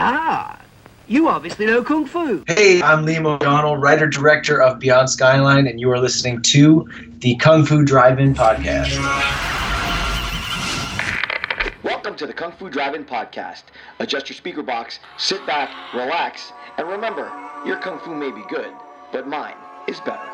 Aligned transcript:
Ah, 0.00 0.60
you 1.08 1.26
obviously 1.26 1.66
know 1.66 1.82
Kung 1.82 2.06
Fu. 2.06 2.44
Hey, 2.46 2.80
I'm 2.80 3.04
Liam 3.04 3.26
O'Donnell, 3.26 3.78
writer 3.78 4.06
director 4.06 4.62
of 4.62 4.78
Beyond 4.78 5.10
Skyline, 5.10 5.66
and 5.66 5.80
you 5.80 5.90
are 5.90 5.98
listening 5.98 6.40
to 6.42 6.88
the 7.18 7.34
Kung 7.38 7.66
Fu 7.66 7.84
Drive 7.84 8.20
In 8.20 8.32
Podcast. 8.32 8.94
Welcome 11.82 12.14
to 12.14 12.28
the 12.28 12.32
Kung 12.32 12.52
Fu 12.52 12.70
Drive-In 12.70 13.06
Podcast. 13.06 13.64
Adjust 13.98 14.28
your 14.28 14.36
speaker 14.36 14.62
box, 14.62 15.00
sit 15.16 15.44
back, 15.48 15.68
relax, 15.92 16.52
and 16.76 16.86
remember, 16.88 17.32
your 17.66 17.78
Kung 17.78 17.98
Fu 17.98 18.14
may 18.14 18.30
be 18.30 18.44
good, 18.48 18.72
but 19.10 19.26
mine 19.26 19.56
is 19.88 19.98
better. 19.98 20.28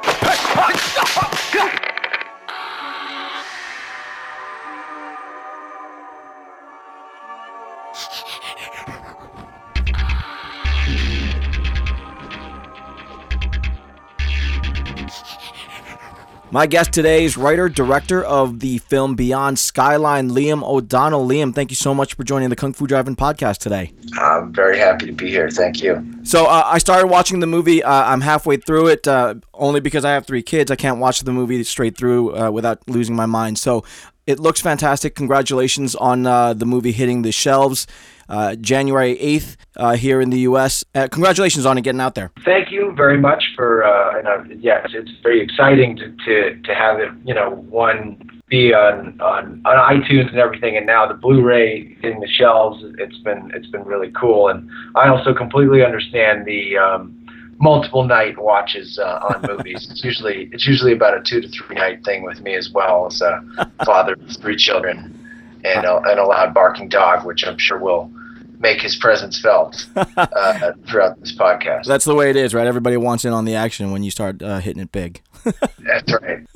My 16.54 16.66
guest 16.66 16.92
today 16.92 17.24
is 17.24 17.36
writer, 17.36 17.68
director 17.68 18.22
of 18.22 18.60
the 18.60 18.78
film 18.78 19.16
Beyond 19.16 19.58
Skyline, 19.58 20.30
Liam 20.30 20.62
O'Donnell. 20.62 21.26
Liam, 21.26 21.52
thank 21.52 21.72
you 21.72 21.74
so 21.74 21.92
much 21.92 22.14
for 22.14 22.22
joining 22.22 22.48
the 22.48 22.54
Kung 22.54 22.72
Fu 22.72 22.86
Drive-In 22.86 23.16
podcast 23.16 23.58
today. 23.58 23.90
I'm 24.16 24.52
very 24.52 24.78
happy 24.78 25.06
to 25.06 25.12
be 25.12 25.28
here. 25.28 25.50
Thank 25.50 25.82
you. 25.82 26.14
So 26.22 26.46
uh, 26.46 26.62
I 26.64 26.78
started 26.78 27.08
watching 27.08 27.40
the 27.40 27.48
movie. 27.48 27.82
Uh, 27.82 28.04
I'm 28.04 28.20
halfway 28.20 28.56
through 28.56 28.86
it, 28.86 29.08
uh, 29.08 29.34
only 29.52 29.80
because 29.80 30.04
I 30.04 30.12
have 30.12 30.28
three 30.28 30.44
kids. 30.44 30.70
I 30.70 30.76
can't 30.76 31.00
watch 31.00 31.18
the 31.22 31.32
movie 31.32 31.64
straight 31.64 31.96
through 31.96 32.36
uh, 32.36 32.52
without 32.52 32.88
losing 32.88 33.16
my 33.16 33.26
mind. 33.26 33.58
So 33.58 33.82
it 34.26 34.38
looks 34.40 34.60
fantastic. 34.60 35.14
Congratulations 35.14 35.94
on 35.94 36.26
uh, 36.26 36.54
the 36.54 36.66
movie 36.66 36.92
hitting 36.92 37.22
the 37.22 37.32
shelves. 37.32 37.86
Uh, 38.26 38.54
January 38.54 39.16
8th 39.16 39.56
uh, 39.76 39.96
here 39.96 40.20
in 40.20 40.30
the 40.30 40.40
U.S. 40.40 40.82
Uh, 40.94 41.08
congratulations 41.10 41.66
on 41.66 41.76
it 41.76 41.82
getting 41.82 42.00
out 42.00 42.14
there. 42.14 42.30
Thank 42.42 42.72
you 42.72 42.92
very 42.96 43.18
much 43.18 43.44
for, 43.54 43.84
uh, 43.84 44.44
yes, 44.58 44.88
it's 44.94 45.10
very 45.22 45.42
exciting 45.42 45.96
to, 45.96 46.16
to, 46.24 46.62
to 46.62 46.74
have 46.74 47.00
it, 47.00 47.10
you 47.24 47.34
know, 47.34 47.50
one 47.50 48.34
be 48.48 48.72
on, 48.74 49.20
on, 49.20 49.62
on 49.64 50.00
iTunes 50.00 50.28
and 50.28 50.38
everything, 50.38 50.76
and 50.76 50.86
now 50.86 51.06
the 51.06 51.14
Blu-ray 51.14 51.96
in 52.02 52.20
the 52.20 52.28
shelves. 52.28 52.84
It's 52.98 53.18
been 53.18 53.50
it's 53.54 53.66
been 53.68 53.84
really 53.84 54.10
cool, 54.12 54.48
and 54.48 54.68
I 54.94 55.08
also 55.08 55.32
completely 55.32 55.82
understand 55.82 56.44
the 56.44 56.76
um, 56.76 57.23
multiple 57.58 58.04
night 58.04 58.38
watches 58.38 58.98
uh, 58.98 59.20
on 59.22 59.42
movies. 59.48 59.88
it's 59.90 60.04
usually 60.04 60.48
it's 60.52 60.66
usually 60.66 60.92
about 60.92 61.16
a 61.16 61.22
two 61.22 61.40
to 61.40 61.48
three 61.48 61.76
night 61.76 62.04
thing 62.04 62.22
with 62.22 62.40
me 62.40 62.54
as 62.54 62.70
well 62.70 63.06
as 63.06 63.20
a 63.20 63.70
father 63.84 64.14
of 64.14 64.36
three 64.36 64.56
children 64.56 65.18
and 65.64 65.84
a, 65.84 65.96
and 66.02 66.20
a 66.20 66.24
loud 66.24 66.52
barking 66.52 66.88
dog, 66.88 67.24
which 67.24 67.46
I'm 67.46 67.58
sure 67.58 67.78
will 67.78 68.10
make 68.58 68.80
his 68.80 68.96
presence 68.96 69.40
felt 69.40 69.86
uh, 69.96 70.72
throughout 70.86 71.18
this 71.20 71.34
podcast. 71.36 71.84
That's 71.84 72.04
the 72.04 72.14
way 72.14 72.30
it 72.30 72.36
is, 72.36 72.54
right? 72.54 72.66
Everybody 72.66 72.96
wants 72.96 73.24
in 73.24 73.32
on 73.32 73.44
the 73.44 73.54
action 73.54 73.90
when 73.90 74.02
you 74.02 74.10
start 74.10 74.42
uh, 74.42 74.58
hitting 74.58 74.82
it 74.82 74.92
big. 74.92 75.22
That's 75.78 76.12
right. 76.12 76.46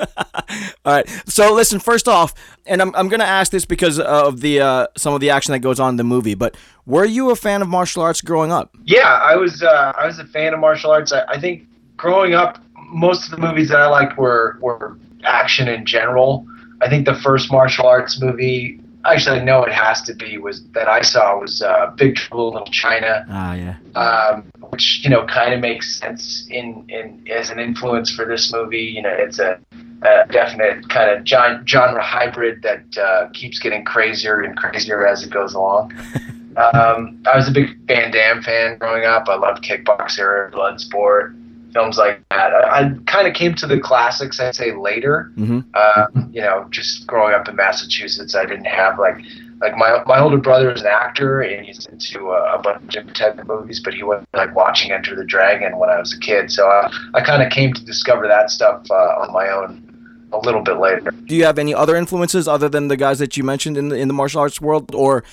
All 0.85 0.95
right. 0.95 1.09
So 1.27 1.53
listen, 1.53 1.79
first 1.79 2.09
off, 2.09 2.35
and 2.67 2.81
I'm, 2.81 2.95
I'm 2.95 3.09
going 3.09 3.21
to 3.21 3.27
ask 3.27 3.53
this 3.53 3.65
because 3.65 3.99
of 3.99 4.41
the 4.41 4.61
uh, 4.61 4.87
some 4.97 5.15
of 5.15 5.21
the 5.21 5.31
action 5.31 5.53
that 5.53 5.59
goes 5.61 5.79
on 5.79 5.91
in 5.91 5.97
the 5.97 6.05
movie, 6.05 6.35
but 6.35 6.57
were 6.87 7.05
you 7.05 7.31
a 7.31 7.37
fan 7.37 7.61
of 7.63 7.69
martial 7.69 8.03
arts 8.03 8.21
growing 8.21 8.51
up? 8.51 8.75
Yeah, 8.85 9.21
I 9.23 9.37
was. 9.37 9.63
Uh, 9.63 9.93
I 9.97 10.07
was 10.07 10.19
a 10.19 10.25
fan 10.25 10.55
of 10.55 10.61
martial 10.61 10.91
arts. 10.91 11.13
I, 11.13 11.25
I 11.29 11.41
think 11.41 11.67
growing 11.97 12.35
up, 12.35 12.59
most 12.89 13.25
of 13.25 13.31
the 13.31 13.47
movies 13.47 13.69
that 13.69 13.81
I 13.81 13.89
liked 13.89 14.17
were 14.17 14.57
were 14.61 14.97
action 15.25 15.69
in 15.69 15.85
general. 15.85 16.47
I 16.81 16.89
think 16.89 17.05
the 17.05 17.15
first 17.15 17.51
martial 17.51 17.87
arts 17.87 18.21
movie, 18.21 18.81
actually, 19.13 19.41
I 19.41 19.45
know 19.45 19.63
it 19.65 19.73
has 19.73 20.03
to 20.03 20.15
be, 20.15 20.39
was 20.39 20.63
that 20.75 20.89
I 20.89 21.03
saw 21.03 21.39
was 21.39 21.63
uh, 21.63 21.93
Big 21.97 22.17
Trouble 22.17 22.49
in 22.49 22.55
Little 22.55 22.73
China. 22.73 23.27
Ah, 23.29 23.55
yeah. 23.55 23.77
um, 23.95 24.45
which 24.71 25.01
you 25.03 25.11
know 25.11 25.27
kind 25.27 25.55
of 25.55 25.61
makes 25.61 25.97
sense 25.97 26.47
in, 26.51 26.85
in 26.89 27.27
as 27.31 27.51
an 27.51 27.59
influence 27.59 28.15
for 28.15 28.25
this 28.25 28.53
movie. 28.53 28.79
You 28.79 29.03
know, 29.03 29.11
it's 29.13 29.39
a, 29.39 29.59
a 30.03 30.27
definite 30.31 30.89
kind 30.89 31.11
of 31.11 31.25
gen- 31.25 31.67
genre 31.67 32.03
hybrid 32.03 32.63
that 32.63 32.85
uh, 32.97 33.29
keeps 33.33 33.59
getting 33.59 33.85
crazier 33.85 34.43
and 34.43 34.57
crazier 34.57 35.07
as 35.07 35.23
it 35.23 35.31
goes 35.31 35.55
along. 35.55 35.93
um, 36.57 37.23
I 37.31 37.37
was 37.37 37.49
a 37.49 37.53
big 37.53 37.79
Van 37.87 38.11
Damme 38.11 38.43
fan 38.43 38.79
growing 38.79 39.05
up. 39.05 39.29
I 39.29 39.37
loved 39.37 39.65
Kickboxer, 39.65 40.51
Bloodsport, 40.53 41.35
films 41.73 41.99
like 41.99 42.23
that. 42.31 42.53
I, 42.53 42.81
I 42.81 42.91
kind 43.07 43.29
of 43.29 43.35
came 43.35 43.55
to 43.57 43.67
the 43.67 43.79
classics, 43.79 44.41
I'd 44.41 44.55
say, 44.55 44.75
later. 44.75 45.33
Mm-hmm. 45.37 45.61
Uh, 45.75 46.07
you 46.31 46.41
know, 46.41 46.67
just 46.71 47.07
growing 47.07 47.35
up 47.35 47.49
in 47.49 47.57
Massachusetts, 47.57 48.35
I 48.35 48.45
didn't 48.45 48.67
have 48.67 48.99
like 48.99 49.17
like 49.61 49.77
my 49.77 50.03
my 50.07 50.21
older 50.21 50.37
brother 50.39 50.71
is 50.71 50.83
an 50.83 50.87
actor 50.87 51.41
and 51.41 51.67
he's 51.67 51.87
into 51.87 52.31
a, 52.31 52.55
a 52.55 52.63
bunch 52.63 52.83
of 52.83 52.91
different 52.91 53.17
type 53.17 53.39
of 53.39 53.47
movies, 53.47 53.81
but 53.81 53.95
he 53.95 54.03
wasn't 54.03 54.29
like 54.33 54.55
watching 54.55 54.93
Enter 54.93 55.17
the 55.17 55.25
Dragon 55.25 55.79
when 55.79 55.91
I 55.91 55.99
was 55.99 56.13
a 56.13 56.19
kid. 56.19 56.51
So 56.51 56.69
I, 56.69 56.91
I 57.15 57.21
kind 57.23 57.43
of 57.43 57.51
came 57.51 57.73
to 57.75 57.85
discover 57.85 58.29
that 58.29 58.51
stuff 58.51 58.87
uh, 58.91 58.95
on 58.95 59.33
my 59.33 59.49
own 59.49 59.85
a 60.33 60.39
little 60.39 60.63
bit 60.63 60.79
later. 60.79 61.11
Do 61.11 61.35
you 61.35 61.45
have 61.45 61.59
any 61.59 61.75
other 61.75 61.97
influences 61.97 62.47
other 62.47 62.69
than 62.69 62.89
the 62.89 62.97
guys 62.97 63.19
that 63.19 63.37
you 63.37 63.45
mentioned 63.45 63.77
in 63.77 63.89
the, 63.89 63.97
in 63.97 64.09
the 64.09 64.15
martial 64.15 64.41
arts 64.41 64.61
world, 64.61 64.95
or 64.95 65.25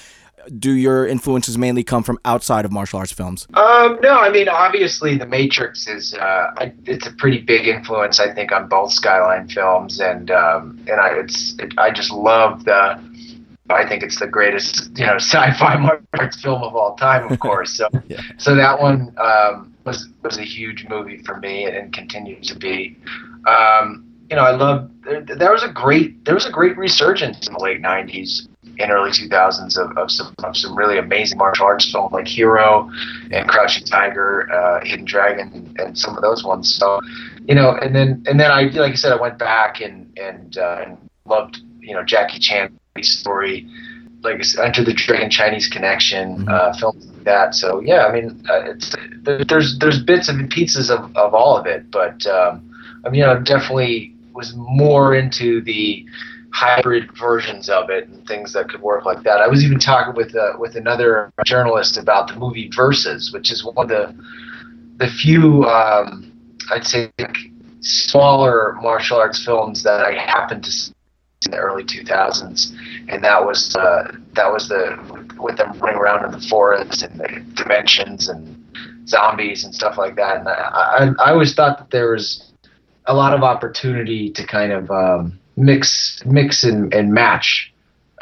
do 0.60 0.72
your 0.72 1.08
influences 1.08 1.58
mainly 1.58 1.84
come 1.84 2.04
from 2.04 2.18
outside 2.26 2.66
of 2.66 2.72
martial 2.72 3.00
arts 3.00 3.12
films? 3.12 3.48
Um, 3.54 4.00
no, 4.02 4.20
I 4.20 4.30
mean 4.30 4.48
obviously 4.50 5.18
The 5.18 5.26
Matrix 5.26 5.88
is 5.88 6.14
uh, 6.14 6.52
I, 6.58 6.74
it's 6.86 7.08
a 7.08 7.12
pretty 7.14 7.42
big 7.42 7.68
influence 7.68 8.20
I 8.20 8.34
think 8.34 8.52
on 8.52 8.68
both 8.68 8.92
Skyline 8.92 9.48
films, 9.50 10.00
and 10.00 10.32
um, 10.32 10.80
and 10.88 11.00
I 11.00 11.10
it's 11.20 11.56
it, 11.60 11.74
I 11.78 11.92
just 11.92 12.12
love 12.12 12.66
the 12.66 13.00
I 13.70 13.88
think 13.88 14.04
it's 14.04 14.20
the 14.20 14.28
greatest 14.28 14.98
you 14.98 15.06
know 15.06 15.16
sci-fi 15.20 15.78
martial 15.78 16.06
arts 16.20 16.42
film 16.42 16.64
of 16.64 16.76
all 16.76 16.96
time, 16.96 17.32
of 17.32 17.40
course. 17.48 17.74
So 17.76 17.88
Yeah. 18.08 18.22
so 18.38 18.56
that 18.56 18.80
one 18.80 19.16
um, 19.18 19.74
was 19.86 20.08
was 20.24 20.38
a 20.38 20.44
huge 20.44 20.86
movie 20.90 21.20
for 21.20 21.38
me 21.38 21.66
and 21.66 21.92
continues 21.94 22.48
to 22.48 22.56
be. 22.58 22.96
Um, 23.48 24.06
you 24.30 24.36
know, 24.36 24.42
I 24.44 24.52
love 24.56 24.90
there, 25.04 25.22
there 25.22 25.52
was 25.52 25.64
a 25.64 25.72
great 25.72 26.26
there 26.26 26.34
was 26.34 26.46
a 26.48 26.52
great 26.52 26.78
resurgence 26.78 27.48
in 27.48 27.54
the 27.54 27.60
late 27.60 27.82
'90s 27.82 28.48
and 28.80 28.92
early 28.92 29.12
2000s 29.12 29.78
of, 29.78 29.98
of 29.98 30.12
some 30.12 30.34
of 30.44 30.56
some 30.58 30.76
really 30.76 30.98
amazing 30.98 31.38
martial 31.38 31.66
arts 31.66 31.90
films 31.92 32.12
like 32.12 32.28
Hero 32.28 32.90
and 33.32 33.48
Crouching 33.48 33.86
Tiger, 33.86 34.52
uh, 34.52 34.86
Hidden 34.86 35.06
Dragon, 35.06 35.76
and 35.78 35.98
some 35.98 36.16
of 36.16 36.22
those 36.22 36.44
ones. 36.44 36.76
So, 36.76 37.00
you 37.46 37.56
know, 37.56 37.72
and 37.82 37.96
then 37.96 38.24
and 38.28 38.40
then 38.40 38.52
I 38.52 38.64
like 38.64 38.94
I 38.94 38.96
said, 38.96 39.12
I 39.12 39.22
went 39.22 39.38
back 39.38 39.82
and 39.82 40.18
and 40.18 40.58
uh, 40.58 40.84
and 40.86 40.98
loved 41.26 41.60
you 41.80 41.94
know 41.94 42.04
Jackie 42.04 42.40
Chan's 42.40 42.72
story, 43.02 43.68
like 44.22 44.42
Enter 44.62 44.84
the 44.84 44.94
Dragon, 44.94 45.30
Chinese 45.30 45.68
Connection, 45.68 46.48
uh, 46.50 46.74
films 46.80 47.06
like 47.06 47.24
that. 47.26 47.56
So 47.56 47.82
yeah, 47.82 48.06
I 48.06 48.12
mean, 48.12 48.44
uh, 48.50 48.72
it's 48.72 48.96
there's 49.48 49.78
there's 49.80 50.04
bits 50.04 50.30
and 50.30 50.50
pieces 50.50 50.90
of, 50.90 51.16
of 51.16 51.34
all 51.34 51.58
of 51.58 51.66
it, 51.66 51.90
but 51.92 52.26
um, 52.26 52.72
I 53.06 53.10
mean, 53.10 53.24
I 53.24 53.40
definitely 53.40 54.16
was 54.34 54.54
more 54.56 55.16
into 55.16 55.62
the 55.62 56.06
hybrid 56.56 57.12
versions 57.18 57.70
of 57.70 57.90
it 57.90 58.08
and 58.08 58.26
things 58.26 58.54
that 58.54 58.70
could 58.70 58.82
work 58.82 59.04
like 59.04 59.22
that. 59.24 59.42
I 59.42 59.48
was 59.48 59.62
even 59.62 59.78
talking 59.78 60.16
with 60.16 60.34
uh, 60.36 60.54
with 60.58 60.78
another 60.78 61.34
journalist 61.46 61.98
about 61.98 62.30
the 62.30 62.36
movie 62.36 62.70
Versus, 62.74 63.34
which 63.34 63.52
is 63.52 63.66
one 63.66 63.76
of 63.78 63.90
the 63.90 64.16
the 64.98 65.08
few 65.08 65.66
um, 65.66 66.32
I'd 66.72 66.88
say 66.88 67.12
like, 67.20 67.36
smaller 67.82 68.78
martial 68.82 69.18
arts 69.18 69.44
films 69.44 69.84
that 69.84 70.00
I 70.06 70.14
happened 70.14 70.64
to 70.64 70.72
see 70.72 70.94
in 71.46 71.52
the 71.52 71.58
early 71.58 71.84
2000s, 71.84 72.74
and 73.10 73.22
that 73.22 73.46
was 73.46 73.76
uh, 73.76 74.16
that 74.34 74.50
was 74.50 74.70
the 74.70 74.98
with 75.38 75.58
them 75.58 75.78
running 75.80 76.00
around 76.00 76.24
in 76.24 76.32
the 76.32 76.48
forest 76.48 77.04
and 77.04 77.20
the 77.20 77.44
dimensions 77.62 78.30
and 78.30 78.64
zombies 79.08 79.66
and 79.66 79.76
stuff 79.76 79.98
like 79.98 80.16
that. 80.16 80.38
And 80.38 80.48
I, 80.48 80.54
I, 80.54 81.26
I 81.26 81.32
always 81.32 81.54
thought 81.54 81.78
that 81.80 81.92
there 81.92 82.12
was 82.12 82.54
a 83.08 83.14
lot 83.14 83.34
of 83.34 83.44
opportunity 83.44 84.32
to 84.32 84.48
kind 84.48 84.72
of 84.72 84.90
um, 84.90 85.38
mix 85.56 86.24
mix 86.26 86.64
and, 86.64 86.94
and 86.94 87.14
match 87.14 87.72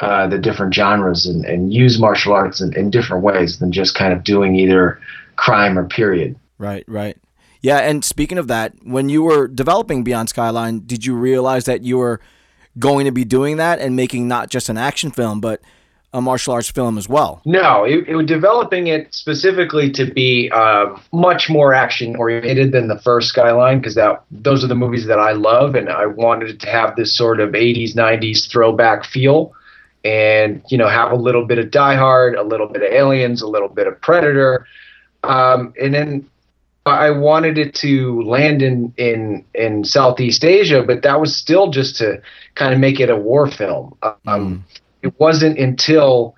uh, 0.00 0.26
the 0.26 0.38
different 0.38 0.74
genres 0.74 1.26
and, 1.26 1.44
and 1.44 1.72
use 1.72 1.98
martial 1.98 2.32
arts 2.32 2.60
in, 2.60 2.76
in 2.76 2.90
different 2.90 3.22
ways 3.22 3.58
than 3.58 3.72
just 3.72 3.94
kind 3.94 4.12
of 4.12 4.24
doing 4.24 4.56
either 4.56 5.00
crime 5.36 5.78
or 5.78 5.84
period. 5.84 6.36
Right, 6.58 6.84
right. 6.86 7.16
Yeah, 7.60 7.78
and 7.78 8.04
speaking 8.04 8.36
of 8.36 8.48
that, 8.48 8.74
when 8.82 9.08
you 9.08 9.22
were 9.22 9.48
developing 9.48 10.04
Beyond 10.04 10.28
Skyline, 10.28 10.80
did 10.80 11.06
you 11.06 11.14
realize 11.14 11.64
that 11.64 11.82
you 11.82 11.96
were 11.96 12.20
going 12.78 13.06
to 13.06 13.12
be 13.12 13.24
doing 13.24 13.56
that 13.56 13.78
and 13.78 13.96
making 13.96 14.28
not 14.28 14.50
just 14.50 14.68
an 14.68 14.76
action 14.76 15.10
film, 15.10 15.40
but 15.40 15.62
a 16.14 16.20
martial 16.20 16.54
arts 16.54 16.70
film 16.70 16.96
as 16.96 17.08
well? 17.08 17.42
No, 17.44 17.84
it, 17.84 18.08
it 18.08 18.14
was 18.14 18.26
developing 18.26 18.86
it 18.86 19.12
specifically 19.12 19.90
to 19.90 20.06
be 20.06 20.48
uh, 20.54 20.96
much 21.12 21.50
more 21.50 21.74
action 21.74 22.14
oriented 22.16 22.70
than 22.70 22.86
the 22.86 22.98
first 23.00 23.28
Skyline 23.28 23.80
because 23.80 23.96
that 23.96 24.22
those 24.30 24.64
are 24.64 24.68
the 24.68 24.76
movies 24.76 25.06
that 25.06 25.18
I 25.18 25.32
love, 25.32 25.74
and 25.74 25.90
I 25.90 26.06
wanted 26.06 26.50
it 26.50 26.60
to 26.60 26.68
have 26.68 26.94
this 26.94 27.14
sort 27.14 27.40
of 27.40 27.50
80s 27.50 27.94
90s 27.94 28.48
throwback 28.48 29.04
feel, 29.04 29.52
and 30.04 30.62
you 30.68 30.78
know 30.78 30.88
have 30.88 31.10
a 31.10 31.16
little 31.16 31.44
bit 31.44 31.58
of 31.58 31.72
Die 31.72 31.96
Hard, 31.96 32.36
a 32.36 32.44
little 32.44 32.68
bit 32.68 32.82
of 32.82 32.92
Aliens, 32.92 33.42
a 33.42 33.48
little 33.48 33.68
bit 33.68 33.88
of 33.88 34.00
Predator, 34.00 34.66
um, 35.24 35.74
and 35.80 35.92
then 35.92 36.30
I 36.86 37.10
wanted 37.10 37.58
it 37.58 37.74
to 37.76 38.22
land 38.22 38.62
in, 38.62 38.94
in 38.96 39.44
in 39.52 39.84
Southeast 39.84 40.44
Asia, 40.44 40.84
but 40.84 41.02
that 41.02 41.20
was 41.20 41.34
still 41.34 41.70
just 41.70 41.96
to 41.96 42.22
kind 42.54 42.72
of 42.72 42.78
make 42.78 43.00
it 43.00 43.10
a 43.10 43.16
war 43.16 43.50
film. 43.50 43.96
Um, 44.26 44.64
It 45.04 45.14
wasn't 45.20 45.58
until 45.58 46.34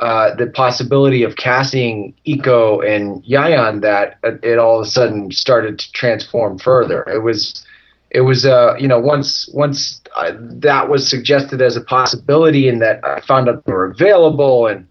uh, 0.00 0.34
the 0.34 0.46
possibility 0.46 1.22
of 1.22 1.36
casting 1.36 2.14
Iko 2.26 2.86
and 2.86 3.22
Yayan 3.24 3.82
that 3.82 4.18
it 4.42 4.58
all 4.58 4.80
of 4.80 4.86
a 4.86 4.90
sudden 4.90 5.30
started 5.30 5.78
to 5.78 5.92
transform 5.92 6.58
further. 6.58 7.02
It 7.04 7.22
was 7.22 7.64
it 8.10 8.20
was 8.22 8.46
uh 8.46 8.74
you 8.78 8.88
know 8.88 8.98
once 8.98 9.48
once 9.52 10.00
I, 10.16 10.32
that 10.38 10.88
was 10.88 11.08
suggested 11.08 11.60
as 11.60 11.76
a 11.76 11.80
possibility 11.80 12.68
and 12.68 12.80
that 12.80 13.04
I 13.04 13.20
found 13.20 13.48
out 13.48 13.64
they 13.64 13.72
were 13.72 13.90
available 13.90 14.66
and 14.66 14.86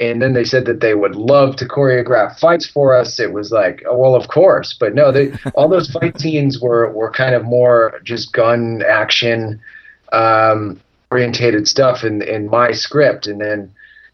and 0.00 0.22
then 0.22 0.32
they 0.34 0.44
said 0.44 0.66
that 0.66 0.80
they 0.80 0.94
would 0.94 1.16
love 1.16 1.56
to 1.56 1.64
choreograph 1.64 2.38
fights 2.38 2.66
for 2.66 2.94
us. 2.94 3.18
It 3.18 3.32
was 3.32 3.50
like, 3.50 3.82
oh, 3.88 3.96
well, 3.96 4.14
of 4.14 4.28
course, 4.28 4.72
but 4.78 4.94
no, 4.94 5.10
they, 5.10 5.32
all 5.54 5.68
those 5.68 5.90
fight 5.90 6.20
scenes 6.20 6.60
were 6.60 6.92
were 6.92 7.10
kind 7.10 7.34
of 7.34 7.44
more 7.44 8.00
just 8.04 8.32
gun 8.32 8.82
action 8.86 9.60
um, 10.12 10.80
orientated 11.10 11.68
stuff 11.68 12.04
in 12.04 12.22
in 12.22 12.48
my 12.48 12.72
script, 12.72 13.26
and 13.26 13.40
then 13.40 13.72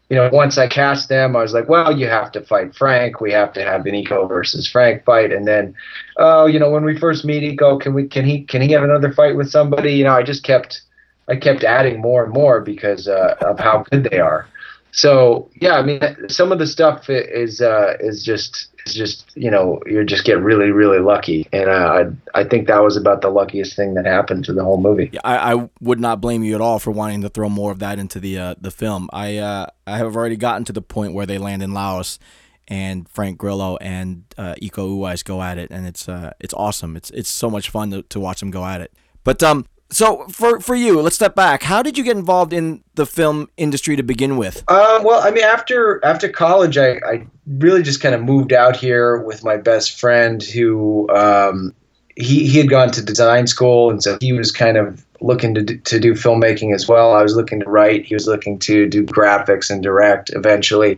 you 0.09 0.15
know, 0.15 0.29
once 0.31 0.57
I 0.57 0.67
cast 0.67 1.09
them, 1.09 1.35
I 1.35 1.41
was 1.41 1.53
like, 1.53 1.67
well, 1.67 1.97
you 1.97 2.07
have 2.07 2.31
to 2.33 2.41
fight 2.41 2.75
Frank. 2.75 3.21
We 3.21 3.31
have 3.31 3.53
to 3.53 3.63
have 3.63 3.85
an 3.87 3.95
Iko 3.95 4.29
versus 4.29 4.69
Frank 4.69 5.03
fight. 5.03 5.31
And 5.31 5.47
then, 5.47 5.73
oh, 6.17 6.45
you 6.45 6.59
know, 6.59 6.69
when 6.69 6.85
we 6.85 6.97
first 6.97 7.25
meet 7.25 7.57
Iko, 7.57 7.81
can 7.81 7.95
we, 7.95 8.07
can 8.07 8.23
he, 8.23 8.43
can 8.43 8.61
he 8.61 8.71
have 8.73 8.83
another 8.83 9.11
fight 9.11 9.35
with 9.35 9.49
somebody? 9.49 9.93
You 9.93 10.03
know, 10.03 10.13
I 10.13 10.21
just 10.21 10.43
kept, 10.43 10.81
I 11.27 11.35
kept 11.37 11.63
adding 11.63 12.01
more 12.01 12.23
and 12.23 12.31
more 12.31 12.61
because 12.61 13.07
uh, 13.07 13.35
of 13.41 13.57
how 13.57 13.83
good 13.89 14.07
they 14.11 14.19
are. 14.19 14.47
So 14.91 15.49
yeah, 15.55 15.73
I 15.73 15.81
mean, 15.81 15.99
some 16.29 16.51
of 16.51 16.59
the 16.59 16.67
stuff 16.67 17.09
is 17.09 17.59
uh, 17.59 17.97
is 17.99 18.23
just 18.23 18.69
just 18.93 19.31
you 19.35 19.49
know 19.49 19.81
you 19.85 20.03
just 20.03 20.25
get 20.25 20.39
really 20.39 20.71
really 20.71 20.99
lucky, 20.99 21.47
and 21.51 21.69
I 21.69 22.05
I 22.33 22.43
think 22.43 22.67
that 22.67 22.83
was 22.83 22.97
about 22.97 23.21
the 23.21 23.29
luckiest 23.29 23.75
thing 23.75 23.95
that 23.95 24.05
happened 24.05 24.45
to 24.45 24.53
the 24.53 24.63
whole 24.63 24.79
movie. 24.79 25.09
Yeah, 25.11 25.21
I, 25.23 25.53
I 25.53 25.69
would 25.81 25.99
not 25.99 26.21
blame 26.21 26.43
you 26.43 26.55
at 26.55 26.61
all 26.61 26.79
for 26.79 26.91
wanting 26.91 27.21
to 27.21 27.29
throw 27.29 27.49
more 27.49 27.71
of 27.71 27.79
that 27.79 27.99
into 27.99 28.19
the 28.19 28.37
uh, 28.37 28.55
the 28.59 28.71
film. 28.71 29.09
I 29.11 29.37
uh, 29.37 29.67
I 29.87 29.97
have 29.97 30.15
already 30.15 30.37
gotten 30.37 30.65
to 30.65 30.73
the 30.73 30.81
point 30.81 31.13
where 31.13 31.25
they 31.25 31.37
land 31.37 31.63
in 31.63 31.73
Laos, 31.73 32.19
and 32.67 33.07
Frank 33.09 33.37
Grillo 33.37 33.77
and 33.77 34.23
uh, 34.37 34.55
Iko 34.61 34.97
Uwais 34.97 35.23
go 35.23 35.41
at 35.41 35.57
it, 35.57 35.71
and 35.71 35.87
it's 35.87 36.07
uh, 36.07 36.31
it's 36.39 36.53
awesome. 36.53 36.95
It's 36.95 37.09
it's 37.11 37.29
so 37.29 37.49
much 37.49 37.69
fun 37.69 37.91
to, 37.91 38.03
to 38.03 38.19
watch 38.19 38.39
them 38.39 38.51
go 38.51 38.65
at 38.65 38.81
it. 38.81 38.93
But 39.23 39.41
um, 39.41 39.65
so 39.91 40.25
for 40.29 40.59
for 40.59 40.75
you, 40.75 40.99
let's 41.01 41.15
step 41.15 41.35
back. 41.35 41.63
How 41.63 41.81
did 41.81 41.97
you 41.97 42.03
get 42.03 42.17
involved 42.17 42.53
in 42.53 42.83
the 42.95 43.05
film 43.05 43.49
industry 43.57 43.95
to 43.95 44.03
begin 44.03 44.37
with? 44.37 44.63
Uh, 44.67 45.01
well, 45.03 45.21
I 45.21 45.31
mean, 45.31 45.43
after 45.43 46.03
after 46.03 46.27
college, 46.27 46.77
I, 46.77 46.99
I 47.05 47.27
really 47.47 47.83
just 47.83 48.01
kind 48.01 48.15
of 48.15 48.23
moved 48.23 48.51
out 48.51 48.75
here 48.75 49.17
with 49.17 49.43
my 49.43 49.57
best 49.57 49.99
friend 49.99 50.41
who 50.41 51.07
um, 51.09 51.73
he 52.15 52.47
he 52.47 52.57
had 52.57 52.69
gone 52.69 52.91
to 52.91 53.03
design 53.03 53.47
school, 53.47 53.91
and 53.91 54.01
so 54.01 54.17
he 54.19 54.33
was 54.33 54.51
kind 54.51 54.77
of 54.77 55.05
looking 55.21 55.53
to 55.55 55.61
do, 55.61 55.77
to 55.77 55.99
do 55.99 56.13
filmmaking 56.13 56.73
as 56.73 56.87
well. 56.87 57.13
I 57.13 57.21
was 57.21 57.35
looking 57.35 57.59
to 57.59 57.69
write. 57.69 58.05
He 58.05 58.15
was 58.15 58.27
looking 58.27 58.57
to 58.59 58.87
do 58.87 59.05
graphics 59.05 59.69
and 59.69 59.83
direct 59.83 60.31
eventually. 60.31 60.97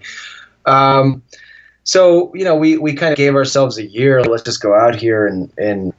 Um, 0.66 1.22
so 1.84 2.34
you 2.34 2.46
know, 2.46 2.56
we 2.56 2.78
we 2.78 2.94
kind 2.94 3.12
of 3.12 3.18
gave 3.18 3.36
ourselves 3.36 3.78
a 3.78 3.86
year. 3.86 4.24
Let's 4.24 4.44
just 4.44 4.62
go 4.62 4.74
out 4.74 4.96
here 4.96 5.28
and 5.28 5.52
and 5.58 5.94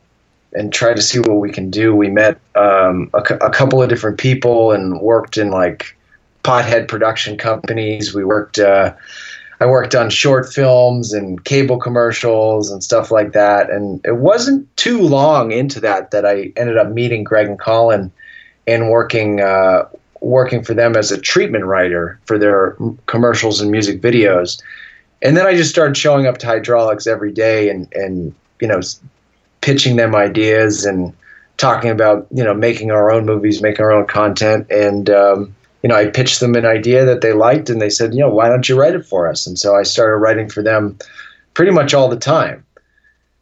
and 0.54 0.72
try 0.72 0.94
to 0.94 1.02
see 1.02 1.18
what 1.18 1.36
we 1.36 1.50
can 1.50 1.70
do. 1.70 1.94
We 1.94 2.08
met 2.08 2.40
um, 2.54 3.10
a, 3.14 3.18
a, 3.34 3.50
couple 3.50 3.82
of 3.82 3.88
different 3.88 4.18
people 4.18 4.72
and 4.72 5.00
worked 5.00 5.36
in 5.36 5.50
like 5.50 5.96
pothead 6.42 6.88
production 6.88 7.36
companies. 7.36 8.14
We 8.14 8.24
worked. 8.24 8.58
Uh, 8.58 8.94
I 9.60 9.66
worked 9.66 9.94
on 9.94 10.08
short 10.08 10.52
films 10.52 11.12
and 11.12 11.44
cable 11.44 11.78
commercials 11.78 12.70
and 12.70 12.82
stuff 12.82 13.10
like 13.10 13.32
that. 13.32 13.70
And 13.70 14.00
it 14.04 14.16
wasn't 14.18 14.74
too 14.76 15.00
long 15.00 15.50
into 15.50 15.80
that 15.80 16.12
that 16.12 16.24
I 16.24 16.52
ended 16.56 16.76
up 16.76 16.90
meeting 16.90 17.24
Greg 17.24 17.48
and 17.48 17.58
Colin 17.58 18.12
and 18.68 18.88
working 18.88 19.40
uh, 19.40 19.88
working 20.20 20.62
for 20.62 20.74
them 20.74 20.96
as 20.96 21.10
a 21.10 21.20
treatment 21.20 21.64
writer 21.64 22.20
for 22.26 22.38
their 22.38 22.76
commercials 23.06 23.60
and 23.60 23.70
music 23.70 24.00
videos. 24.00 24.62
And 25.22 25.36
then 25.36 25.46
I 25.46 25.56
just 25.56 25.70
started 25.70 25.96
showing 25.96 26.26
up 26.26 26.38
to 26.38 26.46
Hydraulx 26.46 27.06
every 27.06 27.32
day 27.32 27.68
and 27.68 27.92
and 27.94 28.34
you 28.60 28.68
know 28.68 28.80
pitching 29.60 29.96
them 29.96 30.14
ideas 30.14 30.84
and 30.84 31.12
talking 31.58 31.90
about 31.90 32.26
you 32.31 32.43
know 32.43 32.55
making 32.55 32.90
our 32.90 33.10
own 33.10 33.26
movies, 33.26 33.60
making 33.60 33.84
our 33.84 33.93
own 33.93 34.06
content, 34.06 34.66
and 34.70 35.10
um, 35.10 35.55
you 35.82 35.88
know 35.88 35.96
I 35.96 36.06
pitched 36.06 36.40
them 36.40 36.55
an 36.55 36.64
idea 36.64 37.05
that 37.05 37.20
they 37.20 37.32
liked, 37.32 37.69
and 37.69 37.82
they 37.82 37.90
said, 37.90 38.14
you 38.14 38.20
know, 38.20 38.31
why 38.31 38.49
don't 38.49 38.69
you 38.69 38.81
write 38.81 38.94
it 38.94 39.05
for 39.05 39.28
us? 39.28 39.46
And 39.46 39.58
so 39.58 39.76
I 39.76 39.82
started 39.82 40.16
writing 40.16 40.49
for 40.49 40.62
them 40.62 40.96
pretty 41.55 41.72
much 41.72 41.93
all 41.93 42.08
the 42.08 42.16
time. 42.16 42.64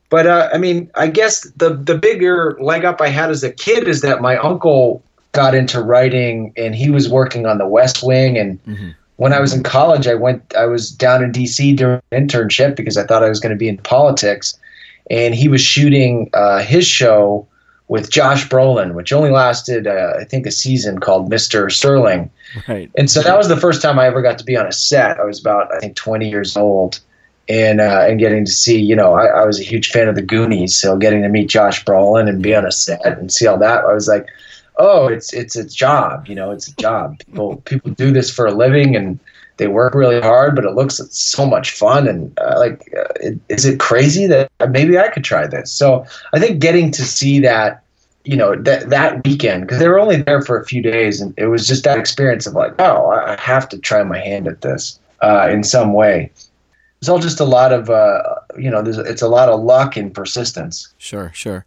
But 0.09 0.27
uh, 0.27 0.49
I 0.53 0.59
mean, 0.59 0.91
I 0.95 1.07
guess 1.09 1.43
the 1.57 1.75
the 1.75 1.97
bigger 1.97 2.57
leg 2.61 2.85
up 2.85 3.01
I 3.01 3.09
had 3.09 3.31
as 3.31 3.45
a 3.45 3.53
kid 3.53 3.87
is 3.87 4.01
that 4.01 4.21
my 4.21 4.37
uncle 4.37 5.03
got 5.33 5.55
into 5.55 5.83
writing, 5.83 6.53
and 6.57 6.75
he 6.75 6.91
was 6.91 7.09
working 7.09 7.47
on 7.47 7.59
The 7.59 7.67
West 7.67 8.03
Wing, 8.03 8.39
and 8.39 8.63
mm-hmm. 8.65 8.91
when 9.17 9.33
I 9.33 9.41
was 9.41 9.53
in 9.53 9.63
college, 9.63 10.07
I 10.07 10.15
went 10.15 10.55
I 10.57 10.67
was 10.67 10.91
down 10.91 11.23
in 11.23 11.33
D.C. 11.33 11.75
during 11.75 12.01
an 12.13 12.27
internship 12.27 12.77
because 12.77 12.97
I 12.97 13.05
thought 13.05 13.23
I 13.23 13.29
was 13.29 13.41
going 13.41 13.51
to 13.51 13.59
be 13.59 13.69
in 13.69 13.79
politics 13.79 14.59
and 15.11 15.35
he 15.35 15.49
was 15.49 15.61
shooting 15.61 16.31
uh, 16.35 16.61
his 16.61 16.87
show 16.87 17.47
with 17.89 18.11
Josh 18.11 18.49
Brolin, 18.49 18.95
which 18.95 19.13
only 19.13 19.31
lasted, 19.31 19.87
uh, 19.87 20.15
I 20.19 20.25
think, 20.25 20.47
a 20.47 20.51
season 20.51 20.99
called 20.99 21.31
Mr. 21.31 21.71
Sterling. 21.71 22.31
Right. 22.67 22.91
And 22.97 23.09
so 23.11 23.23
that 23.23 23.37
was 23.37 23.49
the 23.49 23.57
first 23.57 23.81
time 23.81 23.99
I 23.99 24.07
ever 24.07 24.23
got 24.23 24.39
to 24.39 24.45
be 24.45 24.57
on 24.57 24.67
a 24.67 24.73
set. 24.73 25.21
I 25.21 25.25
was 25.25 25.41
about, 25.41 25.73
I 25.73 25.79
think, 25.79 25.95
20 25.95 26.29
years 26.29 26.57
old, 26.57 27.01
and 27.49 27.81
uh, 27.81 28.07
and 28.09 28.19
getting 28.19 28.45
to 28.45 28.51
see, 28.51 28.81
you 28.81 28.97
know, 28.97 29.15
I, 29.15 29.27
I, 29.27 29.45
was 29.45 29.61
a 29.61 29.63
huge 29.63 29.91
fan 29.91 30.09
of 30.09 30.17
the 30.17 30.23
Goonies, 30.23 30.75
so 30.75 30.97
getting 30.97 31.23
to 31.23 31.29
meet 31.29 31.49
Josh 31.49 31.85
Brolin 31.85 32.29
and 32.29 32.43
be 32.43 32.57
on 32.57 32.67
a 32.67 32.73
set 32.73 33.07
and 33.07 33.33
see 33.33 33.47
all 33.47 33.59
that, 33.59 33.85
I 33.85 33.93
was 33.93 34.09
like, 34.09 34.27
oh, 34.79 35.07
it's 35.07 35.33
it's 35.33 35.55
a 35.55 35.65
job, 35.65 36.27
you 36.27 36.35
know, 36.35 36.51
it's 36.51 36.67
a 36.67 36.75
job. 36.77 37.19
People 37.19 37.57
people 37.59 37.93
do 37.93 38.11
this 38.11 38.33
for 38.33 38.47
a 38.47 38.53
living, 38.53 38.97
and 38.97 39.21
they 39.57 39.69
work 39.69 39.95
really 39.95 40.21
hard, 40.21 40.55
but 40.55 40.65
it 40.65 40.75
looks 40.75 41.01
so 41.11 41.47
much 41.47 41.73
fun. 41.73 42.07
And 42.07 42.39
uh, 42.39 42.55
like, 42.59 42.93
uh, 42.97 43.13
it, 43.21 43.41
is 43.49 43.65
it 43.65 43.81
crazy 43.81 44.27
that 44.27 44.51
maybe 44.71 44.99
I 44.99 45.09
could 45.09 45.25
try 45.25 45.47
this? 45.47 45.73
So 45.73 46.05
I 46.33 46.39
think 46.39 46.61
getting 46.61 46.91
to 46.93 47.05
see 47.05 47.41
that, 47.41 47.83
you 48.25 48.37
know, 48.37 48.55
that 48.57 48.91
that 48.91 49.25
weekend 49.25 49.63
because 49.63 49.79
they 49.79 49.89
were 49.89 50.01
only 50.01 50.23
there 50.23 50.43
for 50.43 50.61
a 50.61 50.65
few 50.65 50.83
days, 50.83 51.21
and 51.21 51.33
it 51.37 51.47
was 51.47 51.67
just 51.67 51.85
that 51.85 51.99
experience 51.99 52.47
of 52.47 52.55
like, 52.55 52.75
oh, 52.81 53.11
I 53.11 53.41
have 53.41 53.69
to 53.71 53.79
try 53.79 54.03
my 54.03 54.19
hand 54.19 54.49
at 54.49 54.61
this 54.61 54.99
uh, 55.23 55.49
in 55.51 55.63
some 55.63 55.93
way. 55.93 56.31
It's 57.01 57.09
all 57.09 57.19
just 57.19 57.41
a 57.41 57.45
lot 57.45 57.73
of, 57.73 57.91
uh, 57.91 58.23
you 58.59 58.71
know, 58.71 58.81
it's 58.81 59.23
a 59.23 59.29
lot 59.29 59.49
of 59.49 59.61
luck 59.61 59.97
and 59.97 60.13
persistence. 60.13 60.93
Sure, 60.99 61.31
sure. 61.35 61.67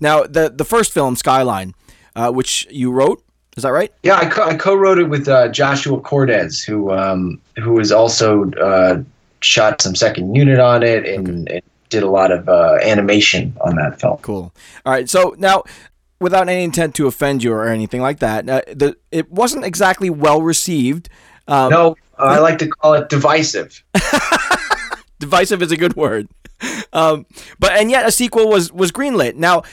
Now 0.00 0.24
the 0.24 0.52
the 0.54 0.64
first 0.64 0.92
film, 0.92 1.16
Skyline, 1.16 1.74
uh, 2.16 2.30
which 2.30 2.66
you 2.70 2.90
wrote 2.90 3.22
is 3.56 3.62
that 3.62 3.70
right? 3.70 3.92
Yeah, 4.02 4.16
I, 4.16 4.26
co- 4.26 4.44
I 4.44 4.54
co-wrote 4.54 4.98
it 4.98 5.08
with 5.08 5.28
uh, 5.28 5.48
Joshua 5.48 6.00
Cordes, 6.00 6.62
who 6.62 6.90
um, 6.92 7.40
who 7.56 7.78
has 7.78 7.92
also 7.92 8.50
uh, 8.52 9.02
shot 9.40 9.80
some 9.80 9.94
second 9.94 10.34
unit 10.34 10.58
on 10.58 10.82
it 10.82 11.06
and, 11.06 11.48
okay. 11.48 11.56
and 11.56 11.62
did 11.88 12.02
a 12.02 12.10
lot 12.10 12.32
of 12.32 12.48
uh, 12.48 12.78
animation 12.82 13.56
on 13.60 13.76
that 13.76 14.00
film. 14.00 14.18
Cool. 14.18 14.52
All 14.84 14.92
right, 14.92 15.08
so 15.08 15.34
now 15.38 15.62
without 16.20 16.48
any 16.48 16.64
intent 16.64 16.94
to 16.96 17.06
offend 17.06 17.44
you 17.44 17.52
or 17.52 17.68
anything 17.68 18.00
like 18.00 18.18
that, 18.18 18.48
uh, 18.48 18.62
the, 18.72 18.96
it 19.12 19.30
wasn't 19.30 19.64
exactly 19.64 20.10
well 20.10 20.42
received. 20.42 21.08
Um, 21.46 21.70
no, 21.70 21.96
I 22.18 22.38
like 22.38 22.58
to 22.58 22.68
call 22.68 22.94
it 22.94 23.08
divisive. 23.08 23.84
divisive 25.20 25.62
is 25.62 25.70
a 25.70 25.76
good 25.76 25.94
word. 25.94 26.28
Um, 26.92 27.26
but 27.58 27.72
and 27.72 27.90
yet 27.90 28.06
a 28.06 28.12
sequel 28.12 28.48
was 28.48 28.72
was 28.72 28.90
greenlit. 28.90 29.34
Now 29.34 29.64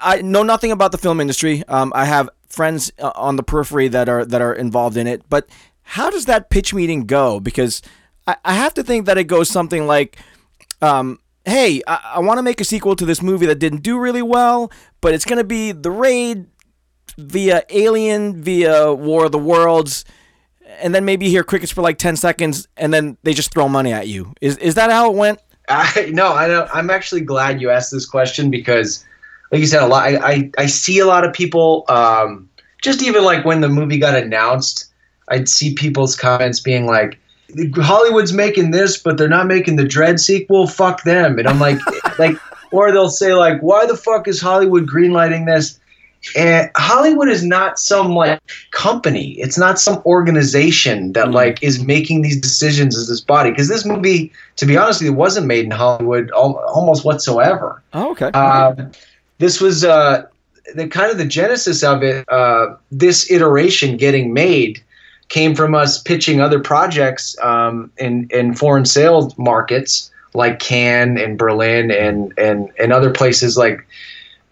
I 0.00 0.22
know 0.22 0.42
nothing 0.42 0.72
about 0.72 0.92
the 0.92 0.98
film 0.98 1.20
industry. 1.20 1.64
Um, 1.68 1.92
I 1.94 2.04
have 2.04 2.30
friends 2.48 2.92
uh, 2.98 3.12
on 3.14 3.36
the 3.36 3.42
periphery 3.42 3.88
that 3.88 4.08
are 4.08 4.24
that 4.24 4.40
are 4.40 4.52
involved 4.52 4.96
in 4.96 5.06
it. 5.06 5.22
But 5.28 5.48
how 5.82 6.10
does 6.10 6.26
that 6.26 6.50
pitch 6.50 6.72
meeting 6.72 7.06
go? 7.06 7.40
Because 7.40 7.82
I, 8.26 8.36
I 8.44 8.54
have 8.54 8.74
to 8.74 8.82
think 8.82 9.06
that 9.06 9.18
it 9.18 9.24
goes 9.24 9.48
something 9.50 9.86
like, 9.86 10.18
um, 10.80 11.18
"Hey, 11.44 11.82
I, 11.86 12.12
I 12.16 12.20
want 12.20 12.38
to 12.38 12.42
make 12.42 12.60
a 12.60 12.64
sequel 12.64 12.96
to 12.96 13.06
this 13.06 13.22
movie 13.22 13.46
that 13.46 13.58
didn't 13.58 13.82
do 13.82 13.98
really 13.98 14.22
well, 14.22 14.70
but 15.00 15.14
it's 15.14 15.24
going 15.24 15.38
to 15.38 15.44
be 15.44 15.72
The 15.72 15.90
Raid 15.90 16.46
via 17.18 17.62
Alien 17.70 18.42
via 18.42 18.92
War 18.92 19.26
of 19.26 19.32
the 19.32 19.38
Worlds." 19.38 20.04
And 20.80 20.94
then 20.94 21.04
maybe 21.04 21.28
hear 21.28 21.44
crickets 21.44 21.70
for 21.70 21.82
like 21.82 21.98
ten 21.98 22.16
seconds, 22.16 22.66
and 22.76 22.92
then 22.92 23.16
they 23.22 23.34
just 23.34 23.52
throw 23.52 23.68
money 23.68 23.92
at 23.92 24.08
you. 24.08 24.32
Is 24.40 24.56
is 24.58 24.74
that 24.74 24.90
how 24.90 25.10
it 25.10 25.16
went? 25.16 25.38
I, 25.68 26.10
no, 26.12 26.32
I 26.32 26.46
don't, 26.46 26.68
I'm 26.74 26.90
actually 26.90 27.22
glad 27.22 27.60
you 27.60 27.70
asked 27.70 27.90
this 27.90 28.06
question 28.06 28.50
because 28.50 29.04
like 29.50 29.60
you 29.60 29.66
said, 29.66 29.82
a 29.82 29.86
lot. 29.86 30.04
I, 30.04 30.16
I, 30.16 30.50
I 30.58 30.66
see 30.66 30.98
a 30.98 31.06
lot 31.06 31.24
of 31.24 31.32
people. 31.32 31.84
Um, 31.88 32.48
just 32.82 33.02
even 33.02 33.24
like 33.24 33.44
when 33.44 33.60
the 33.60 33.68
movie 33.68 33.98
got 33.98 34.14
announced, 34.14 34.92
I'd 35.28 35.48
see 35.48 35.74
people's 35.74 36.16
comments 36.16 36.60
being 36.60 36.86
like, 36.86 37.18
"Hollywood's 37.76 38.32
making 38.32 38.72
this, 38.72 38.96
but 38.96 39.16
they're 39.16 39.28
not 39.28 39.46
making 39.46 39.76
the 39.76 39.84
Dredd 39.84 40.18
sequel. 40.20 40.66
Fuck 40.66 41.04
them." 41.04 41.38
And 41.38 41.48
I'm 41.48 41.60
like, 41.60 41.78
like, 42.18 42.36
or 42.72 42.92
they'll 42.92 43.08
say 43.08 43.34
like, 43.34 43.60
"Why 43.60 43.86
the 43.86 43.96
fuck 43.96 44.28
is 44.28 44.40
Hollywood 44.40 44.86
greenlighting 44.86 45.46
this?" 45.46 45.78
And 46.36 46.70
Hollywood 46.76 47.28
is 47.28 47.44
not 47.44 47.78
some 47.78 48.14
like 48.14 48.40
company. 48.70 49.32
It's 49.32 49.58
not 49.58 49.78
some 49.78 50.02
organization 50.06 51.12
that 51.12 51.26
mm-hmm. 51.26 51.34
like 51.34 51.62
is 51.62 51.84
making 51.84 52.22
these 52.22 52.40
decisions 52.40 52.96
as 52.96 53.08
this 53.08 53.20
body. 53.20 53.50
Because 53.50 53.68
this 53.68 53.84
movie, 53.84 54.32
to 54.56 54.66
be 54.66 54.76
honest 54.76 55.00
with 55.00 55.10
you, 55.10 55.12
wasn't 55.14 55.46
made 55.46 55.64
in 55.64 55.70
Hollywood 55.70 56.30
almost 56.32 57.04
whatsoever. 57.04 57.82
Oh, 57.92 58.12
okay. 58.12 58.26
Um, 58.26 58.90
this 59.38 59.60
was 59.60 59.84
uh, 59.84 60.24
the 60.74 60.88
kind 60.88 61.10
of 61.10 61.18
the 61.18 61.26
genesis 61.26 61.82
of 61.82 62.02
it. 62.02 62.28
Uh, 62.28 62.76
this 62.90 63.30
iteration 63.30 63.96
getting 63.96 64.32
made 64.32 64.82
came 65.28 65.54
from 65.54 65.74
us 65.74 66.02
pitching 66.02 66.40
other 66.40 66.60
projects 66.60 67.36
um, 67.42 67.90
in 67.98 68.28
in 68.30 68.54
foreign 68.54 68.84
sales 68.84 69.36
markets 69.38 70.10
like 70.34 70.58
Cannes 70.58 71.18
and 71.18 71.38
Berlin 71.38 71.90
and 71.90 72.32
and 72.38 72.70
and 72.78 72.92
other 72.92 73.10
places 73.10 73.56
like 73.56 73.86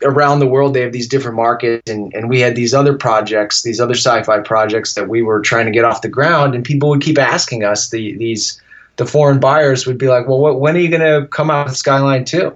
around 0.05 0.41
the 0.41 0.47
world 0.47 0.75
they 0.75 0.81
have 0.81 0.93
these 0.93 1.07
different 1.07 1.37
markets 1.37 1.89
and, 1.89 2.13
and 2.15 2.29
we 2.29 2.41
had 2.41 2.57
these 2.57 2.75
other 2.75 2.97
projects 2.97 3.63
these 3.63 3.81
other 3.81 3.95
sci-fi 3.95 4.41
projects 4.41 4.95
that 4.95 5.09
we 5.09 5.23
were 5.23 5.41
trying 5.41 5.67
to 5.67 5.71
get 5.71 5.85
off 5.85 6.03
the 6.03 6.09
ground 6.09 6.55
and 6.55 6.65
people 6.65 6.89
would 6.89 7.03
keep 7.03 7.19
asking 7.19 7.63
us 7.63 7.91
the 7.91 8.17
these 8.17 8.61
the 8.97 9.07
foreign 9.07 9.39
buyers 9.39 9.87
would 9.87 9.99
be 9.99 10.09
like 10.09 10.27
well 10.27 10.39
what, 10.39 10.61
when 10.61 10.77
are 10.77 10.81
you 10.81 10.89
going 10.89 11.01
to 11.01 11.27
come 11.29 11.51
out 11.51 11.67
with 11.67 11.77
skyline 11.77 12.25
2 12.25 12.55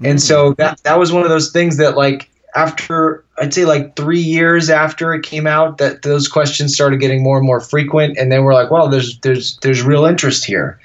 and 0.00 0.20
so 0.22 0.52
that 0.54 0.82
that 0.84 0.98
was 0.98 1.12
one 1.12 1.22
of 1.22 1.28
those 1.28 1.50
things 1.50 1.76
that 1.76 1.96
like 1.96 2.28
after 2.54 3.24
I'd 3.38 3.52
say 3.52 3.64
like 3.64 3.96
three 3.96 4.20
years 4.20 4.70
after 4.70 5.12
it 5.12 5.22
came 5.22 5.46
out 5.46 5.78
that 5.78 6.02
those 6.02 6.28
questions 6.28 6.74
started 6.74 7.00
getting 7.00 7.22
more 7.22 7.36
and 7.36 7.46
more 7.46 7.60
frequent 7.60 8.16
and 8.16 8.30
then 8.32 8.44
we're 8.44 8.54
like 8.54 8.70
well 8.70 8.88
there's 8.88 9.18
there's 9.20 9.56
there's 9.58 9.82
real 9.82 10.04
interest 10.04 10.44
here. 10.44 10.78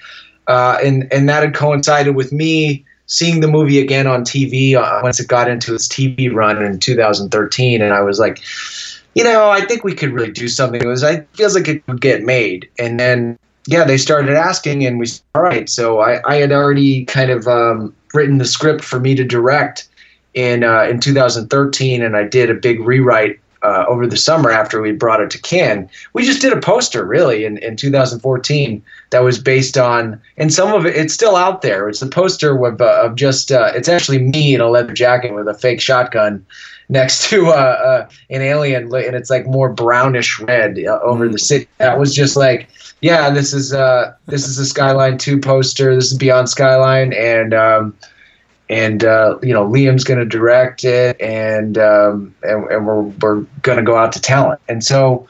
Uh, 0.47 0.77
and 0.83 1.11
and 1.13 1.29
that 1.29 1.41
had 1.41 1.53
coincided 1.53 2.15
with 2.15 2.33
me 2.33 2.83
seeing 3.05 3.39
the 3.39 3.47
movie 3.47 3.79
again 3.79 4.07
on 4.07 4.23
TV 4.23 4.75
uh, 4.75 4.99
once 5.01 5.19
it 5.19 5.27
got 5.27 5.49
into 5.49 5.73
its 5.73 5.87
TV 5.87 6.33
run 6.33 6.61
in 6.61 6.79
2013 6.79 7.81
and 7.81 7.93
I 7.93 8.01
was 8.01 8.19
like 8.19 8.41
you 9.15 9.23
know 9.23 9.49
I 9.49 9.61
think 9.61 9.83
we 9.83 9.95
could 9.95 10.11
really 10.11 10.31
do 10.31 10.49
something 10.49 10.81
it 10.81 10.87
was 10.87 11.03
I 11.03 11.21
feels 11.33 11.55
like 11.55 11.67
it 11.67 11.85
could 11.85 12.01
get 12.01 12.23
made. 12.23 12.69
And 12.77 12.99
then 12.99 13.39
yeah 13.67 13.85
they 13.85 13.97
started 13.97 14.35
asking 14.35 14.85
and 14.85 14.99
we 14.99 15.07
all 15.33 15.41
right. 15.41 15.69
So 15.69 16.01
I, 16.01 16.19
I 16.29 16.35
had 16.35 16.51
already 16.51 17.05
kind 17.05 17.31
of 17.31 17.47
um, 17.47 17.95
written 18.13 18.37
the 18.37 18.45
script 18.45 18.83
for 18.83 18.99
me 18.99 19.15
to 19.15 19.23
direct 19.23 19.87
in 20.33 20.63
uh, 20.63 20.83
in 20.83 20.99
2013, 20.99 22.01
and 22.01 22.15
I 22.15 22.23
did 22.23 22.49
a 22.49 22.55
big 22.55 22.79
rewrite 22.79 23.39
uh, 23.63 23.85
over 23.87 24.05
the 24.05 24.17
summer 24.17 24.51
after 24.51 24.81
we 24.81 24.91
brought 24.91 25.21
it 25.21 25.29
to 25.31 25.41
Cannes. 25.41 25.89
We 26.13 26.25
just 26.25 26.41
did 26.41 26.51
a 26.51 26.59
poster 26.59 27.05
really 27.05 27.45
in, 27.45 27.57
in 27.59 27.77
2014 27.77 28.83
that 29.11 29.23
was 29.23 29.39
based 29.39 29.77
on, 29.77 30.21
and 30.37 30.53
some 30.53 30.73
of 30.73 30.85
it 30.85 30.95
it's 30.95 31.13
still 31.13 31.35
out 31.35 31.61
there. 31.61 31.87
It's 31.87 32.01
the 32.01 32.07
poster 32.07 32.63
of, 32.65 32.81
uh, 32.81 33.01
of 33.03 33.15
just 33.15 33.51
uh, 33.51 33.71
it's 33.73 33.89
actually 33.89 34.19
me 34.19 34.53
in 34.53 34.61
a 34.61 34.69
leather 34.69 34.93
jacket 34.93 35.33
with 35.33 35.47
a 35.47 35.53
fake 35.53 35.81
shotgun 35.81 36.45
next 36.89 37.29
to 37.29 37.47
uh, 37.47 37.51
uh, 37.51 38.09
an 38.29 38.41
alien, 38.41 38.83
and 38.83 39.15
it's 39.15 39.29
like 39.29 39.45
more 39.45 39.69
brownish 39.69 40.39
red 40.39 40.79
over 40.79 41.27
the 41.27 41.39
city. 41.39 41.67
That 41.77 41.99
was 41.99 42.13
just 42.13 42.35
like. 42.35 42.69
Yeah, 43.01 43.31
this 43.31 43.53
is 43.53 43.73
uh, 43.73 44.15
this 44.27 44.47
is 44.47 44.57
a 44.57 44.65
Skyline 44.65 45.17
Two 45.17 45.37
poster. 45.37 45.93
This 45.93 46.13
is 46.13 46.17
Beyond 46.17 46.47
Skyline, 46.47 47.11
and 47.11 47.53
um, 47.53 47.97
and 48.69 49.03
uh, 49.03 49.37
you 49.43 49.53
know 49.53 49.67
Liam's 49.67 50.05
going 50.05 50.19
to 50.19 50.25
direct 50.25 50.85
it, 50.85 51.19
and 51.19 51.77
um, 51.77 52.33
and, 52.43 52.65
and, 52.71 52.87
we're 52.87 53.01
we're 53.01 53.41
going 53.61 53.77
to 53.77 53.83
go 53.83 53.97
out 53.97 54.13
to 54.13 54.21
talent. 54.21 54.61
And 54.69 54.85
so, 54.85 55.27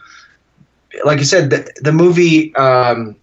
like 1.03 1.17
I 1.17 1.23
said, 1.23 1.49
the, 1.49 1.67
the 1.81 1.91
movie 1.91 2.55
um, 2.55 3.15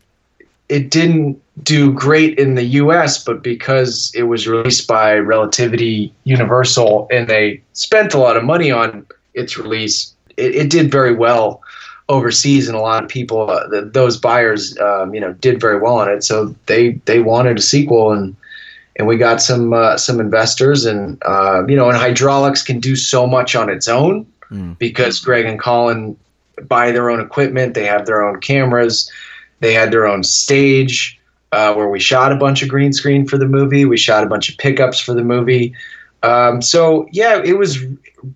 it 0.68 0.90
didn't 0.90 1.42
do 1.62 1.92
great 1.92 2.38
in 2.38 2.54
the 2.54 2.64
U.S., 2.64 3.22
but 3.22 3.42
because 3.42 4.12
it 4.14 4.24
was 4.24 4.46
released 4.46 4.86
by 4.86 5.16
Relativity 5.16 6.12
Universal 6.24 7.08
and 7.10 7.28
they 7.28 7.62
spent 7.72 8.14
a 8.14 8.18
lot 8.18 8.36
of 8.36 8.44
money 8.44 8.70
on 8.70 9.06
its 9.34 9.56
release, 9.58 10.14
it, 10.36 10.54
it 10.54 10.70
did 10.70 10.90
very 10.90 11.14
well 11.14 11.62
overseas, 12.08 12.68
and 12.68 12.76
a 12.76 12.80
lot 12.80 13.02
of 13.02 13.08
people, 13.08 13.48
uh, 13.50 13.66
those 13.84 14.16
buyers, 14.16 14.76
um, 14.78 15.14
you 15.14 15.20
know, 15.20 15.32
did 15.34 15.60
very 15.60 15.78
well 15.78 15.98
on 15.98 16.10
it. 16.10 16.24
So 16.24 16.54
they 16.66 16.92
they 17.04 17.20
wanted 17.20 17.58
a 17.58 17.62
sequel 17.62 18.12
and 18.12 18.36
and 18.96 19.06
we 19.06 19.16
got 19.16 19.40
some 19.40 19.72
uh, 19.72 19.96
some 19.96 20.20
investors, 20.20 20.84
and 20.84 21.20
uh, 21.24 21.66
you 21.66 21.76
know, 21.76 21.88
and 21.88 21.98
Hydraulx 21.98 22.64
can 22.64 22.80
do 22.80 22.96
so 22.96 23.26
much 23.26 23.54
on 23.54 23.70
its 23.70 23.88
own 23.88 24.26
mm. 24.50 24.76
because 24.78 25.20
Greg 25.20 25.46
and 25.46 25.58
Colin 25.58 26.16
buy 26.68 26.92
their 26.92 27.10
own 27.10 27.20
equipment, 27.20 27.74
they 27.74 27.86
have 27.86 28.06
their 28.06 28.22
own 28.22 28.40
cameras, 28.40 29.10
they 29.60 29.72
had 29.72 29.92
their 29.92 30.06
own 30.06 30.22
stage 30.22 31.19
uh, 31.52 31.74
where 31.74 31.88
we 31.88 32.00
shot 32.00 32.32
a 32.32 32.36
bunch 32.36 32.62
of 32.62 32.68
green 32.68 32.92
screen 32.92 33.26
for 33.26 33.38
the 33.38 33.46
movie, 33.46 33.84
we 33.84 33.96
shot 33.96 34.22
a 34.22 34.26
bunch 34.26 34.48
of 34.48 34.58
pickups 34.58 35.00
for 35.00 35.14
the 35.14 35.24
movie. 35.24 35.74
Um, 36.22 36.60
so 36.60 37.08
yeah, 37.12 37.42
it 37.42 37.58
was 37.58 37.78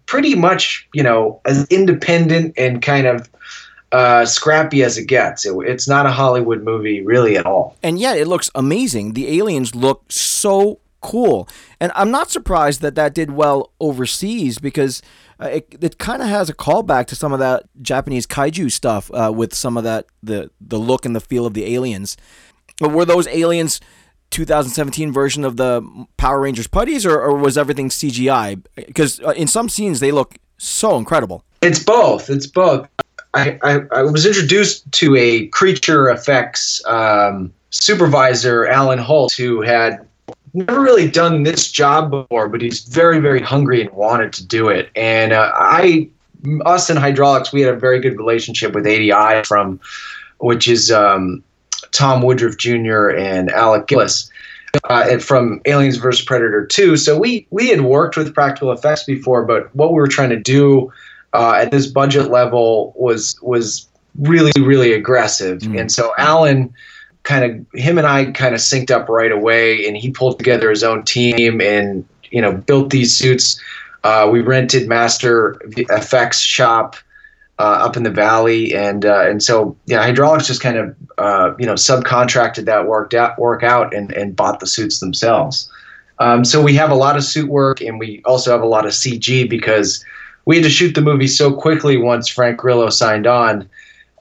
pretty 0.07 0.35
much 0.35 0.89
you 0.95 1.03
know 1.03 1.41
as 1.45 1.67
independent 1.69 2.55
and 2.57 2.81
kind 2.81 3.07
of 3.07 3.29
uh, 3.93 4.27
scrappy 4.27 4.83
as 4.83 4.99
it 4.99 5.05
gets. 5.05 5.47
It, 5.47 5.55
it's 5.67 5.87
not 5.87 6.07
a 6.07 6.11
Hollywood 6.11 6.63
movie 6.63 7.03
really 7.03 7.37
at 7.37 7.47
all. 7.47 7.77
And 7.83 7.99
yet 7.99 8.19
it 8.19 8.27
looks 8.27 8.51
amazing. 8.55 9.13
The 9.13 9.39
aliens 9.39 9.75
look 9.75 10.11
so 10.11 10.81
cool. 11.01 11.49
And 11.81 11.93
I'm 11.95 12.11
not 12.11 12.31
surprised 12.31 12.81
that 12.81 12.97
that 12.97 13.15
did 13.15 13.31
well 13.31 13.71
overseas 13.79 14.59
because 14.59 15.03
uh, 15.39 15.47
it, 15.47 15.77
it 15.81 15.99
kind 15.99 16.23
of 16.23 16.29
has 16.29 16.49
a 16.49 16.55
callback 16.55 17.07
to 17.07 17.17
some 17.17 17.33
of 17.33 17.39
that 17.39 17.65
Japanese 17.83 18.27
kaiju 18.27 18.73
stuff 18.73 19.11
uh, 19.13 19.31
with 19.35 19.55
some 19.55 19.77
of 19.77 19.85
that 19.85 20.07
the 20.23 20.51
the 20.61 20.79
look 20.79 21.05
and 21.05 21.15
the 21.15 21.21
feel 21.21 21.47
of 21.47 21.55
the 21.55 21.73
aliens. 21.75 22.17
But 22.81 22.91
were 22.91 23.05
those 23.05 23.27
aliens 23.29 23.81
2017 24.31 25.13
version 25.13 25.45
of 25.45 25.57
the 25.57 26.07
Power 26.17 26.41
Rangers 26.41 26.67
putties, 26.67 27.07
or, 27.07 27.21
or 27.21 27.37
was 27.37 27.57
everything 27.57 27.89
CGI? 27.89 28.63
Because 28.75 29.21
uh, 29.21 29.31
in 29.31 29.47
some 29.47 29.69
scenes 29.69 30.01
they 30.01 30.13
look 30.13 30.37
so 30.59 30.97
incredible. 30.97 31.45
It's 31.63 31.83
both. 31.83 32.31
It's 32.31 32.47
both. 32.47 32.89
I, 33.35 33.59
I, 33.63 33.81
I 33.93 34.03
was 34.03 34.27
introduced 34.27 34.91
to 34.93 35.17
a 35.17 35.47
creature 35.49 36.09
effects 36.09 36.85
um, 36.87 37.53
supervisor, 37.71 38.67
Alan 38.67 38.99
Holt, 38.99 39.33
who 39.33 39.61
had 39.61 40.07
never 40.53 40.81
really 40.81 41.11
done 41.11 41.43
this 41.43 41.71
job 41.71 42.11
before, 42.11 42.49
but 42.49 42.61
he's 42.61 42.81
very, 42.81 43.19
very 43.19 43.41
hungry 43.41 43.81
and 43.81 43.91
wanted 43.91 44.33
to 44.35 44.47
do 44.47 44.69
it. 44.69 44.91
And 44.95 45.33
uh, 45.33 45.51
I, 45.55 46.09
us 46.65 46.91
in 46.91 46.97
Hydraulx, 46.97 47.53
we 47.53 47.61
had 47.63 47.75
a 47.75 47.79
very 47.79 47.99
good 47.99 48.17
relationship 48.17 48.73
with 48.73 48.87
ADI 48.87 49.43
from, 49.45 49.81
which 50.39 50.69
is 50.69 50.93
um, 50.93 51.43
Tom 51.95 52.21
Woodruff 52.21 52.59
Jr. 52.59 53.11
and 53.11 53.51
Alec 53.51 53.87
Gillis. 53.87 54.31
Uh, 54.91 55.19
from 55.19 55.61
Aliens 55.67 55.99
vs 55.99 56.25
Predator 56.25 56.67
2. 56.67 56.97
So 56.97 57.17
we 57.17 57.47
we 57.51 57.69
had 57.69 57.83
worked 57.83 58.17
with 58.17 58.35
practical 58.35 58.73
effects 58.73 59.05
before, 59.05 59.45
but 59.45 59.73
what 59.77 59.91
we 59.91 59.95
were 59.95 60.09
trying 60.09 60.31
to 60.31 60.41
do 60.41 60.93
uh, 61.33 61.53
at 61.53 61.71
this 61.71 61.87
budget 61.87 62.29
level 62.29 62.93
was 62.97 63.39
was 63.41 63.89
really 64.19 64.51
really 64.59 64.93
aggressive. 64.93 65.61
Mm. 65.61 65.81
And 65.83 65.93
so 65.93 66.13
Alan 66.19 66.75
kind 67.23 67.45
of 67.45 67.81
him 67.81 67.99
and 67.99 68.07
I 68.07 68.33
kind 68.33 68.53
of 68.53 68.61
synced 68.61 68.91
up 68.91 69.09
right 69.09 69.31
away, 69.31 69.87
and 69.87 69.97
he 69.97 70.11
pulled 70.11 70.39
together 70.39 70.71
his 70.71 70.83
own 70.83 71.05
team 71.05 71.61
and 71.61 72.05
you 72.33 72.41
know 72.41 72.53
built 72.53 72.91
these 72.91 73.17
suits. 73.17 73.61
Uh, 74.03 74.29
we 74.31 74.41
rented 74.41 74.89
Master 74.89 75.57
Effects 75.77 76.41
shop 76.41 76.97
up 77.63 77.97
in 77.97 78.03
the 78.03 78.11
valley, 78.11 78.75
and 78.75 79.05
uh, 79.05 79.29
and 79.29 79.43
so 79.43 79.77
yeah, 79.87 80.07
Hydraulx 80.07 80.47
just 80.47 80.61
kind 80.61 80.77
of 80.77 80.97
uh, 81.19 81.55
you 81.59 81.67
know 81.67 81.75
subcontracted 81.75 82.65
that 82.65 82.87
worked 82.87 83.15
out 83.15 83.39
work 83.39 83.63
out 83.63 83.95
and 83.95 84.13
and 84.13 84.35
bought 84.35 84.61
the 84.61 84.67
suits 84.67 85.01
themselves. 85.01 85.71
Um, 86.19 86.45
so 86.45 86.63
we 86.63 86.75
have 86.75 86.91
a 86.91 86.95
lot 86.95 87.17
of 87.17 87.25
suit 87.25 87.49
work, 87.49 87.81
and 87.81 87.99
we 87.99 88.23
also 88.25 88.51
have 88.51 88.63
a 88.63 88.67
lot 88.67 88.87
of 88.87 88.93
CG 88.93 89.49
because 89.49 90.05
we 90.45 90.57
had 90.57 90.65
to 90.65 90.71
shoot 90.71 90.95
the 90.95 91.01
movie 91.01 91.27
so 91.27 91.53
quickly 91.53 91.97
once 91.97 92.29
Frank 92.29 92.59
Grillo 92.59 92.91
signed 92.91 93.27
on 93.27 93.69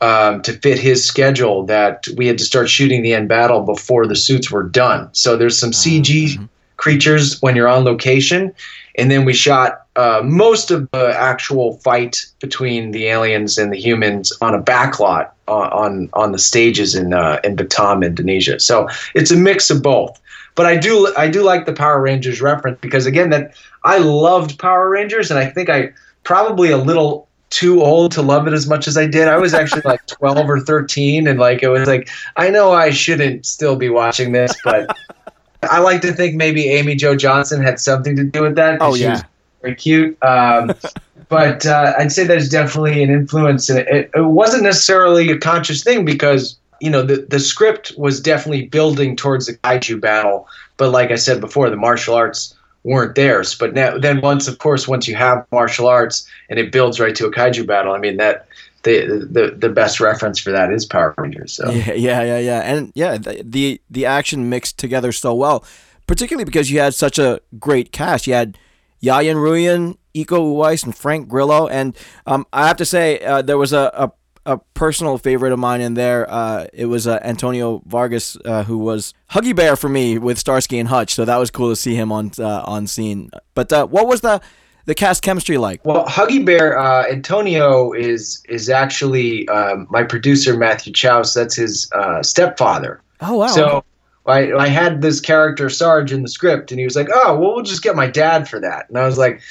um, 0.02 0.42
to 0.42 0.54
fit 0.54 0.80
his 0.80 1.06
schedule 1.06 1.66
that 1.66 2.08
we 2.18 2.28
had 2.28 2.38
to 2.38 2.44
start 2.44 2.70
shooting 2.70 3.04
the 3.04 3.14
end 3.14 3.30
battle 3.30 3.62
before 3.62 4.06
the 4.06 4.16
suits 4.16 4.52
were 4.52 4.64
done. 4.64 5.10
So 5.14 5.38
there's 5.38 5.58
some 5.58 5.72
CG 5.72 6.04
mm-hmm. 6.04 6.46
creatures 6.78 7.42
when 7.42 7.56
you're 7.56 7.68
on 7.68 7.84
location, 7.84 8.54
and 8.96 9.10
then 9.10 9.26
we 9.26 9.34
shot 9.34 9.83
uh, 9.96 10.22
most 10.24 10.72
of 10.72 10.90
the 10.92 11.16
actual 11.16 11.78
fight 11.78 12.26
between 12.40 12.92
the 12.92 13.08
aliens 13.08 13.58
and 13.58 13.72
the 13.72 13.80
humans 13.80 14.34
on 14.42 14.56
a 14.56 14.62
backlot 14.62 15.30
uh, 15.48 15.70
on 15.72 16.10
on 16.14 16.32
the 16.32 16.40
stages 16.40 16.96
in 16.96 17.14
uh, 17.14 17.40
in 17.44 17.56
Batam, 17.56 18.06
Indonesia. 18.06 18.60
So 18.60 18.88
it's 19.14 19.32
a 19.32 19.36
mix 19.36 19.70
of 19.70 19.84
both. 19.84 20.20
But 20.56 20.66
I 20.66 20.78
do 20.78 21.14
I 21.18 21.30
do 21.30 21.44
like 21.44 21.66
the 21.66 21.74
Power 21.74 22.02
Rangers 22.02 22.42
reference 22.42 22.80
because 22.82 23.06
again 23.06 23.30
that 23.30 23.56
I 23.84 24.00
loved 24.00 24.58
Power 24.60 24.90
Rangers 24.90 25.30
and 25.30 25.40
I 25.40 25.48
think 25.48 25.70
I 25.70 25.92
probably 26.24 26.72
a 26.72 26.78
little 26.78 27.28
too 27.50 27.84
old 27.84 28.12
to 28.14 28.22
love 28.24 28.48
it 28.48 28.54
as 28.54 28.68
much 28.68 28.88
as 28.88 28.98
I 28.98 29.06
did. 29.06 29.28
I 29.28 29.38
was 29.38 29.54
actually 29.54 29.84
like 29.86 30.06
12 30.08 30.50
or 30.50 30.60
13 30.60 31.28
and 31.28 31.40
like 31.40 31.62
it 31.62 31.70
was 31.70 31.88
like 31.88 32.10
I 32.36 32.50
know 32.50 32.72
I 32.72 32.90
shouldn't 32.90 33.46
still 33.46 33.76
be 33.76 33.90
watching 33.90 34.32
this, 34.32 34.56
but 34.64 34.96
I 35.70 35.80
like 35.80 36.02
to 36.02 36.12
think 36.12 36.36
maybe 36.36 36.70
Amy 36.70 36.96
Jo 36.96 37.16
Johnson 37.16 37.62
had 37.62 37.80
something 37.80 38.16
to 38.16 38.24
do 38.24 38.42
with 38.42 38.56
that. 38.56 38.80
Oh 38.82 38.96
yeah. 38.96 39.22
Very 39.64 39.76
cute. 39.76 40.22
Um, 40.22 40.74
but 41.30 41.66
uh, 41.66 41.94
I'd 41.98 42.12
say 42.12 42.26
there's 42.26 42.50
definitely 42.50 43.02
an 43.02 43.10
influence. 43.10 43.70
It, 43.70 43.88
it, 43.88 44.12
it 44.14 44.26
wasn't 44.26 44.64
necessarily 44.64 45.32
a 45.32 45.38
conscious 45.40 45.84
thing 45.84 46.06
because 46.06 46.56
you 46.80 46.90
know 46.90 47.02
the 47.02 47.26
the 47.30 47.40
script 47.40 47.94
was 47.98 48.20
definitely 48.20 48.68
building 48.68 49.16
towards 49.16 49.48
the 49.48 49.56
kaiju 49.56 50.00
battle, 50.00 50.48
but 50.78 50.92
like 50.92 51.10
I 51.10 51.16
said 51.16 51.42
before, 51.42 51.70
the 51.70 51.76
martial 51.76 52.14
arts 52.14 52.54
weren't 52.84 53.16
theirs. 53.16 53.56
But 53.56 53.74
now, 53.74 53.98
then 53.98 54.22
once, 54.22 54.48
of 54.48 54.60
course, 54.60 54.88
once 54.88 55.08
you 55.08 55.16
have 55.16 55.46
martial 55.52 55.88
arts 55.88 56.28
and 56.50 56.60
it 56.60 56.72
builds 56.72 57.00
right 57.00 57.16
to 57.16 57.26
a 57.26 57.32
kaiju 57.32 57.66
battle, 57.66 57.94
I 57.94 58.00
mean 58.00 58.18
that 58.18 58.46
the 58.84 59.28
the 59.32 59.56
the 59.58 59.70
best 59.70 60.00
reference 60.00 60.40
for 60.40 60.52
that 60.52 60.72
is 60.72 60.86
Power 60.86 61.14
Rangers. 61.18 61.54
So 61.54 61.72
yeah, 61.72 61.94
yeah, 61.94 62.22
yeah, 62.22 62.40
yeah. 62.40 62.60
and 62.60 62.92
yeah, 62.96 63.18
the, 63.18 63.42
the 63.44 63.82
the 63.90 64.06
action 64.06 64.50
mixed 64.50 64.78
together 64.78 65.12
so 65.12 65.34
well, 65.34 65.64
particularly 66.06 66.46
because 66.46 66.70
you 66.70 66.80
had 66.80 66.94
such 66.94 67.18
a 67.18 67.40
great 67.60 67.92
cast. 67.92 68.28
You 68.28 68.34
had 68.34 68.58
Yayan 69.04 69.36
Ruhian, 69.36 69.98
Iko 70.16 70.56
Uwais, 70.56 70.84
and 70.86 70.96
Frank 70.96 71.28
Grillo, 71.28 71.68
and 71.68 71.96
um, 72.26 72.48
I 72.54 72.68
have 72.68 72.78
to 72.78 72.86
say 72.86 73.20
uh, 73.20 73.42
there 73.42 73.58
was 73.58 73.74
a, 73.74 73.92
a 73.94 74.12
a 74.46 74.58
personal 74.74 75.18
favorite 75.18 75.54
of 75.54 75.60
mine 75.60 75.82
in 75.82 75.94
there. 75.94 76.30
Uh, 76.30 76.68
it 76.74 76.88
was 76.88 77.08
uh, 77.08 77.20
Antonio 77.24 77.82
Vargas, 77.86 78.38
uh, 78.44 78.64
who 78.64 78.78
was 78.78 79.14
Huggy 79.32 79.56
Bear 79.56 79.76
for 79.76 79.90
me 79.90 80.18
with 80.18 80.38
Starsky 80.38 80.80
and 80.80 80.90
Hutch. 80.90 81.14
So 81.14 81.26
that 81.26 81.38
was 81.38 81.50
cool 81.50 81.70
to 81.70 81.76
see 81.76 81.96
him 81.96 82.12
on 82.12 82.32
uh, 82.38 82.64
on 82.66 82.88
scene. 82.88 83.30
But 83.54 83.72
uh, 83.72 83.88
what 83.88 84.08
was 84.08 84.22
the 84.22 84.42
the 84.86 84.96
cast 84.96 85.24
chemistry 85.24 85.58
like? 85.58 85.86
Well, 85.86 86.06
Huggy 86.06 86.46
Bear, 86.46 86.78
uh, 86.78 87.08
Antonio 87.10 87.94
is 87.94 88.44
is 88.50 88.70
actually 88.70 89.48
um, 89.48 89.88
my 89.90 90.04
producer 90.04 90.58
Matthew 90.58 90.92
Chausse. 90.94 91.34
That's 91.34 91.56
his 91.56 91.90
stepfather. 92.22 93.02
Oh 93.22 93.38
wow! 93.38 93.48
So 93.48 93.86
I 94.26 94.54
I 94.54 94.68
had 94.68 95.02
this 95.02 95.20
character 95.20 95.70
Sarge 95.70 96.12
in 96.12 96.22
the 96.22 96.30
script, 96.30 96.72
and 96.72 96.80
he 96.80 96.86
was 96.86 96.96
like, 96.96 97.10
"Oh, 97.14 97.38
well, 97.38 97.56
we'll 97.56 97.64
just 97.64 97.84
get 97.84 97.96
my 97.96 98.08
dad 98.08 98.48
for 98.48 98.60
that." 98.60 98.88
And 98.90 98.98
I 98.98 99.06
was 99.06 99.18
like, 99.18 99.42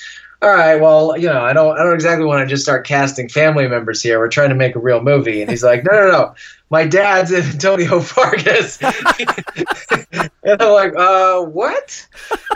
all 0.43 0.52
right, 0.52 0.75
well, 0.75 1.17
you 1.17 1.29
know, 1.29 1.41
I 1.41 1.52
don't, 1.52 1.79
I 1.79 1.85
don't 1.85 1.95
exactly 1.95 2.26
want 2.26 2.41
to 2.41 2.52
just 2.52 2.64
start 2.64 2.85
casting 2.85 3.29
family 3.29 3.69
members 3.69 4.02
here. 4.02 4.19
We're 4.19 4.29
trying 4.29 4.49
to 4.49 4.57
make 4.57 4.75
a 4.75 4.81
real 4.81 5.00
movie, 5.00 5.41
and 5.41 5.49
he's 5.49 5.62
like, 5.62 5.85
no, 5.85 5.93
no, 5.93 6.11
no, 6.11 6.35
my 6.69 6.85
dad's 6.85 7.33
Antonio 7.33 7.99
Vargas, 8.00 8.83
and 8.83 10.61
I'm 10.61 10.73
like, 10.73 10.97
uh, 10.97 11.43
what? 11.43 12.09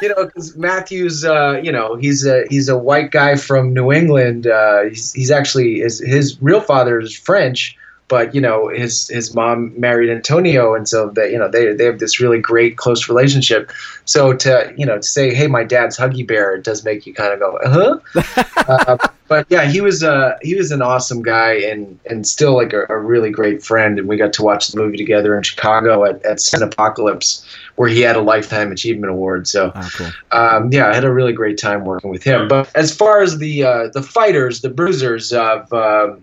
You 0.02 0.08
know, 0.08 0.26
because 0.26 0.56
Matthew's, 0.56 1.25
uh, 1.25 1.61
you 1.62 1.70
know, 1.70 1.94
he's 1.94 2.26
a 2.26 2.44
he's 2.50 2.68
a 2.68 2.76
white 2.76 3.12
guy 3.12 3.37
from 3.37 3.73
New 3.73 3.92
England. 3.92 4.49
Uh, 4.49 4.85
he's 4.85 5.12
he's 5.12 5.30
actually 5.30 5.78
his 5.78 6.00
his 6.00 6.42
real 6.42 6.61
father 6.61 6.99
is 6.99 7.16
French 7.16 7.78
but 8.08 8.34
you 8.34 8.40
know 8.40 8.68
his 8.68 9.08
his 9.08 9.34
mom 9.34 9.78
married 9.78 10.10
Antonio, 10.10 10.75
and 10.75 10.88
so 10.88 11.10
they 11.10 11.32
you 11.32 11.38
know 11.38 11.48
they 11.48 11.72
they 11.72 11.84
have 11.84 11.98
this 11.98 12.20
really 12.20 12.38
great 12.38 12.76
close 12.76 13.08
relationship. 13.08 13.70
So 14.04 14.32
to 14.34 14.72
you 14.76 14.86
know 14.86 14.96
to 14.96 15.02
say, 15.02 15.34
hey, 15.34 15.46
my 15.48 15.64
dad's 15.64 15.98
Huggy 15.98 16.26
Bear, 16.26 16.54
it 16.54 16.64
does 16.64 16.84
make 16.84 17.06
you 17.06 17.14
kind 17.14 17.32
of 17.32 17.40
go, 17.40 17.56
uh-huh. 17.64 18.44
uh, 18.68 19.08
but 19.28 19.46
yeah, 19.48 19.64
he 19.64 19.80
was 19.80 20.04
uh 20.04 20.36
he 20.40 20.54
was 20.54 20.70
an 20.70 20.82
awesome 20.82 21.22
guy 21.22 21.54
and 21.54 21.98
and 22.06 22.26
still 22.26 22.54
like 22.54 22.72
a, 22.72 22.86
a, 22.88 22.96
really 22.96 23.30
great 23.30 23.62
friend, 23.62 23.98
and 23.98 24.08
we 24.08 24.16
got 24.16 24.32
to 24.34 24.42
watch 24.42 24.68
the 24.68 24.78
movie 24.78 24.96
together 24.96 25.36
in 25.36 25.42
Chicago 25.42 26.04
at 26.04 26.25
at 26.25 26.36
Cinepocalypse, 26.36 27.44
where 27.75 27.88
he 27.88 28.00
had 28.02 28.16
a 28.16 28.22
lifetime 28.22 28.70
achievement 28.70 29.10
award. 29.10 29.48
So 29.48 29.72
oh, 29.75 29.90
cool. 29.94 30.08
um, 30.30 30.72
yeah, 30.72 30.88
I 30.88 30.94
had 30.94 31.04
a 31.04 31.12
really 31.12 31.32
great 31.32 31.58
time 31.58 31.84
working 31.84 32.10
with 32.10 32.22
him. 32.22 32.46
But 32.46 32.70
as 32.76 32.94
far 32.94 33.20
as 33.20 33.38
the 33.38 33.64
uh, 33.64 33.88
the 33.92 34.02
fighters, 34.02 34.60
the 34.60 34.70
bruisers 34.70 35.32
of 35.32 35.72
um, 35.72 36.22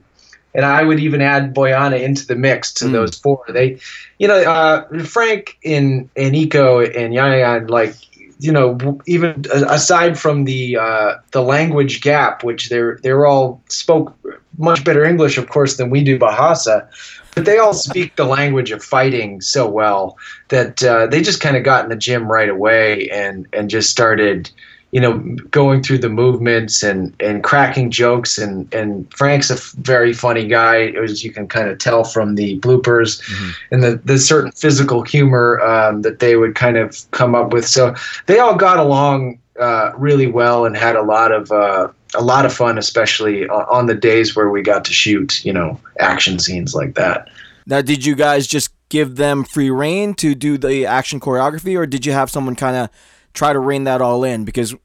and 0.53 0.65
I 0.65 0.83
would 0.83 0.99
even 0.99 1.21
add 1.21 1.53
Bojana 1.53 2.01
into 2.01 2.25
the 2.25 2.35
mix 2.35 2.71
to 2.73 2.85
mm. 2.85 2.91
those 2.91 3.17
four. 3.17 3.43
They, 3.49 3.79
you 4.19 4.27
know, 4.27 4.37
uh, 4.37 5.03
Frank 5.03 5.57
and 5.65 6.09
and 6.15 6.35
Iko 6.35 6.95
and 6.95 7.13
Yaya, 7.13 7.65
like 7.67 7.95
you 8.39 8.51
know, 8.51 8.99
even 9.05 9.45
aside 9.53 10.19
from 10.19 10.43
the 10.43 10.77
uh, 10.77 11.15
the 11.31 11.41
language 11.41 12.01
gap, 12.01 12.43
which 12.43 12.69
they're 12.69 12.99
they're 13.01 13.25
all 13.25 13.61
spoke 13.69 14.15
much 14.57 14.83
better 14.83 15.03
English, 15.03 15.37
of 15.37 15.49
course, 15.49 15.77
than 15.77 15.89
we 15.89 16.03
do 16.03 16.19
Bahasa, 16.19 16.87
but 17.35 17.45
they 17.45 17.57
all 17.57 17.73
speak 17.73 18.15
the 18.15 18.25
language 18.25 18.71
of 18.71 18.83
fighting 18.83 19.41
so 19.41 19.67
well 19.67 20.17
that 20.49 20.83
uh, 20.83 21.07
they 21.07 21.21
just 21.21 21.41
kind 21.41 21.57
of 21.57 21.63
got 21.63 21.83
in 21.83 21.89
the 21.89 21.95
gym 21.95 22.31
right 22.31 22.49
away 22.49 23.09
and 23.09 23.47
and 23.53 23.69
just 23.69 23.89
started 23.89 24.51
you 24.93 25.01
know, 25.01 25.17
going 25.49 25.81
through 25.81 25.97
the 25.97 26.07
movements 26.07 26.83
and, 26.83 27.15
and 27.19 27.43
cracking 27.43 27.89
jokes. 27.89 28.37
And, 28.37 28.71
and 28.71 29.11
Frank's 29.11 29.49
a 29.49 29.55
f- 29.55 29.71
very 29.79 30.13
funny 30.13 30.47
guy, 30.47 30.89
as 30.89 31.23
you 31.23 31.31
can 31.31 31.47
kind 31.47 31.67
of 31.67 31.79
tell 31.79 32.03
from 32.03 32.35
the 32.35 32.59
bloopers 32.59 33.19
mm-hmm. 33.23 33.49
and 33.71 33.83
the, 33.83 33.95
the 34.05 34.19
certain 34.19 34.51
physical 34.51 35.01
humor 35.01 35.59
um, 35.61 36.03
that 36.03 36.19
they 36.19 36.35
would 36.35 36.53
kind 36.53 36.77
of 36.77 37.09
come 37.09 37.33
up 37.33 37.51
with. 37.51 37.67
So 37.67 37.95
they 38.27 38.37
all 38.37 38.55
got 38.55 38.77
along 38.77 39.39
uh, 39.59 39.93
really 39.97 40.27
well 40.27 40.63
and 40.63 40.77
had 40.77 40.95
a 40.95 41.01
lot 41.01 41.31
of 41.31 41.51
uh, 41.51 41.87
a 42.13 42.21
lot 42.21 42.45
of 42.45 42.53
fun, 42.53 42.77
especially 42.77 43.49
on 43.49 43.87
the 43.87 43.95
days 43.95 44.35
where 44.35 44.51
we 44.51 44.61
got 44.61 44.85
to 44.85 44.93
shoot, 44.93 45.43
you 45.43 45.51
know, 45.51 45.79
action 45.99 46.37
scenes 46.37 46.75
like 46.75 46.93
that. 46.93 47.29
Now, 47.65 47.81
did 47.81 48.05
you 48.05 48.13
guys 48.13 48.45
just 48.45 48.69
give 48.89 49.15
them 49.15 49.43
free 49.43 49.71
reign 49.71 50.13
to 50.15 50.35
do 50.35 50.59
the 50.59 50.85
action 50.85 51.19
choreography, 51.19 51.75
or 51.75 51.87
did 51.87 52.05
you 52.05 52.11
have 52.11 52.29
someone 52.29 52.55
kind 52.55 52.75
of 52.75 52.89
try 53.33 53.53
to 53.53 53.59
rein 53.59 53.83
that 53.85 54.01
all 54.01 54.23
in 54.23 54.45
because 54.45 54.75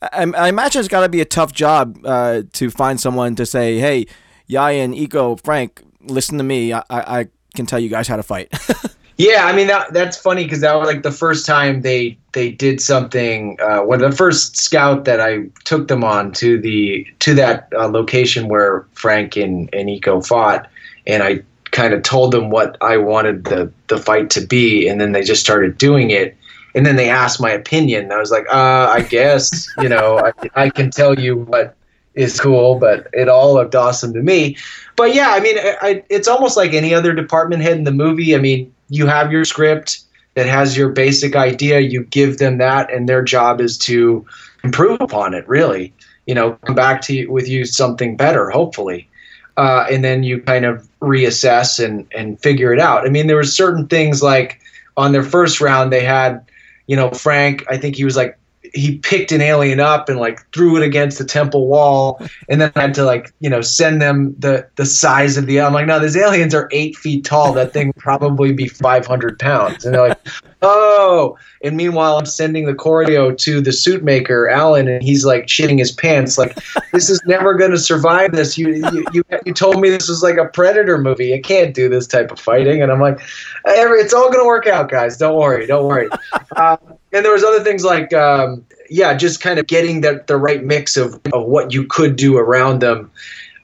I, 0.00 0.24
I 0.36 0.48
imagine 0.48 0.80
it's 0.80 0.88
got 0.88 1.00
to 1.00 1.08
be 1.08 1.20
a 1.20 1.26
tough 1.26 1.52
job 1.52 1.98
uh, 2.04 2.42
to 2.54 2.70
find 2.70 3.00
someone 3.00 3.34
to 3.36 3.46
say, 3.46 3.78
hey, 3.78 4.06
Yaya 4.46 4.82
and 4.82 4.94
Iko, 4.94 5.40
Frank, 5.42 5.82
listen 6.02 6.38
to 6.38 6.44
me. 6.44 6.72
I, 6.72 6.82
I 6.90 7.28
can 7.54 7.66
tell 7.66 7.78
you 7.78 7.88
guys 7.88 8.06
how 8.06 8.16
to 8.16 8.22
fight. 8.22 8.52
yeah, 9.16 9.46
I 9.46 9.52
mean 9.52 9.66
that 9.66 9.92
that's 9.92 10.16
funny 10.16 10.44
because 10.44 10.60
that 10.60 10.74
was 10.74 10.86
like 10.86 11.02
the 11.02 11.10
first 11.10 11.46
time 11.46 11.82
they 11.82 12.16
they 12.32 12.50
did 12.50 12.80
something. 12.80 13.58
Uh, 13.60 13.80
when 13.80 14.00
the 14.00 14.12
first 14.12 14.56
scout 14.56 15.04
that 15.06 15.20
I 15.20 15.46
took 15.64 15.88
them 15.88 16.04
on 16.04 16.32
to 16.32 16.60
the 16.60 17.06
to 17.20 17.34
that 17.34 17.68
uh, 17.76 17.88
location 17.88 18.48
where 18.48 18.86
Frank 18.92 19.36
and 19.36 19.68
and 19.74 19.88
Iko 19.88 20.24
fought, 20.24 20.68
and 21.06 21.22
I 21.22 21.40
kind 21.72 21.92
of 21.92 22.02
told 22.02 22.32
them 22.32 22.50
what 22.50 22.76
I 22.80 22.98
wanted 22.98 23.44
the 23.44 23.72
the 23.88 23.98
fight 23.98 24.30
to 24.30 24.46
be, 24.46 24.86
and 24.86 25.00
then 25.00 25.12
they 25.12 25.22
just 25.22 25.40
started 25.40 25.78
doing 25.78 26.10
it 26.10 26.36
and 26.76 26.84
then 26.84 26.96
they 26.96 27.08
asked 27.08 27.40
my 27.40 27.50
opinion. 27.50 28.12
I 28.12 28.18
was 28.18 28.30
like, 28.30 28.46
uh, 28.52 28.88
I 28.92 29.00
guess, 29.00 29.66
you 29.80 29.88
know, 29.88 30.18
I, 30.18 30.64
I 30.64 30.70
can 30.70 30.90
tell 30.90 31.18
you 31.18 31.38
what 31.38 31.74
is 32.14 32.38
cool, 32.38 32.78
but 32.78 33.08
it 33.14 33.30
all 33.30 33.54
looked 33.54 33.74
awesome 33.74 34.12
to 34.12 34.20
me. 34.20 34.58
But 34.94 35.14
yeah, 35.14 35.30
I 35.30 35.40
mean, 35.40 35.56
I, 35.58 36.04
it's 36.10 36.28
almost 36.28 36.56
like 36.56 36.74
any 36.74 36.92
other 36.94 37.14
department 37.14 37.62
head 37.62 37.78
in 37.78 37.84
the 37.84 37.92
movie. 37.92 38.36
I 38.36 38.38
mean, 38.38 38.72
you 38.90 39.06
have 39.06 39.32
your 39.32 39.46
script 39.46 40.00
that 40.34 40.46
has 40.46 40.76
your 40.76 40.90
basic 40.90 41.34
idea, 41.34 41.80
you 41.80 42.04
give 42.04 42.36
them 42.36 42.58
that, 42.58 42.92
and 42.92 43.08
their 43.08 43.22
job 43.24 43.58
is 43.58 43.78
to 43.78 44.26
improve 44.62 45.00
upon 45.00 45.32
it, 45.32 45.48
really. 45.48 45.94
You 46.26 46.34
know, 46.34 46.52
come 46.66 46.74
back 46.74 47.00
to 47.02 47.14
you, 47.14 47.32
with 47.32 47.48
you 47.48 47.64
something 47.64 48.18
better, 48.18 48.50
hopefully. 48.50 49.08
Uh, 49.56 49.86
and 49.90 50.04
then 50.04 50.22
you 50.22 50.42
kind 50.42 50.66
of 50.66 50.86
reassess 51.00 51.82
and, 51.82 52.06
and 52.14 52.38
figure 52.42 52.74
it 52.74 52.80
out. 52.80 53.06
I 53.06 53.08
mean, 53.08 53.28
there 53.28 53.36
were 53.36 53.44
certain 53.44 53.86
things 53.86 54.22
like 54.22 54.60
on 54.98 55.12
their 55.12 55.22
first 55.22 55.62
round, 55.62 55.90
they 55.90 56.04
had 56.04 56.44
you 56.86 56.96
know, 56.96 57.10
Frank, 57.10 57.64
I 57.68 57.76
think 57.76 57.96
he 57.96 58.04
was 58.04 58.16
like 58.16 58.38
he 58.74 58.98
picked 58.98 59.32
an 59.32 59.40
alien 59.40 59.80
up 59.80 60.08
and 60.08 60.18
like 60.18 60.40
threw 60.52 60.76
it 60.76 60.82
against 60.82 61.18
the 61.18 61.24
temple 61.24 61.66
wall 61.66 62.20
and 62.48 62.60
then 62.60 62.72
had 62.74 62.94
to 62.94 63.04
like 63.04 63.32
you 63.40 63.48
know 63.48 63.60
send 63.60 64.02
them 64.02 64.34
the 64.38 64.68
the 64.74 64.84
size 64.84 65.36
of 65.36 65.46
the 65.46 65.60
i'm 65.60 65.72
like 65.72 65.86
no 65.86 66.00
these 66.00 66.16
aliens 66.16 66.54
are 66.54 66.68
eight 66.72 66.96
feet 66.96 67.24
tall. 67.24 67.52
That 67.52 67.72
thing 67.72 67.88
would 67.88 67.96
probably 67.96 68.52
be 68.52 68.68
500 68.68 69.38
pounds. 69.38 69.84
And 69.84 69.94
they're 69.94 70.08
like 70.08 70.18
oh 70.62 71.36
and 71.62 71.76
meanwhile 71.76 72.18
i'm 72.18 72.26
sending 72.26 72.66
the 72.66 72.74
choreo 72.74 73.36
to 73.36 73.60
the 73.60 73.72
suit 73.72 74.02
maker 74.02 74.48
alan 74.48 74.88
and 74.88 75.02
he's 75.02 75.24
like 75.24 75.46
shitting 75.46 75.78
his 75.78 75.92
pants 75.92 76.38
like 76.38 76.56
this 76.92 77.10
is 77.10 77.20
never 77.26 77.54
going 77.54 77.70
to 77.70 77.78
survive 77.78 78.32
this. 78.32 78.56
You, 78.56 78.74
you 78.74 79.04
you 79.12 79.24
you 79.44 79.52
told 79.52 79.80
me 79.80 79.90
this 79.90 80.08
was 80.08 80.22
like 80.22 80.36
a 80.36 80.46
predator 80.46 80.98
movie. 80.98 81.32
It 81.32 81.44
can't 81.44 81.74
do 81.74 81.88
this 81.88 82.06
type 82.06 82.30
of 82.30 82.40
fighting. 82.40 82.82
And 82.82 82.90
i'm 82.90 83.00
like 83.00 83.20
it's 83.66 84.14
all 84.14 84.30
going 84.30 84.42
to 84.42 84.46
work 84.46 84.66
out 84.66 84.90
guys. 84.90 85.16
Don't 85.16 85.36
worry 85.38 85.66
don't 85.66 85.86
worry. 85.86 86.08
Uh, 86.56 86.76
and 87.12 87.24
there 87.24 87.32
was 87.32 87.44
other 87.44 87.62
things 87.62 87.84
like 87.84 88.12
um, 88.12 88.64
yeah 88.88 89.14
just 89.14 89.40
kind 89.40 89.58
of 89.58 89.66
getting 89.66 90.00
the, 90.00 90.24
the 90.26 90.36
right 90.36 90.64
mix 90.64 90.96
of, 90.96 91.20
of 91.32 91.44
what 91.44 91.72
you 91.72 91.84
could 91.86 92.16
do 92.16 92.36
around 92.36 92.80
them. 92.80 93.10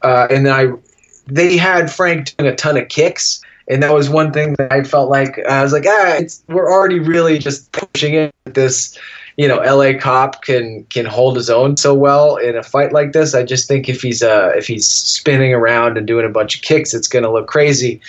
Uh, 0.03 0.27
and 0.31 0.47
then 0.47 0.53
i 0.53 0.73
they 1.29 1.57
had 1.57 1.91
frank 1.91 2.37
doing 2.37 2.53
a 2.53 2.57
ton 2.57 2.77
of 2.77 2.89
kicks 2.89 3.42
and 3.69 3.83
that 3.83 3.95
was 3.95 4.09
one 4.09 4.33
thing 4.33 4.55
that 4.55 4.73
i 4.73 4.83
felt 4.83 5.11
like 5.11 5.39
i 5.49 5.63
was 5.63 5.73
like 5.73 5.85
ah 5.87 6.19
we're 6.49 6.71
already 6.71 6.99
really 6.99 7.39
just 7.39 7.71
pushing 7.73 8.15
it. 8.15 8.33
This 8.45 8.99
you 9.37 9.49
know 9.49 9.57
la 9.57 9.99
cop 9.99 10.43
can 10.43 10.85
can 10.85 11.07
hold 11.07 11.37
his 11.37 11.49
own 11.49 11.77
so 11.77 11.95
well 11.95 12.37
in 12.37 12.57
a 12.57 12.63
fight 12.63 12.93
like 12.93 13.13
this. 13.13 13.35
I 13.35 13.45
just 13.45 13.69
think 13.69 13.89
if 13.89 14.03
he's 14.03 14.23
uh 14.23 14.53
if 14.55 14.67
he's 14.67 14.87
spinning 14.87 15.55
around 15.55 15.97
and 15.97 16.07
doing 16.07 16.27
a 16.27 16.31
bunch 16.31 16.57
of 16.57 16.63
kicks 16.63 16.95
it's 16.95 17.09
to 17.25 17.33
look 17.33 17.47
crazy 17.47 18.01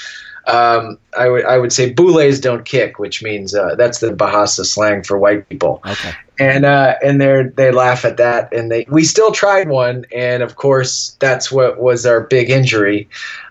um, 0.48 0.98
I 1.18 1.30
would 1.30 1.46
I 1.46 1.58
would 1.58 1.72
say 1.72 1.94
bules 1.94 2.40
don't 2.40 2.66
kick, 2.66 3.00
which 3.00 3.24
means 3.24 3.56
uh, 3.56 3.76
that's 3.76 4.00
the 4.00 4.10
Bahasa 4.10 4.66
slang 4.66 5.04
for 5.04 5.18
white 5.18 5.48
people. 5.48 5.82
Okay. 5.86 6.12
And 6.40 6.66
uh, 6.66 6.96
and 7.04 7.22
they 7.22 7.44
they 7.56 7.72
laugh 7.72 8.04
at 8.04 8.18
that, 8.18 8.52
and 8.52 8.72
they 8.72 8.86
we 8.90 9.04
still 9.04 9.32
tried 9.32 9.70
one, 9.70 10.06
and 10.14 10.44
of 10.44 10.56
course 10.56 11.16
that's 11.20 11.52
what 11.52 11.80
was 11.80 12.06
our 12.06 12.22
big 12.22 12.50
injury. 12.50 13.08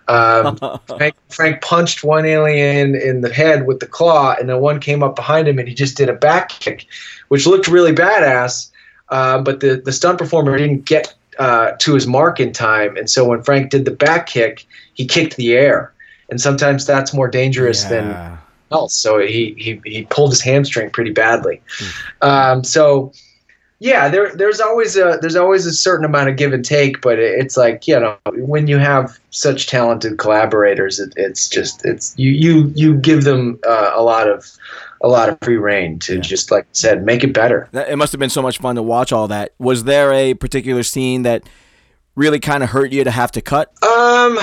Um, 0.09 0.59
Frank, 0.99 1.15
Frank 1.31 1.63
punched 1.63 2.05
one 2.05 2.27
alien 2.27 2.95
in 2.95 3.23
the 3.23 3.33
head 3.33 3.67
with 3.67 3.81
the 3.81 3.87
claw, 3.87 4.35
and 4.39 4.49
then 4.49 4.61
one 4.61 4.81
came 4.81 5.03
up 5.03 5.17
behind 5.17 5.49
him, 5.49 5.59
and 5.59 5.69
he 5.69 5.75
just 5.75 5.97
did 5.97 6.09
a 6.09 6.15
back 6.15 6.51
kick, 6.51 6.87
which 7.29 7.47
looked 7.47 7.69
really 7.69 7.93
badass. 7.93 8.71
Uh, 9.09 9.41
but 9.41 9.61
the 9.61 9.81
the 9.83 9.93
stunt 9.93 10.19
performer 10.19 10.59
didn't 10.59 10.85
get 10.85 11.15
uh, 11.39 11.73
to 11.79 11.95
his 11.95 12.07
mark 12.07 12.39
in 12.39 12.53
time, 12.53 12.97
and 12.99 13.09
so 13.09 13.25
when 13.25 13.43
Frank 13.43 13.71
did 13.71 13.87
the 13.87 13.93
back 13.93 14.27
kick, 14.27 14.67
he 14.93 15.07
kicked 15.07 15.37
the 15.37 15.55
air 15.55 15.92
and 16.33 16.41
sometimes 16.41 16.87
that's 16.87 17.13
more 17.13 17.29
dangerous 17.29 17.83
yeah. 17.83 17.89
than 17.91 18.39
else. 18.71 18.95
So 18.95 19.19
he, 19.19 19.55
he 19.59 19.79
he 19.85 20.07
pulled 20.07 20.31
his 20.31 20.41
hamstring 20.41 20.89
pretty 20.89 21.11
badly. 21.11 21.61
Mm. 21.79 22.27
Um, 22.27 22.65
so 22.65 23.13
yeah, 23.81 24.09
there 24.09 24.35
there's 24.35 24.61
always 24.61 24.97
a 24.97 25.19
there's 25.21 25.37
always 25.37 25.67
a 25.67 25.75
certain 25.75 26.07
amount 26.07 26.31
of 26.31 26.37
give 26.37 26.55
and 26.55 26.65
take, 26.65 27.03
but 27.03 27.19
it's 27.19 27.59
like 27.59 27.87
you 27.87 28.01
know 28.01 28.17
when 28.37 28.67
you 28.67 28.79
have 28.79 29.21
such 29.29 29.67
talented 29.67 30.17
collaborators, 30.17 30.99
it, 30.99 31.13
it's 31.19 31.49
just 31.49 31.85
it's 31.85 32.15
you 32.17 32.31
you 32.31 32.73
you 32.75 32.95
give 32.95 33.25
them 33.25 33.61
uh, 33.69 33.91
a 33.95 34.03
lot 34.03 34.27
of 34.27 34.51
a 35.03 35.09
lot 35.09 35.29
of 35.29 35.37
free 35.43 35.59
reign 35.59 35.99
to 35.99 36.15
yeah. 36.15 36.21
just 36.23 36.51
like 36.51 36.65
I 36.65 36.73
said 36.73 37.05
make 37.05 37.23
it 37.23 37.35
better. 37.35 37.69
It 37.75 37.99
must 37.99 38.13
have 38.13 38.21
been 38.21 38.31
so 38.31 38.41
much 38.41 38.57
fun 38.57 38.77
to 38.77 38.83
watch 38.83 39.13
all 39.13 39.29
that. 39.29 39.53
Was 39.59 39.85
there 39.85 40.15
a 40.15 40.33
particular 40.33 40.83
scene 40.83 41.25
that 41.25 41.47
really 42.15 42.41
kind 42.41 42.63
of 42.63 42.71
hurt 42.71 42.91
you 42.91 43.05
to 43.05 43.11
have 43.11 43.33
to 43.33 43.43
cut? 43.43 43.71
Um 43.83 44.39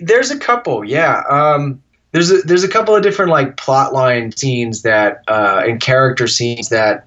there's 0.00 0.30
a 0.30 0.38
couple, 0.38 0.84
yeah. 0.84 1.22
Um, 1.28 1.82
there's 2.12 2.30
a 2.30 2.38
there's 2.42 2.64
a 2.64 2.68
couple 2.68 2.94
of 2.94 3.02
different 3.02 3.30
like 3.30 3.56
plotline 3.56 4.36
scenes 4.36 4.82
that 4.82 5.22
uh, 5.28 5.62
and 5.66 5.80
character 5.80 6.26
scenes 6.26 6.70
that 6.70 7.06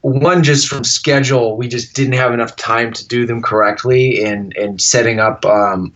one 0.00 0.42
just 0.42 0.68
from 0.68 0.82
schedule 0.82 1.56
we 1.56 1.68
just 1.68 1.94
didn't 1.94 2.14
have 2.14 2.32
enough 2.32 2.56
time 2.56 2.92
to 2.92 3.06
do 3.06 3.26
them 3.26 3.42
correctly 3.42 4.20
in 4.20 4.52
in 4.56 4.78
setting 4.78 5.20
up 5.20 5.44
um, 5.44 5.94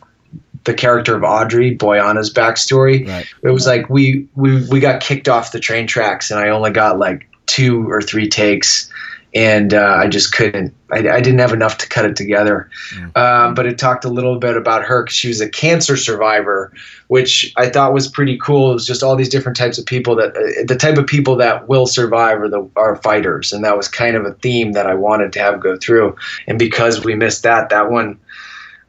the 0.65 0.75
character 0.75 1.17
of 1.17 1.25
Audrey 1.25 1.77
Bojana's 1.77 2.33
backstory. 2.33 3.09
Right. 3.09 3.27
It 3.43 3.51
was 3.51 3.67
like 3.67 3.89
we 3.91 4.29
we 4.37 4.67
we 4.69 4.79
got 4.79 5.01
kicked 5.01 5.29
off 5.29 5.53
the 5.53 5.61
train 5.61 5.87
tracks 5.87 6.31
and 6.31 6.39
I 6.39 6.49
only 6.51 6.71
got 6.71 6.99
like 6.99 7.29
two 7.47 7.91
or 7.91 8.01
three 8.01 8.29
takes 8.29 8.89
and 9.35 9.73
uh, 9.73 9.97
I 9.99 10.09
just 10.09 10.33
couldn't. 10.33 10.75
I, 10.91 10.99
I 10.99 11.21
didn't 11.21 11.39
have 11.39 11.55
enough 11.55 11.79
to 11.79 11.89
cut 11.89 12.05
it 12.05 12.17
together. 12.17 12.69
Um, 13.17 13.55
but 13.55 13.67
it 13.67 13.79
talked 13.79 14.05
a 14.05 14.11
little 14.11 14.39
bit 14.39 14.57
about 14.57 14.85
her 14.85 15.05
because 15.05 15.17
she 15.17 15.29
was 15.29 15.41
a 15.41 15.49
cancer 15.49 15.97
survivor, 15.97 16.71
which 17.09 17.53
I 17.57 17.71
thought 17.71 17.95
was 17.95 18.09
pretty 18.09 18.37
cool. 18.37 18.73
It 18.73 18.75
was 18.75 18.87
just 18.87 19.03
all 19.03 19.17
these 19.17 19.31
different 19.31 19.57
types 19.57 19.79
of 19.79 19.87
people 19.87 20.15
that 20.17 20.37
uh, 20.37 20.65
the 20.67 20.77
type 20.77 20.99
of 20.99 21.07
people 21.07 21.37
that 21.37 21.67
will 21.67 21.87
survive 21.87 22.43
are 22.43 22.49
the 22.49 22.69
are 22.77 22.97
fighters, 22.97 23.53
and 23.53 23.65
that 23.65 23.77
was 23.77 23.89
kind 23.89 24.17
of 24.17 24.27
a 24.27 24.35
theme 24.35 24.73
that 24.73 24.87
I 24.87 24.95
wanted 24.95 25.33
to 25.33 25.39
have 25.41 25.61
go 25.61 25.77
through. 25.77 26.15
And 26.47 26.59
because 26.59 27.05
we 27.05 27.15
missed 27.15 27.43
that, 27.43 27.71
that 27.71 27.91
one. 27.91 28.19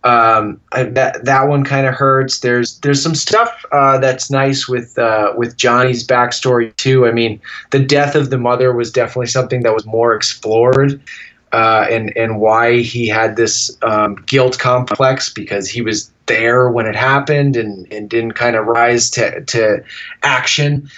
Um, 0.04 0.60
I, 0.74 0.84
that 0.84 1.24
that 1.24 1.48
one 1.48 1.64
kind 1.64 1.88
of 1.88 1.94
hurts. 1.94 2.40
There's 2.40 2.78
there's 2.80 3.02
some 3.02 3.16
stuff 3.16 3.66
uh, 3.72 3.98
that's 4.00 4.30
nice 4.30 4.68
with 4.68 4.98
uh, 4.98 5.34
with 5.38 5.56
Johnny's 5.56 6.06
backstory 6.06 6.76
too. 6.76 7.08
I 7.08 7.12
mean, 7.12 7.40
the 7.72 7.80
death 7.80 8.16
of 8.16 8.30
the 8.30 8.38
mother 8.38 8.74
was 8.74 8.92
definitely 8.92 9.28
something 9.28 9.62
that 9.62 9.74
was 9.74 9.86
more 9.86 10.14
explored, 10.14 11.02
uh, 11.54 11.88
and 11.90 12.12
and 12.18 12.42
why 12.42 12.80
he 12.80 13.08
had 13.08 13.38
this 13.38 13.72
um, 13.82 14.16
guilt 14.26 14.60
complex 14.60 15.32
because 15.32 15.70
he 15.70 15.82
was 15.82 16.12
there 16.26 16.70
when 16.70 16.86
it 16.86 16.96
happened 16.96 17.56
and, 17.56 17.92
and 17.92 18.10
didn't 18.10 18.34
kind 18.34 18.56
of 18.56 18.66
rise 18.66 19.10
to 19.12 19.42
to 19.46 19.84
action. 20.24 20.90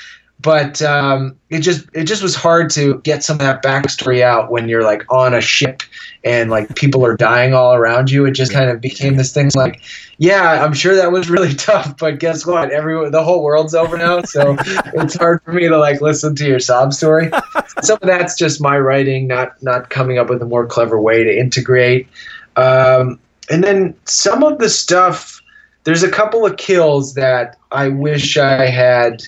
But 0.46 0.80
um, 0.84 1.36
it 1.50 1.62
just 1.62 1.88
it 1.94 2.04
just 2.04 2.22
was 2.22 2.36
hard 2.36 2.70
to 2.72 3.00
get 3.00 3.24
some 3.24 3.38
of 3.38 3.40
that 3.40 3.64
backstory 3.64 4.22
out 4.22 4.52
when 4.52 4.70
you're 4.70 4.84
like 4.84 5.04
on 5.12 5.34
a 5.34 5.42
ship 5.42 5.82
and 6.24 6.52
like 6.52 6.76
people 6.76 7.04
are 7.04 7.18
dying 7.18 7.56
all 7.56 7.74
around 7.74 8.12
you. 8.12 8.26
It 8.26 8.34
just 8.34 8.52
kind 8.52 8.70
of 8.70 8.80
became 8.80 9.16
this 9.16 9.34
thing 9.34 9.50
like, 9.56 9.82
yeah, 10.20 10.64
I'm 10.64 10.74
sure 10.74 10.96
that 10.96 11.12
was 11.12 11.32
really 11.32 11.54
tough, 11.56 11.98
but 11.98 12.20
guess 12.20 12.46
what? 12.46 12.70
Everyone, 12.70 13.10
the 13.10 13.24
whole 13.24 13.42
world's 13.44 13.74
over 13.74 13.98
now, 13.98 14.22
so 14.22 14.56
it's 14.94 15.16
hard 15.16 15.42
for 15.42 15.52
me 15.52 15.68
to 15.68 15.80
like 15.80 16.00
listen 16.00 16.36
to 16.36 16.46
your 16.46 16.60
sob 16.60 16.94
story. 16.94 17.32
Some 17.82 17.98
of 18.00 18.08
that's 18.08 18.38
just 18.38 18.62
my 18.62 18.78
writing, 18.78 19.26
not 19.26 19.62
not 19.64 19.90
coming 19.90 20.20
up 20.20 20.30
with 20.30 20.44
a 20.44 20.46
more 20.46 20.68
clever 20.68 21.02
way 21.02 21.24
to 21.24 21.36
integrate. 21.36 22.08
Um, 22.56 23.20
and 23.50 23.64
then 23.64 23.96
some 24.06 24.44
of 24.44 24.60
the 24.60 24.70
stuff, 24.70 25.42
there's 25.86 26.04
a 26.04 26.10
couple 26.10 26.46
of 26.46 26.58
kills 26.58 27.16
that 27.16 27.58
I 27.72 27.90
wish 27.90 28.38
I 28.38 28.68
had 28.68 29.24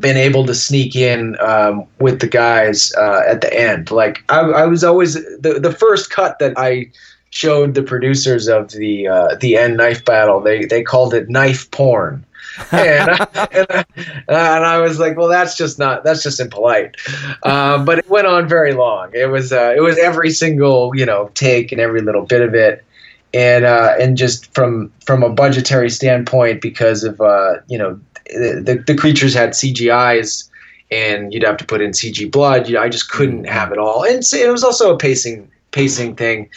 been 0.00 0.16
able 0.16 0.46
to 0.46 0.54
sneak 0.54 0.96
in 0.96 1.36
um, 1.40 1.86
with 1.98 2.20
the 2.20 2.26
guys 2.26 2.92
uh, 2.94 3.22
at 3.26 3.40
the 3.40 3.52
end. 3.52 3.90
Like 3.90 4.24
I, 4.28 4.40
I 4.40 4.66
was 4.66 4.82
always 4.82 5.14
the 5.14 5.58
the 5.60 5.72
first 5.72 6.10
cut 6.10 6.38
that 6.38 6.54
I 6.56 6.90
showed 7.30 7.74
the 7.74 7.82
producers 7.82 8.48
of 8.48 8.70
the 8.72 9.08
uh, 9.08 9.36
the 9.36 9.56
end 9.56 9.76
knife 9.76 10.04
battle. 10.04 10.40
They 10.40 10.64
they 10.64 10.82
called 10.82 11.14
it 11.14 11.28
knife 11.28 11.70
porn. 11.70 12.24
and, 12.72 13.10
I, 13.10 13.48
and, 13.52 13.66
I, 13.70 13.84
and 14.28 14.64
I 14.64 14.78
was 14.78 14.98
like, 14.98 15.16
well, 15.16 15.28
that's 15.28 15.56
just 15.56 15.78
not 15.78 16.04
that's 16.04 16.22
just 16.22 16.40
impolite. 16.40 16.96
Uh, 17.42 17.82
but 17.82 17.98
it 17.98 18.10
went 18.10 18.26
on 18.26 18.48
very 18.48 18.74
long. 18.74 19.10
It 19.14 19.26
was 19.26 19.52
uh, 19.52 19.72
it 19.76 19.80
was 19.80 19.98
every 19.98 20.30
single 20.30 20.94
you 20.94 21.06
know 21.06 21.30
take 21.34 21.72
and 21.72 21.80
every 21.80 22.02
little 22.02 22.26
bit 22.26 22.42
of 22.42 22.54
it, 22.54 22.84
and 23.32 23.64
uh, 23.64 23.94
and 24.00 24.16
just 24.16 24.52
from 24.52 24.92
from 25.06 25.22
a 25.22 25.30
budgetary 25.30 25.90
standpoint, 25.90 26.60
because 26.60 27.04
of 27.04 27.20
uh, 27.20 27.54
you 27.68 27.78
know 27.78 28.00
the, 28.26 28.82
the 28.86 28.94
creatures 28.94 29.34
had 29.34 29.50
CGIs 29.50 30.48
and 30.90 31.32
you'd 31.32 31.44
have 31.44 31.56
to 31.58 31.64
put 31.64 31.80
in 31.80 31.92
CG 31.92 32.30
blood. 32.30 32.68
You 32.68 32.74
know, 32.74 32.82
I 32.82 32.88
just 32.88 33.10
couldn't 33.10 33.44
have 33.44 33.72
it 33.72 33.78
all. 33.78 34.04
And 34.04 34.22
it 34.32 34.50
was 34.50 34.64
also 34.64 34.94
a 34.94 34.98
pacing 34.98 35.50
pacing 35.70 36.16
thing. 36.16 36.48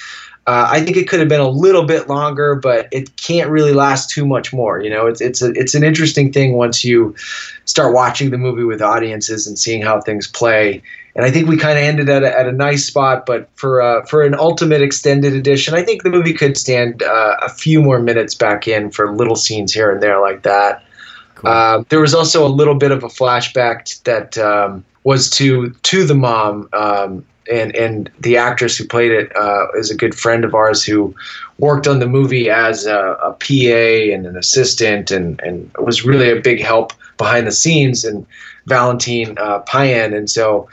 Uh, 0.46 0.68
I 0.70 0.82
think 0.82 0.98
it 0.98 1.08
could 1.08 1.20
have 1.22 1.30
been 1.30 1.40
a 1.40 1.48
little 1.48 1.86
bit 1.86 2.10
longer, 2.10 2.56
but 2.56 2.90
it 2.92 3.16
can't 3.16 3.50
really 3.50 3.72
last 3.72 4.10
too 4.10 4.26
much 4.26 4.52
more. 4.52 4.82
You 4.82 4.90
know, 4.90 5.08
it's 5.08 5.22
it's 5.22 5.42
a, 5.42 5.52
it's 5.52 5.74
an 5.74 5.84
interesting 5.84 6.34
thing 6.34 6.54
once 6.54 6.84
you 6.84 7.16
start 7.64 7.94
watching 7.94 8.30
the 8.30 8.38
movie 8.38 8.66
with 8.66 8.82
audiences 8.82 9.48
and 9.48 9.58
seeing 9.58 9.82
how 9.82 10.02
things 10.02 10.28
play. 10.28 10.82
And 11.16 11.24
I 11.24 11.32
think 11.32 11.48
we 11.48 11.56
kind 11.56 11.78
of 11.78 11.84
ended 11.84 12.10
at 12.10 12.24
a, 12.24 12.38
at 12.38 12.48
a 12.48 12.52
nice 12.52 12.86
spot, 12.86 13.26
but 13.26 13.48
for 13.56 13.82
uh, 13.82 14.04
for 14.06 14.24
an 14.24 14.36
ultimate 14.36 14.82
extended 14.82 15.34
edition, 15.34 15.76
I 15.76 15.84
think 15.84 16.04
the 16.04 16.10
movie 16.10 16.34
could 16.34 16.58
stand 16.58 17.04
uh, 17.04 17.38
a 17.42 17.50
few 17.50 17.82
more 17.82 18.00
minutes 18.00 18.36
back 18.36 18.68
in 18.68 18.92
for 18.92 19.16
little 19.16 19.38
scenes 19.38 19.74
here 19.74 19.92
and 19.92 20.04
there 20.04 20.20
like 20.20 20.42
that. 20.44 20.84
Uh, 21.44 21.84
there 21.90 22.00
was 22.00 22.14
also 22.14 22.46
a 22.46 22.50
little 22.50 22.76
bit 22.76 22.92
of 22.92 23.04
a 23.04 23.08
flashback 23.08 24.02
that 24.04 24.38
um, 24.38 24.84
was 25.04 25.30
to 25.30 25.70
to 25.84 26.06
the 26.06 26.16
mom, 26.16 26.70
um, 26.74 27.26
and 27.52 27.76
and 27.76 28.10
the 28.20 28.38
actress 28.38 28.78
who 28.78 28.88
played 28.88 29.12
it 29.12 29.36
uh, 29.36 29.68
is 29.76 29.92
a 29.92 29.96
good 29.96 30.16
friend 30.16 30.46
of 30.46 30.56
ours 30.56 30.84
who 30.84 31.14
worked 31.60 31.88
on 31.88 32.00
the 32.00 32.08
movie 32.08 32.50
as 32.50 32.86
a, 32.86 33.18
a 33.24 33.34
PA 33.34 34.14
and 34.14 34.26
an 34.26 34.38
assistant, 34.38 35.12
and 35.12 35.42
and 35.42 35.70
was 35.78 36.06
really 36.06 36.30
a 36.30 36.40
big 36.40 36.62
help 36.62 36.94
behind 37.18 37.46
the 37.48 37.52
scenes. 37.52 38.04
And 38.04 38.26
Valentine 38.66 39.38
uh, 39.38 39.60
Payan, 39.60 40.14
and 40.14 40.30
so 40.30 40.70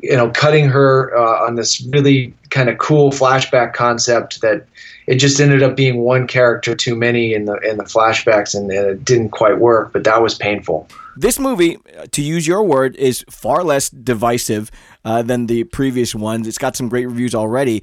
you 0.00 0.16
know, 0.16 0.30
cutting 0.30 0.68
her 0.68 1.16
uh, 1.16 1.46
on 1.46 1.56
this 1.56 1.80
really 1.90 2.34
kind 2.50 2.68
of 2.68 2.78
cool 2.78 3.10
flashback 3.10 3.72
concept 3.72 4.40
that 4.40 4.66
it 5.06 5.16
just 5.16 5.40
ended 5.40 5.62
up 5.62 5.76
being 5.76 5.98
one 5.98 6.26
character 6.26 6.74
too 6.74 6.94
many 6.94 7.34
in 7.34 7.46
the 7.46 7.56
in 7.58 7.78
the 7.78 7.84
flashbacks, 7.84 8.54
and, 8.54 8.70
and 8.70 8.86
it 8.86 9.04
didn't 9.04 9.30
quite 9.30 9.58
work. 9.58 9.92
But 9.92 10.04
that 10.04 10.22
was 10.22 10.34
painful. 10.34 10.88
This 11.16 11.38
movie, 11.38 11.78
to 12.12 12.22
use 12.22 12.46
your 12.46 12.62
word, 12.62 12.94
is 12.94 13.24
far 13.28 13.64
less 13.64 13.90
divisive 13.90 14.70
uh, 15.04 15.22
than 15.22 15.46
the 15.46 15.64
previous 15.64 16.14
ones. 16.14 16.46
It's 16.46 16.58
got 16.58 16.76
some 16.76 16.88
great 16.88 17.06
reviews 17.06 17.34
already. 17.34 17.82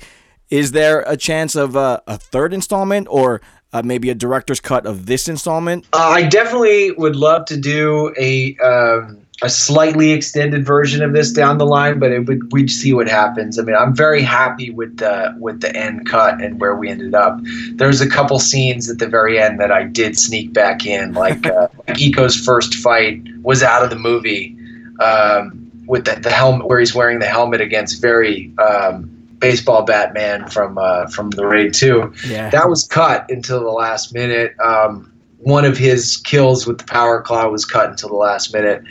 Is 0.49 0.71
there 0.71 1.01
a 1.01 1.17
chance 1.17 1.55
of 1.55 1.75
uh, 1.75 1.99
a 2.07 2.17
third 2.17 2.53
installment 2.53 3.07
or 3.09 3.41
uh, 3.73 3.81
maybe 3.83 4.09
a 4.09 4.15
director's 4.15 4.61
cut 4.61 4.85
of 4.85 5.05
this 5.05 5.27
installment? 5.27 5.85
Uh, 5.91 5.97
I 5.97 6.23
definitely 6.23 6.91
would 6.91 7.15
love 7.15 7.45
to 7.45 7.57
do 7.57 8.13
a 8.17 8.55
um, 8.59 9.24
a 9.41 9.49
slightly 9.49 10.11
extended 10.11 10.65
version 10.65 11.03
of 11.03 11.13
this 11.13 11.31
down 11.31 11.57
the 11.57 11.65
line, 11.65 11.99
but 11.99 12.11
it 12.11 12.19
would 12.19 12.51
we'd 12.53 12.71
see 12.71 12.93
what 12.93 13.07
happens. 13.07 13.59
I 13.59 13.63
mean, 13.63 13.75
I'm 13.75 13.93
very 13.93 14.21
happy 14.21 14.71
with 14.71 14.97
the 14.97 15.35
with 15.39 15.61
the 15.61 15.75
end 15.75 16.07
cut 16.07 16.41
and 16.41 16.59
where 16.59 16.75
we 16.75 16.89
ended 16.89 17.13
up. 17.13 17.39
There's 17.73 17.99
a 17.99 18.09
couple 18.09 18.39
scenes 18.39 18.89
at 18.89 18.99
the 18.99 19.07
very 19.07 19.39
end 19.39 19.59
that 19.59 19.71
I 19.71 19.83
did 19.83 20.17
sneak 20.17 20.53
back 20.53 20.85
in, 20.85 21.13
like 21.13 21.45
uh, 21.47 21.67
like 21.87 21.99
Iko's 21.99 22.35
first 22.35 22.75
fight 22.75 23.21
was 23.41 23.61
out 23.61 23.83
of 23.83 23.89
the 23.89 23.97
movie 23.97 24.55
um, 25.01 25.69
with 25.85 26.05
the, 26.05 26.15
the 26.15 26.31
helmet 26.31 26.67
where 26.67 26.79
he's 26.79 26.95
wearing 26.95 27.19
the 27.19 27.27
helmet 27.27 27.59
against 27.59 28.01
very 28.01 28.53
um, 28.57 29.09
baseball 29.39 29.83
Batman 29.83 30.47
from 30.47 30.77
uh, 30.77 31.07
from 31.07 31.31
the 31.31 31.45
Raid 31.45 31.73
Two. 31.73 32.13
Yeah. 32.25 32.49
That 32.51 32.69
was 32.69 32.87
cut 32.87 33.29
until 33.29 33.59
the 33.59 33.71
last 33.71 34.13
minute. 34.13 34.57
Um, 34.59 35.11
one 35.45 35.63
of 35.63 35.77
his 35.77 36.17
kills 36.17 36.65
with 36.65 36.79
the 36.79 36.83
power 36.85 37.21
claw 37.21 37.47
was 37.47 37.65
cut 37.65 37.87
until 37.87 38.09
the 38.09 38.15
last 38.15 38.51
minute. 38.51 38.83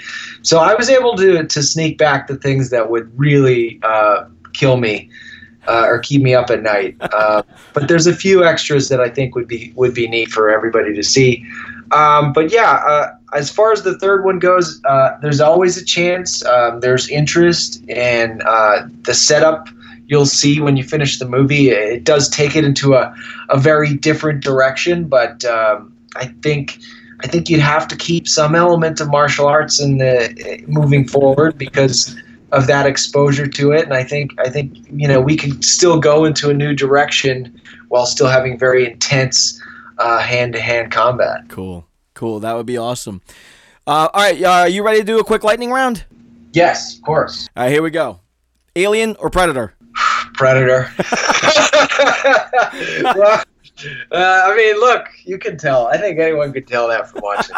So 0.42 0.60
I 0.60 0.74
was 0.76 0.88
able 0.88 1.16
to 1.16 1.44
to 1.44 1.62
sneak 1.62 1.98
back 1.98 2.28
the 2.28 2.36
things 2.36 2.70
that 2.70 2.90
would 2.90 3.10
really 3.18 3.80
uh, 3.82 4.24
kill 4.52 4.76
me 4.76 5.10
uh, 5.66 5.86
or 5.88 5.98
keep 5.98 6.22
me 6.22 6.32
up 6.32 6.50
at 6.50 6.62
night. 6.62 6.96
Uh, 7.14 7.42
but 7.72 7.86
there's 7.86 8.08
a 8.08 8.14
few 8.14 8.44
extras 8.44 8.88
that 8.88 9.00
I 9.00 9.08
think 9.08 9.36
would 9.36 9.46
be 9.46 9.72
would 9.76 9.94
be 9.94 10.08
neat 10.08 10.30
for 10.30 10.50
everybody 10.50 10.92
to 10.94 11.02
see. 11.02 11.44
Um, 11.92 12.32
but 12.32 12.52
yeah, 12.52 12.82
uh, 12.86 13.14
as 13.34 13.50
far 13.50 13.72
as 13.72 13.82
the 13.82 13.96
third 13.98 14.24
one 14.24 14.40
goes, 14.40 14.80
uh, 14.84 15.16
there's 15.22 15.40
always 15.40 15.76
a 15.76 15.84
chance. 15.84 16.44
Um, 16.44 16.80
there's 16.80 17.08
interest 17.08 17.82
and 17.88 18.42
uh, 18.42 18.86
the 19.02 19.14
setup. 19.14 19.68
You'll 20.06 20.26
see 20.26 20.60
when 20.60 20.76
you 20.76 20.82
finish 20.82 21.18
the 21.18 21.28
movie. 21.28 21.70
It 21.70 22.04
does 22.04 22.28
take 22.28 22.56
it 22.56 22.64
into 22.64 22.94
a, 22.94 23.14
a 23.48 23.58
very 23.58 23.94
different 23.94 24.42
direction, 24.42 25.04
but 25.04 25.44
um, 25.44 25.93
I 26.16 26.26
think 26.42 26.78
I 27.20 27.26
think 27.26 27.48
you'd 27.48 27.60
have 27.60 27.88
to 27.88 27.96
keep 27.96 28.28
some 28.28 28.54
element 28.54 29.00
of 29.00 29.08
martial 29.08 29.46
arts 29.46 29.80
in 29.80 29.98
the 29.98 30.64
moving 30.66 31.06
forward 31.06 31.56
because 31.56 32.16
of 32.52 32.66
that 32.66 32.86
exposure 32.86 33.46
to 33.46 33.72
it. 33.72 33.84
And 33.84 33.94
I 33.94 34.04
think 34.04 34.32
I 34.38 34.48
think 34.48 34.76
you 34.90 35.08
know 35.08 35.20
we 35.20 35.36
can 35.36 35.62
still 35.62 35.98
go 35.98 36.24
into 36.24 36.50
a 36.50 36.54
new 36.54 36.74
direction 36.74 37.60
while 37.88 38.06
still 38.06 38.28
having 38.28 38.58
very 38.58 38.90
intense 38.90 39.60
hand 39.98 40.52
to 40.54 40.60
hand 40.60 40.92
combat. 40.92 41.48
Cool, 41.48 41.86
cool. 42.14 42.40
That 42.40 42.54
would 42.54 42.66
be 42.66 42.78
awesome. 42.78 43.22
Uh, 43.86 44.08
all 44.12 44.22
right, 44.22 44.42
uh, 44.42 44.50
are 44.50 44.68
you 44.68 44.82
ready 44.82 45.00
to 45.00 45.04
do 45.04 45.18
a 45.18 45.24
quick 45.24 45.44
lightning 45.44 45.70
round? 45.70 46.04
Yes, 46.52 46.96
of 46.96 47.02
course. 47.02 47.48
All 47.56 47.64
right, 47.64 47.72
here 47.72 47.82
we 47.82 47.90
go. 47.90 48.20
Alien 48.76 49.16
or 49.16 49.28
Predator? 49.28 49.74
Predator. 50.34 50.90
well, 53.14 53.44
uh, 54.12 54.42
I 54.46 54.56
mean, 54.56 54.76
look, 54.80 55.06
you 55.24 55.38
can 55.38 55.56
tell. 55.56 55.88
I 55.88 55.96
think 55.98 56.18
anyone 56.18 56.52
could 56.52 56.66
tell 56.66 56.88
that 56.88 57.08
from 57.10 57.22
watching. 57.22 57.56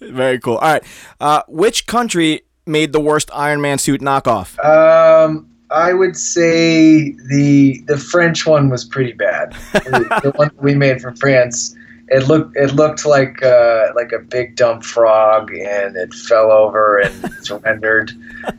Very 0.00 0.38
cool. 0.38 0.56
All 0.56 0.72
right, 0.72 0.84
uh, 1.20 1.42
which 1.48 1.86
country 1.86 2.42
made 2.66 2.92
the 2.92 3.00
worst 3.00 3.30
Iron 3.34 3.60
Man 3.60 3.78
suit 3.78 4.00
knockoff? 4.00 4.62
Um, 4.64 5.48
I 5.70 5.92
would 5.92 6.16
say 6.16 7.12
the 7.30 7.82
the 7.86 7.96
French 7.96 8.46
one 8.46 8.68
was 8.68 8.84
pretty 8.84 9.12
bad. 9.12 9.52
the, 9.72 10.20
the 10.22 10.30
one 10.32 10.50
we 10.58 10.74
made 10.74 11.00
for 11.00 11.14
France, 11.16 11.74
it 12.12 12.28
looked 12.28 12.56
it 12.56 12.74
looked 12.74 13.06
like 13.06 13.42
uh, 13.42 13.88
like 13.94 14.12
a 14.12 14.18
big 14.18 14.56
dumb 14.56 14.82
frog, 14.82 15.50
and 15.52 15.96
it 15.96 16.12
fell 16.12 16.52
over 16.52 16.98
and 16.98 17.32
surrendered. 17.42 18.12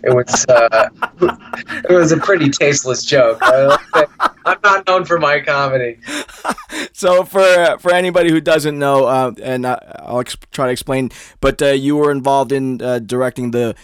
It 0.03 0.13
was 0.13 0.45
uh, 0.49 0.89
it 1.89 1.93
was 1.93 2.11
a 2.11 2.17
pretty 2.17 2.49
tasteless 2.49 3.03
joke. 3.05 3.39
I, 3.41 3.77
am 4.45 4.57
not 4.63 4.87
known 4.87 5.05
for 5.05 5.19
my 5.19 5.39
comedy. 5.39 5.99
So 6.95 7.23
for 7.23 7.41
uh, 7.41 7.77
for 7.77 7.93
anybody 7.93 8.29
who 8.31 8.41
doesn't 8.41 8.77
know, 8.77 9.05
uh, 9.05 9.31
and 9.41 9.65
uh, 9.65 9.77
I'll 9.99 10.21
ex- 10.21 10.37
try 10.51 10.67
to 10.67 10.71
explain, 10.71 11.11
but 11.39 11.61
uh, 11.61 11.67
you 11.67 11.95
were 11.95 12.11
involved 12.11 12.51
in 12.51 12.81
uh, 12.81 12.99
directing 12.99 13.51
the 13.51 13.75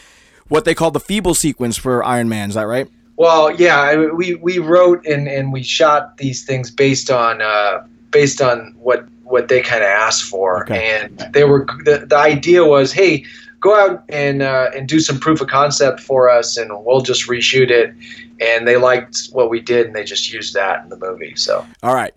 what 0.47 0.65
they 0.65 0.73
call 0.73 0.91
the 0.91 0.99
feeble 0.99 1.34
sequence 1.34 1.77
for 1.77 2.03
Iron 2.03 2.29
Man. 2.29 2.49
Is 2.49 2.55
that 2.55 2.63
right? 2.63 2.88
Well, 3.17 3.55
yeah, 3.55 3.82
I- 3.82 4.12
we 4.12 4.36
we 4.36 4.60
wrote 4.60 5.05
and, 5.05 5.27
and 5.27 5.53
we 5.53 5.63
shot 5.63 6.17
these 6.17 6.45
things 6.45 6.71
based 6.71 7.10
on 7.12 7.41
uh, 7.41 7.86
based 8.12 8.41
on 8.41 8.75
what 8.77 9.08
what 9.29 9.47
they 9.47 9.61
kind 9.61 9.83
of 9.83 9.89
asked 9.89 10.23
for, 10.23 10.63
Okay. 10.63 10.99
and 11.01 11.17
they 11.33 11.43
were 11.43 11.65
the, 11.85 12.05
the 12.07 12.17
idea 12.17 12.65
was, 12.65 12.91
hey, 12.91 13.23
go 13.61 13.75
out 13.79 14.03
and 14.09 14.41
uh, 14.41 14.69
and 14.75 14.87
do 14.87 14.99
some 14.99 15.19
proof 15.19 15.39
of 15.41 15.47
concept 15.47 15.99
for 15.99 16.29
us, 16.29 16.57
and 16.57 16.69
we'll 16.85 17.01
just 17.01 17.27
reshoot 17.29 17.69
it. 17.69 17.93
And 18.41 18.67
they 18.67 18.77
liked 18.77 19.27
what 19.33 19.49
we 19.49 19.59
did, 19.59 19.87
and 19.87 19.95
they 19.95 20.03
just 20.05 20.31
used 20.31 20.53
that 20.53 20.81
in 20.83 20.89
the 20.89 20.97
movie. 20.97 21.35
So, 21.35 21.65
All 21.83 21.93
right. 21.93 22.13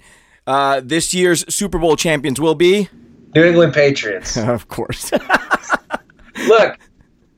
Uh, 0.47 0.81
this 0.85 1.13
year's 1.15 1.45
Super 1.55 1.79
Bowl 1.79 1.97
champions 1.97 2.41
will 2.41 2.55
be, 2.55 2.89
New 3.35 3.45
England 3.45 3.75
Patriots. 3.75 4.37
of 4.57 4.69
course. 4.69 5.11
Look, 6.49 6.79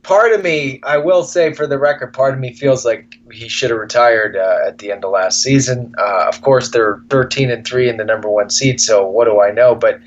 part 0.05 0.33
of 0.33 0.45
me, 0.45 0.81
I 0.85 0.99
will 0.99 1.25
say 1.25 1.53
for 1.53 1.67
the 1.67 1.79
record, 1.79 2.12
part 2.12 2.35
of 2.35 2.40
me 2.40 2.53
feels 2.53 2.85
like 2.85 3.19
he 3.33 3.49
should 3.49 3.71
have 3.71 3.79
retired 3.81 4.37
uh, 4.37 4.59
at 4.67 4.79
the 4.79 4.93
end 4.93 5.05
of 5.05 5.11
last 5.11 5.43
season. 5.43 5.95
Uh, 5.99 6.27
of 6.29 6.43
course, 6.43 6.71
they're 6.71 7.03
13 7.11 7.51
and 7.51 7.67
three 7.67 7.88
in 7.88 7.97
the 7.97 8.05
number 8.05 8.29
one 8.29 8.51
seed, 8.51 8.81
so 8.81 9.05
what 9.05 9.25
do 9.25 9.40
I 9.40 9.51
know? 9.51 9.75
But 9.75 10.01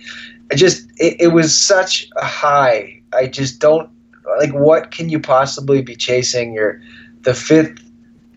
I 0.52 0.56
just, 0.56 0.90
it, 0.98 1.20
it 1.20 1.28
was 1.34 1.60
such 1.60 2.08
a 2.16 2.26
high. 2.26 3.02
I 3.14 3.28
just 3.28 3.60
don't 3.60 3.90
like. 4.38 4.54
What 4.54 4.92
can 4.92 5.10
you 5.10 5.20
possibly 5.20 5.82
be 5.82 5.96
chasing? 5.96 6.54
You're 6.54 6.82
the 7.22 7.34
fifth 7.34 7.84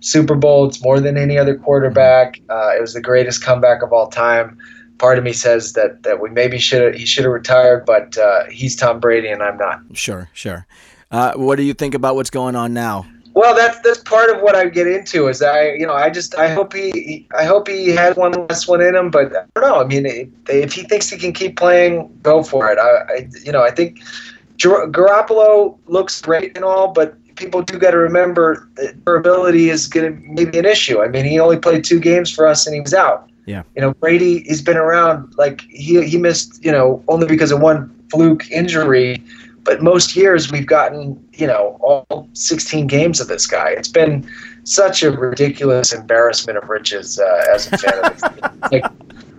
Super 0.00 0.34
Bowl. 0.34 0.66
It's 0.66 0.82
more 0.82 1.00
than 1.00 1.16
any 1.16 1.38
other 1.38 1.56
quarterback. 1.56 2.40
Uh, 2.48 2.70
it 2.76 2.80
was 2.80 2.94
the 2.94 3.00
greatest 3.00 3.42
comeback 3.44 3.82
of 3.82 3.92
all 3.92 4.08
time. 4.08 4.58
Part 4.98 5.18
of 5.18 5.24
me 5.24 5.32
says 5.32 5.72
that 5.74 6.02
that 6.02 6.20
we 6.20 6.30
maybe 6.30 6.58
should 6.58 6.94
he 6.94 7.06
should 7.06 7.24
have 7.24 7.32
retired, 7.32 7.86
but 7.86 8.18
uh, 8.18 8.44
he's 8.50 8.76
Tom 8.76 9.00
Brady 9.00 9.28
and 9.28 9.42
I'm 9.42 9.56
not. 9.56 9.80
sure, 9.94 10.28
sure. 10.32 10.66
Uh, 11.10 11.32
what 11.34 11.56
do 11.56 11.62
you 11.62 11.74
think 11.74 11.94
about 11.94 12.14
what's 12.14 12.30
going 12.30 12.54
on 12.54 12.72
now? 12.72 13.06
Well, 13.34 13.54
that's 13.54 13.78
that's 13.80 13.98
part 13.98 14.28
of 14.30 14.42
what 14.42 14.56
I 14.56 14.68
get 14.68 14.86
into. 14.86 15.28
Is 15.28 15.40
I 15.40 15.72
you 15.72 15.86
know 15.86 15.94
I 15.94 16.10
just 16.10 16.36
I 16.36 16.48
hope 16.48 16.72
he 16.72 17.28
I 17.36 17.44
hope 17.44 17.68
he 17.68 17.90
has 17.90 18.16
one 18.16 18.32
last 18.32 18.68
one 18.68 18.80
in 18.80 18.94
him, 18.94 19.10
but 19.10 19.34
I 19.34 19.60
don't 19.60 19.70
know. 19.70 19.80
I 19.80 19.84
mean, 19.84 20.06
if, 20.06 20.28
if 20.48 20.72
he 20.72 20.82
thinks 20.82 21.08
he 21.08 21.16
can 21.16 21.32
keep 21.32 21.56
playing, 21.56 22.18
go 22.22 22.42
for 22.42 22.70
it. 22.70 22.78
I, 22.78 23.12
I 23.12 23.28
you 23.44 23.52
know 23.52 23.62
I 23.62 23.70
think 23.70 24.02
Gar- 24.60 24.88
Garoppolo 24.88 25.78
looks 25.86 26.20
great 26.20 26.56
and 26.56 26.64
all, 26.64 26.88
but 26.88 27.14
people 27.36 27.62
do 27.62 27.78
got 27.78 27.92
to 27.92 27.98
remember 27.98 28.68
that 28.74 29.02
durability 29.04 29.70
is 29.70 29.86
going 29.86 30.12
to 30.12 30.20
maybe 30.28 30.58
an 30.58 30.66
issue. 30.66 31.00
I 31.00 31.08
mean, 31.08 31.24
he 31.24 31.38
only 31.38 31.56
played 31.56 31.84
two 31.84 32.00
games 32.00 32.30
for 32.30 32.46
us 32.46 32.66
and 32.66 32.74
he 32.74 32.80
was 32.80 32.92
out. 32.92 33.30
Yeah. 33.46 33.62
You 33.74 33.82
know, 33.82 33.94
Brady 33.94 34.40
he's 34.40 34.60
been 34.60 34.76
around 34.76 35.34
like 35.38 35.62
he 35.62 36.04
he 36.04 36.18
missed 36.18 36.64
you 36.64 36.72
know 36.72 37.02
only 37.08 37.26
because 37.26 37.52
of 37.52 37.60
one 37.60 37.94
fluke 38.10 38.50
injury 38.50 39.22
but 39.64 39.82
most 39.82 40.16
years 40.16 40.50
we've 40.50 40.66
gotten 40.66 41.22
you 41.32 41.46
know 41.46 41.76
all 41.80 42.28
16 42.32 42.86
games 42.86 43.20
of 43.20 43.28
this 43.28 43.46
guy. 43.46 43.70
It's 43.70 43.88
been 43.88 44.28
such 44.64 45.02
a 45.02 45.10
ridiculous 45.10 45.92
embarrassment 45.92 46.58
of 46.58 46.68
riches 46.68 47.18
uh, 47.18 47.44
as 47.52 47.66
a 47.72 47.78
fan 47.78 48.04
of 48.04 48.12
this 48.12 48.22
like 48.72 48.84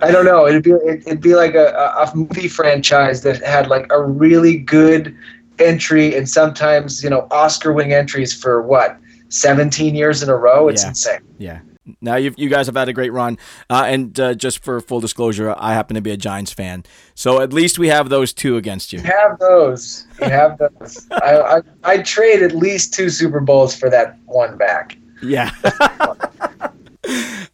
i 0.02 0.12
don't 0.12 0.26
know. 0.26 0.48
It'd 0.48 0.64
be 0.64 0.72
it'd 0.72 1.22
be 1.22 1.36
like 1.36 1.56
a, 1.56 1.68
a 1.74 2.04
a 2.04 2.16
movie 2.16 2.48
franchise 2.48 3.22
that 3.24 3.42
had 3.44 3.68
like 3.68 3.86
a 3.92 4.02
really 4.02 4.58
good 4.58 5.16
entry 5.60 6.16
and 6.16 6.28
sometimes 6.28 7.04
you 7.04 7.10
know 7.10 7.28
oscar 7.30 7.72
winning 7.72 7.94
entries 7.94 8.34
for 8.34 8.62
what 8.62 8.98
17 9.30 9.96
years 9.96 10.22
in 10.24 10.30
a 10.30 10.36
row? 10.36 10.68
It's 10.68 10.84
Yeah. 10.84 10.90
insane. 10.90 11.20
Yeah. 11.38 11.60
Now 12.00 12.16
you 12.16 12.34
you 12.38 12.48
guys 12.48 12.68
have 12.68 12.76
had 12.76 12.90
a 12.90 12.94
great 12.94 13.12
run, 13.12 13.38
uh, 13.70 13.86
and 13.88 14.18
uh, 14.20 14.34
just 14.36 14.64
for 14.64 14.80
full 14.82 15.00
disclosure, 15.00 15.56
I 15.58 15.74
happen 15.74 15.96
to 15.96 16.02
be 16.02 16.12
a 16.12 16.18
Giants 16.18 16.54
fan, 16.54 16.84
so 17.16 17.42
at 17.42 17.52
least 17.54 17.80
we 17.80 17.88
have 17.88 18.10
those 18.10 18.34
two 18.34 18.56
against 18.58 18.94
you. 18.94 19.00
you 19.00 19.06
have 19.06 19.40
those 19.40 20.06
you 20.22 20.30
have 20.30 20.60
those 20.60 21.08
I, 21.12 21.38
I 21.58 21.62
i'd 21.86 22.06
trade 22.06 22.44
at 22.44 22.54
least 22.56 22.94
two 22.94 23.10
super 23.10 23.40
bowls 23.40 23.76
for 23.76 23.90
that 23.90 24.20
one 24.26 24.58
back 24.58 24.96
Yeah. 25.24 25.50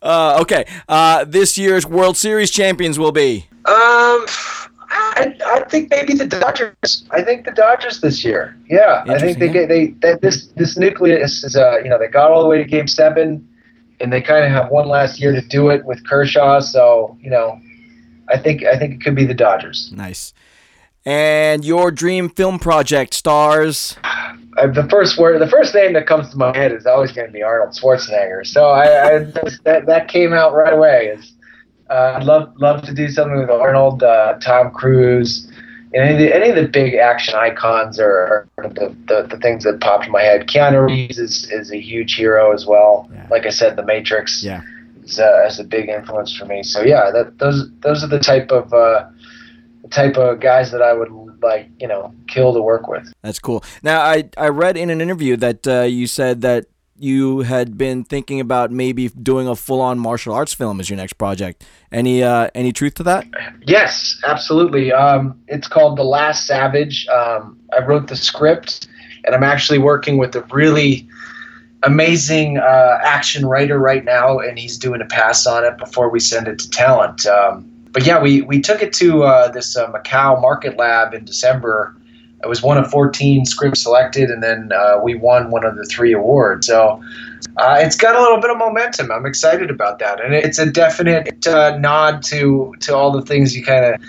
uh, 0.02 0.40
okay. 0.42 0.66
Uh, 0.88 1.24
this 1.26 1.58
year's 1.58 1.86
World 1.86 2.18
Series 2.18 2.52
champions 2.52 3.00
will 3.00 3.12
be. 3.12 3.48
Um, 3.66 4.26
I, 4.90 5.36
I 5.46 5.64
think 5.70 5.90
maybe 5.90 6.14
the 6.14 6.26
Dodgers. 6.28 7.06
I 7.12 7.22
think 7.22 7.46
the 7.46 7.52
Dodgers 7.52 8.02
this 8.02 8.24
year. 8.24 8.58
Yeah, 8.70 9.04
I 9.08 9.20
think 9.20 9.40
they 9.40 9.66
they 9.66 9.88
that 10.02 10.22
this 10.22 10.48
this 10.56 10.78
nucleus 10.78 11.44
is 11.44 11.56
uh 11.56 11.80
you 11.84 11.90
know 11.90 11.98
they 12.00 12.08
got 12.08 12.32
all 12.32 12.42
the 12.44 12.50
way 12.50 12.58
to 12.58 12.66
Game 12.66 12.88
Seven, 12.88 13.48
and 14.00 14.12
they 14.12 14.22
kind 14.22 14.46
of 14.46 14.52
have 14.52 14.70
one 14.70 14.88
last 14.88 15.20
year 15.20 15.32
to 15.34 15.42
do 15.42 15.70
it 15.70 15.86
with 15.86 16.06
Kershaw. 16.08 16.60
So 16.60 17.18
you 17.22 17.30
know, 17.30 17.60
I 18.30 18.38
think 18.38 18.64
I 18.64 18.78
think 18.78 18.96
it 18.96 19.02
could 19.02 19.16
be 19.16 19.26
the 19.26 19.34
Dodgers. 19.34 19.92
Nice. 19.94 20.34
And 21.06 21.64
your 21.64 21.90
dream 21.90 22.30
film 22.30 22.60
project 22.60 23.14
stars. 23.14 23.98
Uh, 24.58 24.66
the 24.66 24.90
first 24.90 25.20
word, 25.20 25.40
the 25.40 25.48
first 25.48 25.76
name 25.76 25.94
that 25.94 26.08
comes 26.08 26.32
to 26.32 26.36
my 26.36 26.52
head 26.58 26.72
is 26.72 26.88
always 26.88 27.12
going 27.12 27.28
to 27.28 27.32
be 27.32 27.44
Arnold 27.44 27.76
Schwarzenegger. 27.76 28.44
So 28.44 28.70
I, 28.70 28.86
I 28.86 29.20
that 29.66 29.86
that 29.86 30.08
came 30.08 30.34
out 30.34 30.56
right 30.56 30.74
away. 30.74 31.14
Is 31.16 31.34
uh, 31.92 32.14
I'd 32.16 32.24
love 32.24 32.54
love 32.58 32.82
to 32.84 32.94
do 32.96 33.08
something 33.08 33.38
with 33.38 33.52
Arnold, 33.52 34.02
uh, 34.02 34.40
Tom 34.42 34.72
Cruise, 34.72 35.48
and 35.98 36.10
any 36.10 36.14
of 36.14 36.20
the, 36.20 36.36
any 36.36 36.50
of 36.50 36.56
the 36.56 36.68
big 36.68 36.94
action 36.96 37.34
icons 37.36 38.00
are, 38.00 38.48
are 38.58 38.70
the, 38.70 38.96
the 39.08 39.28
the 39.32 39.38
things 39.38 39.64
that 39.64 39.82
popped 39.82 40.06
in 40.06 40.12
my 40.12 40.22
head. 40.22 40.48
Keanu 40.48 40.88
Reeves 40.88 41.18
is, 41.18 41.50
is 41.52 41.72
a 41.72 41.78
huge 41.80 42.16
hero 42.16 42.54
as 42.54 42.66
well. 42.66 43.10
Yeah. 43.12 43.28
Like 43.32 43.46
I 43.46 43.50
said, 43.50 43.76
The 43.76 43.84
Matrix 43.84 44.44
Yeah. 44.44 44.62
is, 45.04 45.20
uh, 45.20 45.46
is 45.48 45.60
a 45.60 45.64
big 45.64 45.90
influence 45.90 46.36
for 46.36 46.46
me. 46.46 46.64
So 46.64 46.82
yeah, 46.82 47.10
that 47.12 47.40
those 47.40 47.70
those 47.82 48.04
are 48.04 48.08
the 48.08 48.20
type 48.20 48.52
of 48.52 48.74
uh, 48.74 49.06
the 49.82 49.90
type 49.90 50.18
of 50.18 50.40
guys 50.40 50.72
that 50.72 50.82
I 50.82 50.94
would 50.94 51.10
like 51.42 51.70
you 51.80 51.88
know 51.88 52.14
kill 52.28 52.54
to 52.54 52.62
work 52.62 52.88
with. 52.88 53.12
That's 53.24 53.40
cool. 53.40 53.64
Now, 53.84 54.02
I, 54.02 54.30
I 54.38 54.50
read 54.50 54.78
in 54.78 54.90
an 54.90 55.02
interview 55.02 55.36
that 55.38 55.68
uh, 55.68 55.82
you 55.84 56.08
said 56.08 56.42
that 56.42 56.66
you 57.00 57.42
had 57.42 57.78
been 57.78 58.04
thinking 58.04 58.40
about 58.40 58.72
maybe 58.72 59.10
doing 59.10 59.48
a 59.48 59.56
full 59.56 59.82
on 59.82 60.00
martial 60.00 60.34
arts 60.34 60.54
film 60.54 60.80
as 60.80 60.90
your 60.90 60.98
next 60.98 61.14
project. 61.14 61.64
Any 61.92 62.24
uh, 62.24 62.50
any 62.56 62.72
truth 62.72 62.96
to 62.96 63.04
that? 63.04 63.28
Yes, 63.66 64.20
absolutely. 64.26 64.92
Um, 64.92 65.40
it's 65.48 65.68
called 65.68 65.98
The 65.98 66.04
Last 66.04 66.48
Savage. 66.48 67.08
Um, 67.08 67.60
I 67.74 67.84
wrote 67.84 68.08
the 68.08 68.16
script, 68.16 68.88
and 69.26 69.36
I'm 69.36 69.44
actually 69.44 69.80
working 69.80 70.18
with 70.18 70.36
a 70.36 70.42
really 70.52 71.08
amazing 71.84 72.58
uh, 72.58 73.00
action 73.02 73.46
writer 73.46 73.78
right 73.80 74.04
now, 74.04 74.40
and 74.40 74.58
he's 74.58 74.78
doing 74.78 75.02
a 75.02 75.06
pass 75.06 75.46
on 75.46 75.64
it 75.64 75.78
before 75.78 76.10
we 76.10 76.20
send 76.20 76.48
it 76.48 76.60
to 76.60 76.70
talent. 76.70 77.26
Um, 77.28 77.72
but 77.92 78.06
yeah, 78.06 78.22
we, 78.22 78.42
we 78.42 78.62
took 78.62 78.82
it 78.82 78.94
to 78.94 79.24
uh, 79.24 79.48
this 79.50 79.76
uh, 79.76 79.92
Macau 79.92 80.40
Market 80.42 80.78
Lab 80.78 81.14
in 81.14 81.26
December. 81.26 81.96
It 82.44 82.48
was 82.48 82.62
one 82.62 82.78
of 82.78 82.90
14 82.90 83.46
scripts 83.46 83.82
selected, 83.82 84.30
and 84.30 84.44
then 84.44 84.72
uh, 84.72 85.00
we 85.04 85.16
won 85.16 85.50
one 85.50 85.66
of 85.66 85.76
the 85.76 85.86
three 85.86 86.14
awards. 86.14 86.68
So 86.68 87.02
uh, 87.58 87.78
it's 87.80 87.96
got 87.96 88.16
a 88.16 88.22
little 88.22 88.40
bit 88.40 88.52
of 88.52 88.58
momentum. 88.58 89.12
I'm 89.12 89.26
excited 89.26 89.72
about 89.72 90.00
that, 90.00 90.24
and 90.24 90.34
it's 90.34 90.60
a 90.60 90.70
definite 90.70 91.48
uh, 91.48 91.78
nod 91.78 92.22
to 92.24 92.76
to 92.82 92.96
all 92.96 93.12
the 93.12 93.24
things 93.24 93.56
you 93.56 93.64
kind 93.64 93.86
of 93.86 94.02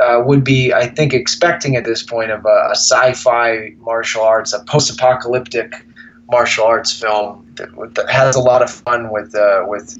uh, 0.00 0.22
would 0.24 0.42
be, 0.42 0.72
I 0.72 0.88
think, 0.88 1.14
expecting 1.14 1.76
at 1.76 1.84
this 1.84 2.02
point 2.02 2.32
of 2.32 2.44
a, 2.44 2.68
a 2.70 2.76
sci-fi 2.76 3.74
martial 3.78 4.22
arts, 4.22 4.52
a 4.52 4.64
post-apocalyptic 4.64 5.86
martial 6.30 6.64
arts 6.64 6.92
film 6.92 7.46
that, 7.54 7.94
that 7.94 8.10
has 8.10 8.34
a 8.34 8.40
lot 8.40 8.62
of 8.62 8.70
fun 8.70 9.10
with 9.10 9.34
uh, 9.34 9.64
with 9.66 9.98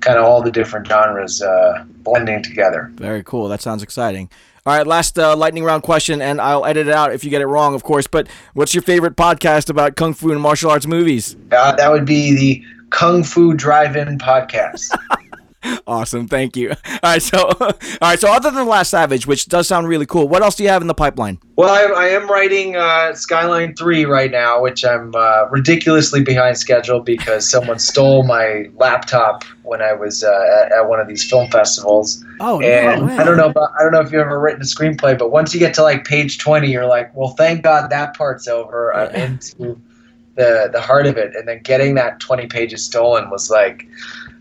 kind 0.00 0.18
of 0.18 0.24
all 0.24 0.42
the 0.42 0.50
different 0.50 0.86
genres 0.86 1.42
uh, 1.42 1.84
blending 2.02 2.42
together. 2.42 2.90
Very 2.94 3.22
cool. 3.22 3.48
That 3.48 3.60
sounds 3.60 3.82
exciting. 3.82 4.30
All 4.68 4.76
right, 4.76 4.86
last 4.86 5.18
uh, 5.18 5.34
lightning 5.34 5.64
round 5.64 5.82
question, 5.82 6.20
and 6.20 6.42
I'll 6.42 6.66
edit 6.66 6.88
it 6.88 6.92
out 6.92 7.14
if 7.14 7.24
you 7.24 7.30
get 7.30 7.40
it 7.40 7.46
wrong, 7.46 7.74
of 7.74 7.84
course. 7.84 8.06
But 8.06 8.28
what's 8.52 8.74
your 8.74 8.82
favorite 8.82 9.16
podcast 9.16 9.70
about 9.70 9.96
kung 9.96 10.12
fu 10.12 10.30
and 10.30 10.42
martial 10.42 10.70
arts 10.70 10.86
movies? 10.86 11.36
Uh, 11.50 11.74
that 11.74 11.90
would 11.90 12.04
be 12.04 12.36
the 12.36 12.62
Kung 12.90 13.24
Fu 13.24 13.54
Drive-In 13.54 14.18
podcast. 14.18 14.94
Awesome, 15.86 16.28
thank 16.28 16.56
you. 16.56 16.70
All 16.86 16.98
right, 17.02 17.22
so 17.22 17.38
all 17.60 17.72
right, 18.00 18.18
so 18.18 18.32
other 18.32 18.50
than 18.50 18.66
Last 18.66 18.90
Savage, 18.90 19.26
which 19.26 19.46
does 19.46 19.66
sound 19.66 19.88
really 19.88 20.06
cool, 20.06 20.28
what 20.28 20.42
else 20.42 20.54
do 20.54 20.62
you 20.62 20.68
have 20.68 20.82
in 20.82 20.88
the 20.88 20.94
pipeline? 20.94 21.38
Well, 21.56 21.70
I, 21.70 22.04
I 22.04 22.08
am 22.08 22.28
writing 22.28 22.76
uh, 22.76 23.14
Skyline 23.14 23.74
3 23.74 24.04
right 24.04 24.30
now, 24.30 24.62
which 24.62 24.84
I'm 24.84 25.12
uh, 25.14 25.46
ridiculously 25.50 26.22
behind 26.22 26.56
schedule 26.56 27.00
because 27.00 27.48
someone 27.48 27.78
stole 27.78 28.22
my 28.24 28.70
laptop 28.76 29.44
when 29.62 29.82
I 29.82 29.92
was 29.92 30.22
uh, 30.22 30.64
at, 30.64 30.72
at 30.72 30.88
one 30.88 31.00
of 31.00 31.08
these 31.08 31.28
film 31.28 31.50
festivals. 31.50 32.24
Oh, 32.40 32.60
and 32.60 33.10
I 33.10 33.24
don't 33.24 33.36
know 33.36 33.48
about 33.48 33.70
I 33.78 33.82
don't 33.82 33.92
know 33.92 34.00
if 34.00 34.12
you've 34.12 34.20
ever 34.20 34.38
written 34.38 34.62
a 34.62 34.64
screenplay, 34.64 35.18
but 35.18 35.30
once 35.30 35.52
you 35.52 35.60
get 35.60 35.74
to 35.74 35.82
like 35.82 36.04
page 36.04 36.38
20, 36.38 36.70
you're 36.70 36.86
like, 36.86 37.14
well, 37.16 37.30
thank 37.30 37.62
God 37.62 37.90
that 37.90 38.16
part's 38.16 38.46
over. 38.46 38.94
I'm 38.94 39.14
into 39.14 39.80
the 40.36 40.70
the 40.72 40.80
heart 40.80 41.06
of 41.06 41.16
it, 41.16 41.34
and 41.34 41.48
then 41.48 41.60
getting 41.62 41.94
that 41.96 42.20
20 42.20 42.46
pages 42.46 42.84
stolen 42.84 43.28
was 43.30 43.50
like 43.50 43.86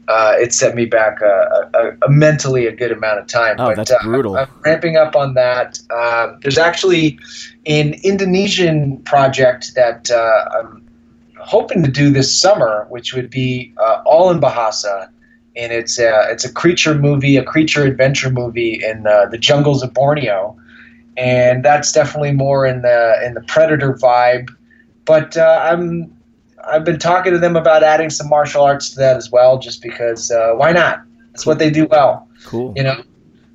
uh, 0.07 0.35
it 0.37 0.53
set 0.53 0.75
me 0.75 0.85
back 0.85 1.21
a, 1.21 1.69
a, 1.73 2.05
a, 2.05 2.09
mentally 2.09 2.65
a 2.65 2.71
good 2.71 2.91
amount 2.91 3.19
of 3.19 3.27
time. 3.27 3.57
Oh, 3.59 3.75
but, 3.75 3.87
that's 3.87 4.03
brutal. 4.03 4.37
I'm 4.37 4.49
ramping 4.63 4.95
up 4.95 5.15
on 5.15 5.33
that. 5.33 5.79
Uh, 5.89 6.33
there's 6.41 6.57
actually 6.57 7.19
an 7.65 7.95
Indonesian 8.03 8.97
project 8.99 9.75
that 9.75 10.09
uh, 10.09 10.45
I'm 10.59 10.87
hoping 11.39 11.83
to 11.83 11.91
do 11.91 12.09
this 12.09 12.33
summer, 12.33 12.87
which 12.89 13.13
would 13.13 13.29
be 13.29 13.73
uh, 13.77 14.01
all 14.05 14.31
in 14.31 14.39
Bahasa. 14.39 15.09
And 15.57 15.73
it's 15.73 15.99
a, 15.99 16.27
it's 16.29 16.45
a 16.45 16.53
creature 16.53 16.95
movie, 16.95 17.35
a 17.35 17.43
creature 17.43 17.83
adventure 17.83 18.29
movie 18.29 18.81
in 18.83 19.07
uh, 19.07 19.25
the 19.25 19.37
jungles 19.37 19.83
of 19.83 19.93
Borneo. 19.93 20.57
And 21.17 21.65
that's 21.65 21.91
definitely 21.91 22.31
more 22.31 22.65
in 22.65 22.83
the 22.83 23.19
in 23.25 23.33
the 23.33 23.41
predator 23.41 23.93
vibe. 23.93 24.49
But 25.03 25.35
I'm 25.35 26.16
I've 26.69 26.83
been 26.83 26.99
talking 26.99 27.33
to 27.33 27.39
them 27.39 27.55
about 27.55 27.83
adding 27.83 28.09
some 28.09 28.29
martial 28.29 28.63
arts 28.63 28.91
to 28.91 28.95
that 28.97 29.17
as 29.17 29.31
well, 29.31 29.57
just 29.57 29.81
because 29.81 30.31
uh, 30.31 30.53
why 30.53 30.71
not? 30.71 31.01
That's 31.31 31.45
what 31.45 31.59
they 31.59 31.69
do 31.69 31.85
well. 31.85 32.27
Cool. 32.45 32.73
You 32.75 32.83
know. 32.83 33.03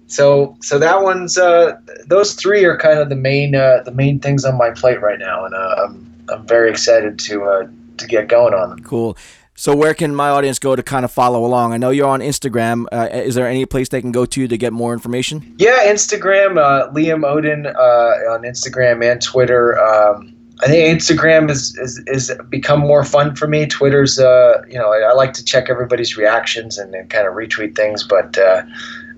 So 0.07 0.57
so 0.61 0.79
that 0.79 1.03
one's 1.03 1.39
uh, 1.39 1.79
those 2.07 2.35
three 2.35 2.65
are 2.65 2.77
kind 2.77 2.99
of 2.99 3.09
the 3.09 3.17
main 3.17 3.55
uh, 3.55 3.83
the 3.85 3.93
main 3.93 4.21
things 4.21 4.45
on 4.45 4.59
my 4.59 4.71
plate 4.71 5.01
right 5.01 5.19
now, 5.19 5.45
and 5.45 5.55
uh, 5.55 5.77
I'm 5.85 6.25
I'm 6.29 6.47
very 6.47 6.71
excited 6.71 7.19
to 7.21 7.45
uh, 7.45 7.67
to 7.97 8.07
get 8.07 8.29
going 8.29 8.55
on 8.55 8.71
them. 8.71 8.79
Cool. 8.81 9.17
So 9.55 9.77
where 9.77 9.95
can 9.95 10.15
my 10.15 10.31
audience 10.31 10.59
go 10.59 10.75
to 10.75 10.83
kind 10.83 11.05
of 11.05 11.13
follow 11.13 11.45
along? 11.45 11.73
I 11.73 11.77
know 11.77 11.91
you're 11.91 12.09
on 12.09 12.21
Instagram. 12.21 12.87
Uh, 12.91 13.09
is 13.13 13.35
there 13.35 13.47
any 13.47 13.67
place 13.67 13.89
they 13.91 14.01
can 14.01 14.11
go 14.11 14.25
to 14.27 14.49
to 14.49 14.57
get 14.57 14.73
more 14.73 14.93
information? 14.93 15.55
Yeah, 15.59 15.87
Instagram, 15.87 16.57
uh, 16.57 16.91
Liam 16.93 17.25
Odin 17.25 17.67
uh, 17.67 18.33
on 18.33 18.43
Instagram 18.43 19.05
and 19.05 19.21
Twitter. 19.21 19.79
Um, 19.79 20.32
I 20.63 20.67
think 20.67 21.01
Instagram 21.01 21.51
is, 21.51 21.77
is, 21.79 22.03
is 22.07 22.33
become 22.49 22.79
more 22.79 23.05
fun 23.05 23.35
for 23.35 23.49
me. 23.49 23.67
Twitter's, 23.67 24.19
uh, 24.21 24.63
you 24.69 24.79
know, 24.79 24.93
I, 24.93 25.11
I, 25.11 25.13
like 25.13 25.33
to 25.35 25.45
check 25.45 25.69
everybody's 25.69 26.17
reactions 26.17 26.79
and, 26.79 26.95
and 26.95 27.11
kind 27.11 27.27
of 27.27 27.35
retweet 27.35 27.75
things, 27.75 28.05
but 28.05 28.39
uh, 28.39 28.63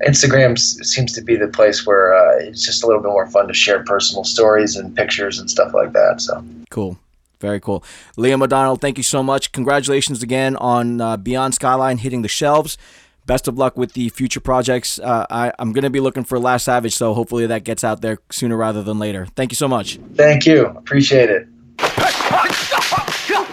Instagram 0.06 0.58
seems 0.58 1.12
to 1.12 1.20
be 1.20 1.36
the 1.36 1.48
place 1.48 1.86
where 1.86 2.14
uh, 2.14 2.38
it's 2.38 2.64
just 2.64 2.82
a 2.82 2.86
little 2.86 3.02
bit 3.02 3.10
more 3.10 3.26
fun 3.26 3.46
to 3.48 3.54
share 3.54 3.84
personal 3.84 4.24
stories 4.24 4.76
and 4.76 4.96
pictures 4.96 5.38
and 5.38 5.50
stuff 5.50 5.74
like 5.74 5.92
that. 5.92 6.22
So 6.22 6.42
cool. 6.70 6.98
Very 7.40 7.60
cool. 7.60 7.84
Liam 8.16 8.42
O'Donnell, 8.42 8.76
thank 8.76 8.96
you 8.96 9.04
so 9.04 9.22
much. 9.22 9.52
Congratulations 9.52 10.22
again 10.22 10.56
on 10.56 10.98
uh, 11.02 11.18
Beyond 11.18 11.54
Skyline 11.54 11.98
hitting 11.98 12.22
the 12.22 12.28
shelves. 12.28 12.78
Best 13.26 13.48
of 13.48 13.56
luck 13.56 13.78
with 13.78 13.94
the 13.94 14.10
future 14.10 14.40
projects. 14.40 14.98
Uh, 14.98 15.26
I, 15.30 15.52
I'm 15.58 15.72
going 15.72 15.84
to 15.84 15.90
be 15.90 16.00
looking 16.00 16.24
for 16.24 16.38
Last 16.38 16.64
Savage, 16.64 16.94
so 16.94 17.14
hopefully 17.14 17.46
that 17.46 17.64
gets 17.64 17.82
out 17.82 18.02
there 18.02 18.18
sooner 18.30 18.56
rather 18.56 18.82
than 18.82 18.98
later. 18.98 19.26
Thank 19.34 19.50
you 19.50 19.56
so 19.56 19.66
much. 19.66 19.98
Thank 20.14 20.44
you. 20.44 20.66
Appreciate 20.66 21.30
it. 21.30 21.48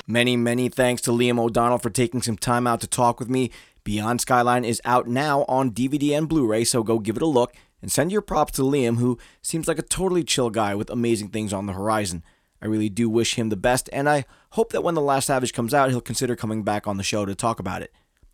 Many, 0.08 0.36
many 0.36 0.68
thanks 0.68 1.02
to 1.04 1.12
Liam 1.12 1.40
O'Donnell 1.40 1.78
for 1.78 1.90
taking 1.90 2.22
some 2.22 2.36
time 2.36 2.68
out 2.68 2.82
to 2.82 2.88
talk 2.88 3.20
with 3.20 3.30
me. 3.30 3.50
Beyond 3.86 4.20
Skyline 4.20 4.66
is 4.66 4.82
out 4.84 5.08
now 5.08 5.46
on 5.48 5.72
DVD 5.72 6.18
and 6.18 6.28
Blu 6.28 6.46
ray, 6.46 6.66
so 6.66 6.84
go 6.84 7.00
give 7.00 7.16
it 7.16 7.22
a 7.22 7.28
look 7.28 7.56
and 7.82 7.90
send 7.90 8.12
your 8.12 8.22
props 8.22 8.52
to 8.54 8.64
Liam, 8.64 8.98
who 8.98 9.18
seems 9.42 9.68
like 9.70 9.80
a 9.80 9.84
totally 9.84 10.24
chill 10.24 10.50
guy 10.50 10.76
with 10.76 10.90
amazing 10.90 11.30
things 11.30 11.54
on 11.54 11.66
the 11.66 11.74
horizon. 11.74 12.24
I 12.62 12.68
really 12.68 12.90
do 12.90 13.10
wish 13.10 13.36
him 13.36 13.50
the 13.50 13.56
best, 13.56 13.90
and 13.94 14.10
I 14.10 14.26
hope 14.52 14.72
that 14.74 14.84
when 14.84 14.96
The 14.96 15.02
Last 15.02 15.28
Savage 15.28 15.54
comes 15.54 15.74
out, 15.74 15.90
he'll 15.90 16.02
consider 16.02 16.36
coming 16.36 16.62
back 16.64 16.88
on 16.88 16.98
the 16.98 17.04
show 17.04 17.26
to 17.26 17.34
talk 17.34 17.60
about 17.60 17.82
it. 17.82 17.92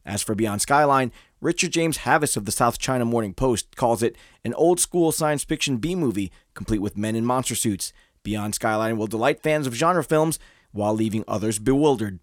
As 0.07 0.23
for 0.23 0.35
Beyond 0.35 0.61
Skyline, 0.61 1.11
Richard 1.41 1.71
James 1.71 1.99
Havis 1.99 2.37
of 2.37 2.45
the 2.45 2.51
South 2.51 2.79
China 2.79 3.03
Morning 3.03 3.33
Post 3.33 3.75
calls 3.75 4.01
it 4.01 4.15
an 4.45 4.53
old 4.53 4.79
school 4.79 5.11
science 5.11 5.43
fiction 5.43 5.77
B 5.77 5.95
movie 5.95 6.31
complete 6.53 6.81
with 6.81 6.97
men 6.97 7.13
in 7.13 7.25
monster 7.25 7.55
suits. 7.55 7.91
Beyond 8.23 8.55
Skyline 8.55 8.97
will 8.97 9.07
delight 9.07 9.43
fans 9.43 9.67
of 9.67 9.75
genre 9.75 10.05
films 10.05 10.39
while 10.71 10.93
leaving 10.93 11.25
others 11.27 11.59
bewildered. 11.59 12.19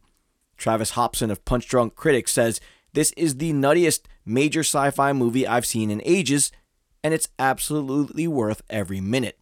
Travis 0.57 0.93
Hopson 0.93 1.31
of 1.31 1.45
Punch 1.45 1.69
Drunk 1.69 1.95
Critics 1.95 2.33
says 2.33 2.59
this 2.95 3.13
is 3.19 3.37
the 3.37 3.53
nuttiest 3.53 4.07
major 4.25 4.61
sci 4.61 4.91
fi 4.91 5.13
movie 5.13 5.47
I've 5.47 5.67
seen 5.67 5.91
in 5.91 6.01
ages, 6.07 6.51
and 7.03 7.13
it's 7.13 7.29
absolutely 7.39 8.27
worth 8.27 8.63
every 8.71 9.03
minute. 9.03 9.39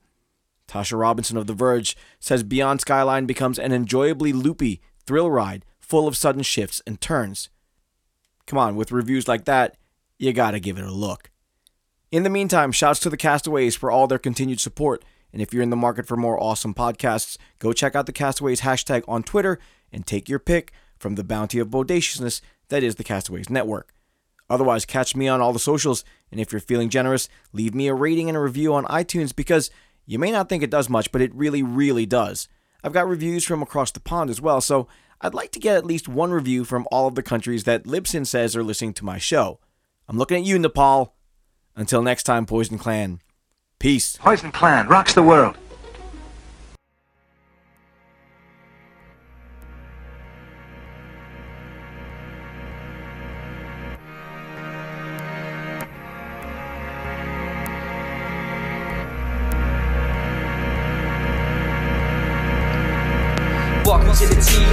Tasha 0.66 0.98
Robinson 0.98 1.36
of 1.36 1.46
The 1.46 1.54
Verge 1.54 1.96
says 2.18 2.42
Beyond 2.42 2.80
Skyline 2.80 3.26
becomes 3.26 3.60
an 3.60 3.70
enjoyably 3.70 4.32
loopy 4.32 4.80
thrill 5.06 5.30
ride 5.30 5.64
full 5.78 6.08
of 6.08 6.16
sudden 6.16 6.42
shifts 6.42 6.82
and 6.88 7.00
turns. 7.00 7.48
Come 8.52 8.58
on, 8.58 8.76
with 8.76 8.92
reviews 8.92 9.26
like 9.26 9.46
that, 9.46 9.78
you 10.18 10.34
gotta 10.34 10.60
give 10.60 10.76
it 10.76 10.84
a 10.84 10.92
look. 10.92 11.30
In 12.10 12.22
the 12.22 12.28
meantime, 12.28 12.70
shouts 12.70 13.00
to 13.00 13.08
the 13.08 13.16
castaways 13.16 13.74
for 13.74 13.90
all 13.90 14.06
their 14.06 14.18
continued 14.18 14.60
support. 14.60 15.02
And 15.32 15.40
if 15.40 15.54
you're 15.54 15.62
in 15.62 15.70
the 15.70 15.74
market 15.74 16.06
for 16.06 16.18
more 16.18 16.38
awesome 16.38 16.74
podcasts, 16.74 17.38
go 17.58 17.72
check 17.72 17.96
out 17.96 18.04
the 18.04 18.12
Castaways 18.12 18.60
hashtag 18.60 19.04
on 19.08 19.22
Twitter 19.22 19.58
and 19.90 20.06
take 20.06 20.28
your 20.28 20.38
pick 20.38 20.70
from 20.98 21.14
the 21.14 21.24
bounty 21.24 21.60
of 21.60 21.70
bodaciousness 21.70 22.42
that 22.68 22.82
is 22.82 22.96
the 22.96 23.04
Castaways 23.04 23.48
Network. 23.48 23.94
Otherwise, 24.50 24.84
catch 24.84 25.16
me 25.16 25.28
on 25.28 25.40
all 25.40 25.54
the 25.54 25.58
socials, 25.58 26.04
and 26.30 26.38
if 26.38 26.52
you're 26.52 26.60
feeling 26.60 26.90
generous, 26.90 27.30
leave 27.54 27.74
me 27.74 27.88
a 27.88 27.94
rating 27.94 28.28
and 28.28 28.36
a 28.36 28.40
review 28.40 28.74
on 28.74 28.84
iTunes 28.84 29.34
because 29.34 29.70
you 30.04 30.18
may 30.18 30.30
not 30.30 30.50
think 30.50 30.62
it 30.62 30.68
does 30.68 30.90
much, 30.90 31.10
but 31.10 31.22
it 31.22 31.34
really, 31.34 31.62
really 31.62 32.04
does. 32.04 32.48
I've 32.84 32.92
got 32.92 33.08
reviews 33.08 33.44
from 33.44 33.62
across 33.62 33.92
the 33.92 34.00
pond 34.00 34.28
as 34.28 34.42
well, 34.42 34.60
so 34.60 34.88
I'd 35.24 35.34
like 35.34 35.52
to 35.52 35.60
get 35.60 35.76
at 35.76 35.86
least 35.86 36.08
one 36.08 36.32
review 36.32 36.64
from 36.64 36.86
all 36.90 37.06
of 37.06 37.14
the 37.14 37.22
countries 37.22 37.62
that 37.62 37.84
Libsyn 37.84 38.26
says 38.26 38.56
are 38.56 38.64
listening 38.64 38.92
to 38.94 39.04
my 39.04 39.18
show. 39.18 39.60
I'm 40.08 40.18
looking 40.18 40.38
at 40.38 40.44
you, 40.44 40.58
Nepal. 40.58 41.14
Until 41.76 42.02
next 42.02 42.24
time, 42.24 42.44
Poison 42.44 42.76
Clan. 42.76 43.20
Peace. 43.78 44.16
Poison 44.16 44.50
Clan 44.50 44.88
rocks 44.88 45.14
the 45.14 45.22
world. 45.22 45.56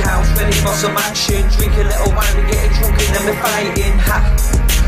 House, 0.09 0.29
ready 0.41 0.57
for 0.65 0.73
some 0.73 0.97
action. 0.97 1.45
Drink 1.53 1.73
a 1.77 1.85
little 1.85 2.11
wine, 2.17 2.33
we 2.33 2.43
getting 2.49 2.73
drunk 2.77 2.97
and 2.97 3.09
then 3.13 3.23
we're 3.29 3.41
fighting. 3.45 3.93
Ha! 4.09 4.17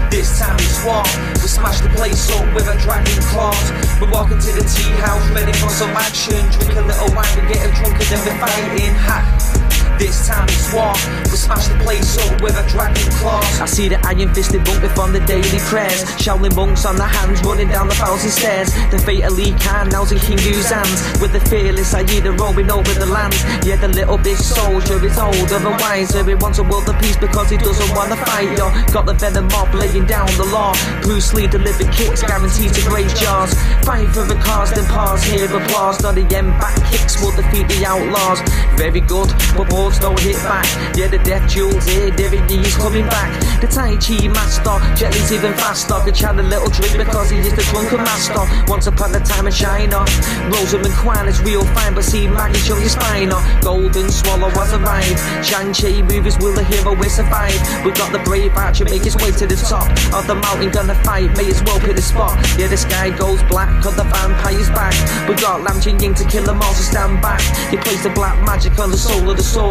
This 0.09 0.39
time 0.39 0.57
it's 0.57 0.81
war. 0.83 1.05
We 1.37 1.47
smash 1.47 1.79
the 1.79 1.89
place 1.93 2.25
up 2.33 2.45
with 2.55 2.67
a 2.67 2.75
dragon 2.81 3.21
claws. 3.29 3.67
We're 4.01 4.09
walking 4.09 4.39
to 4.41 4.51
the 4.57 4.65
tea 4.65 4.91
house, 4.97 5.23
ready 5.37 5.53
for 5.61 5.69
some 5.69 5.93
action. 5.93 6.41
Drink 6.57 6.73
a 6.73 6.83
little 6.89 7.13
wine, 7.13 7.31
we 7.37 7.53
getting 7.53 7.73
drunk 7.77 7.95
and 8.01 8.09
then 8.09 8.21
we're 8.25 8.39
fighting. 8.41 8.93
Ha! 9.05 9.80
This 10.01 10.25
time 10.27 10.49
it's 10.49 10.73
war. 10.73 10.97
We 11.29 11.37
smash 11.37 11.67
the 11.69 11.77
place 11.85 12.17
up 12.17 12.41
with 12.41 12.57
a 12.57 12.65
dragon 12.73 13.05
claws. 13.21 13.61
I 13.61 13.67
see 13.67 13.87
the 13.87 14.01
iron 14.01 14.33
fisted 14.33 14.65
monk 14.65 14.81
from 14.97 15.13
the 15.13 15.21
daily 15.29 15.61
prayers. 15.69 16.01
Shaolin 16.17 16.55
monks 16.55 16.89
on 16.89 16.95
the 16.95 17.05
hands 17.05 17.37
running 17.45 17.69
down 17.69 17.87
the 17.87 17.93
thousand 17.93 18.31
stairs. 18.31 18.73
The 18.89 18.97
fate 18.97 19.21
of 19.21 19.37
Lee 19.37 19.53
Khan 19.61 19.89
now's 19.89 20.11
in 20.11 20.17
King 20.17 20.39
Hu's 20.39 20.73
hands. 20.73 21.05
With 21.21 21.33
the 21.33 21.39
fearless 21.45 21.93
Hyena 21.93 22.31
roaming 22.31 22.71
over 22.71 22.91
the 22.97 23.05
land. 23.05 23.37
Yeah, 23.61 23.75
the 23.77 23.89
little 23.89 24.17
big 24.17 24.37
soldier 24.37 24.97
is 25.05 25.19
older 25.19 25.61
and 25.61 25.77
wiser. 25.77 26.25
He 26.25 26.33
wants 26.33 26.57
a 26.57 26.63
world 26.63 26.89
of 26.89 26.97
peace 26.97 27.17
because 27.17 27.51
he 27.51 27.57
doesn't 27.57 27.93
want 27.93 28.09
to 28.09 28.17
fight. 28.25 28.57
Yo, 28.57 28.73
got 28.89 29.05
the 29.05 29.13
venom 29.13 29.53
mob 29.53 29.69
laying 29.75 30.07
down 30.07 30.25
the 30.33 30.49
law. 30.49 30.73
Bruce 31.05 31.31
Lee 31.35 31.45
delivered 31.45 31.93
kicks, 31.93 32.25
guaranteed 32.25 32.73
to 32.73 32.81
graze 32.89 33.13
jars. 33.21 33.53
Fight 33.85 34.09
for 34.09 34.25
the 34.25 34.39
cause, 34.41 34.73
then 34.73 34.89
pause, 34.89 35.21
hear 35.29 35.45
applause. 35.45 36.01
Not 36.01 36.15
the 36.15 36.25
end 36.33 36.57
back 36.57 36.73
kicks 36.89 37.21
will 37.21 37.37
defeat 37.37 37.69
the 37.69 37.85
outlaws. 37.85 38.41
Very 38.81 39.01
good, 39.01 39.29
but 39.53 39.69
don't 39.99 40.19
hit 40.19 40.35
back. 40.43 40.65
Yeah, 40.95 41.07
the 41.07 41.17
death 41.19 41.49
jewels 41.49 41.85
here, 41.85 42.11
David 42.11 42.49
Lee's 42.49 42.75
coming 42.77 43.05
back. 43.07 43.31
The 43.61 43.67
Tai 43.67 43.97
Chi 43.97 44.27
master, 44.27 44.77
Jet 44.95 45.13
Li's 45.13 45.31
even 45.31 45.53
faster. 45.53 45.95
Could 46.03 46.15
chat 46.15 46.37
a 46.37 46.43
little 46.43 46.69
drink 46.69 46.97
because 46.97 47.29
he 47.29 47.37
is 47.39 47.53
the 47.53 47.63
drunken 47.71 48.03
master. 48.03 48.43
Once 48.67 48.87
upon 48.87 49.15
a 49.15 49.19
time 49.19 49.47
in 49.47 49.53
China, 49.53 50.05
Rosamund 50.51 50.93
Kwan 50.95 51.27
is 51.27 51.41
real 51.41 51.65
fine, 51.73 51.93
but 51.93 52.03
see 52.03 52.27
Maggie 52.27 52.59
Cheung 52.59 52.81
is 52.81 52.95
finer. 52.95 53.39
Golden 53.61 54.09
Swallow 54.09 54.49
has 54.49 54.73
arrived. 54.73 55.19
Shang-Chi 55.45 56.01
movies, 56.03 56.37
will 56.39 56.53
the 56.53 56.63
hero 56.63 56.95
will 56.95 57.09
survive? 57.09 57.57
We've 57.85 57.95
got 57.95 58.11
the 58.11 58.19
brave 58.19 58.53
archer 58.55 58.85
make 58.85 59.03
his 59.03 59.15
way 59.17 59.31
to 59.31 59.45
the 59.47 59.55
top 59.55 59.89
of 60.13 60.27
the 60.27 60.35
mountain, 60.35 60.71
gonna 60.71 60.95
fight, 61.03 61.35
may 61.37 61.49
as 61.49 61.61
well 61.63 61.79
pick 61.79 61.95
the 61.95 62.01
spot. 62.01 62.37
Yeah, 62.57 62.67
the 62.67 62.77
sky 62.77 63.09
goes 63.09 63.41
black, 63.43 63.69
cause 63.83 63.95
the 63.95 64.03
vampire's 64.03 64.69
back. 64.69 64.93
We 65.27 65.35
got 65.35 65.63
Lam 65.63 65.79
Ching 65.81 65.99
Ying 65.99 66.13
to 66.15 66.25
kill 66.25 66.43
them 66.43 66.61
all, 66.61 66.73
so 66.73 66.83
stand 66.83 67.21
back. 67.21 67.41
He 67.69 67.77
plays 67.77 68.03
the 68.03 68.09
black 68.09 68.37
magic 68.45 68.77
on 68.79 68.91
the 68.91 68.97
soul 68.97 69.29
of 69.29 69.37
the 69.37 69.43
sword 69.43 69.70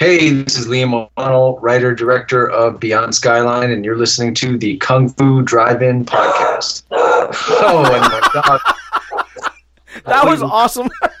Hey, 0.00 0.30
this 0.30 0.56
is 0.56 0.66
Liam 0.66 0.94
O'Donnell, 0.94 1.58
writer 1.58 1.94
director 1.94 2.48
of 2.48 2.80
Beyond 2.80 3.14
Skyline, 3.14 3.70
and 3.70 3.84
you're 3.84 3.98
listening 3.98 4.32
to 4.36 4.56
the 4.56 4.78
Kung 4.78 5.10
Fu 5.10 5.42
Drive-In 5.42 6.06
podcast. 6.06 6.84
Oh, 6.92 7.84
and 7.84 8.00
my 8.00 8.30
God, 8.32 8.60
That 10.06 10.24
was 10.24 10.42
awesome. 10.42 10.88